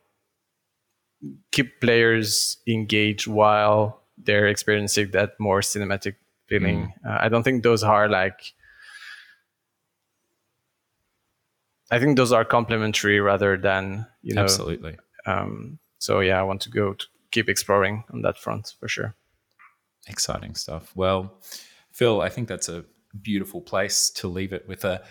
[1.53, 6.17] keep players engaged while they're experiencing that more cinematic
[6.47, 6.93] feeling.
[7.05, 7.11] Mm.
[7.11, 8.55] Uh, I don't think those are like.
[11.91, 14.43] I think those are complementary rather than you know.
[14.43, 14.97] Absolutely.
[15.27, 19.15] Um, so yeah, I want to go to keep exploring on that front for sure.
[20.09, 20.93] Exciting stuff.
[20.95, 21.41] Well,
[21.91, 22.85] Phil, I think that's a
[23.23, 25.03] beautiful place to leave it with a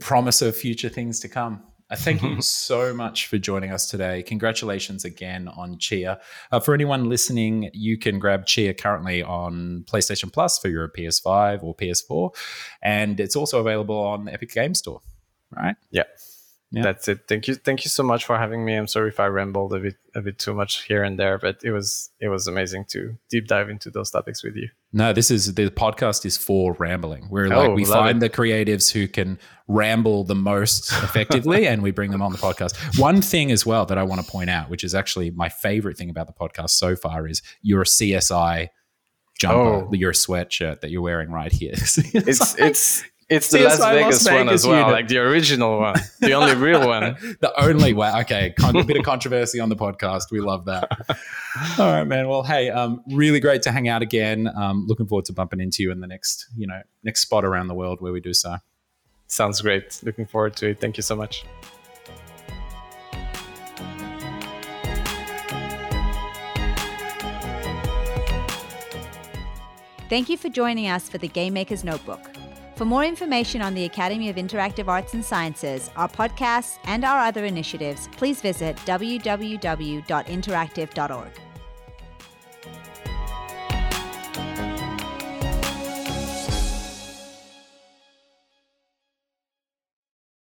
[0.00, 1.62] promise of future things to come.
[1.90, 4.22] Uh, thank you so much for joining us today.
[4.22, 6.18] Congratulations again on Tchia.
[6.50, 11.62] Uh, for anyone listening, you can grab Tchia currently on PlayStation Plus for your PS5
[11.62, 12.34] or PS4,
[12.82, 15.00] and it's also available on the Epic Game Store.
[15.50, 15.76] Right?
[15.90, 16.04] Yeah.
[16.74, 16.82] Yeah.
[16.82, 17.28] That's it.
[17.28, 17.54] Thank you.
[17.54, 18.74] Thank you so much for having me.
[18.74, 21.60] I'm sorry if I rambled a bit a bit too much here and there, but
[21.62, 24.68] it was it was amazing to deep dive into those topics with you.
[24.92, 27.28] No, this is the podcast is for rambling.
[27.30, 28.20] We're like oh, we find it.
[28.20, 29.38] the creatives who can
[29.68, 32.98] ramble the most effectively and we bring them on the podcast.
[32.98, 35.96] One thing as well that I want to point out, which is actually my favorite
[35.96, 38.68] thing about the podcast so far is you're a CSI
[39.38, 39.92] jumper, oh.
[39.92, 41.72] your sweatshirt that you're wearing right here.
[41.74, 43.04] it's it's It's
[43.40, 43.92] the Las Vegas, Las
[44.24, 44.92] Vegas, one as well, unit.
[44.92, 47.16] like the original one, the only real one.
[47.40, 48.10] the only way.
[48.20, 50.30] Okay, a bit of controversy on the podcast.
[50.30, 50.88] We love that.
[51.78, 52.28] All right, man.
[52.28, 54.48] Well, hey, um, really great to hang out again.
[54.56, 57.68] Um, looking forward to bumping into you in the next, you know, next spot around
[57.68, 58.56] the world where we do so.
[59.26, 60.00] Sounds great.
[60.02, 60.80] Looking forward to it.
[60.80, 61.44] Thank you so much.
[70.08, 72.33] Thank you for joining us for the Game Maker's Notebook.
[72.76, 77.20] For more information on the Academy of Interactive Arts and Sciences, our podcasts, and our
[77.20, 81.30] other initiatives, please visit www.interactive.org.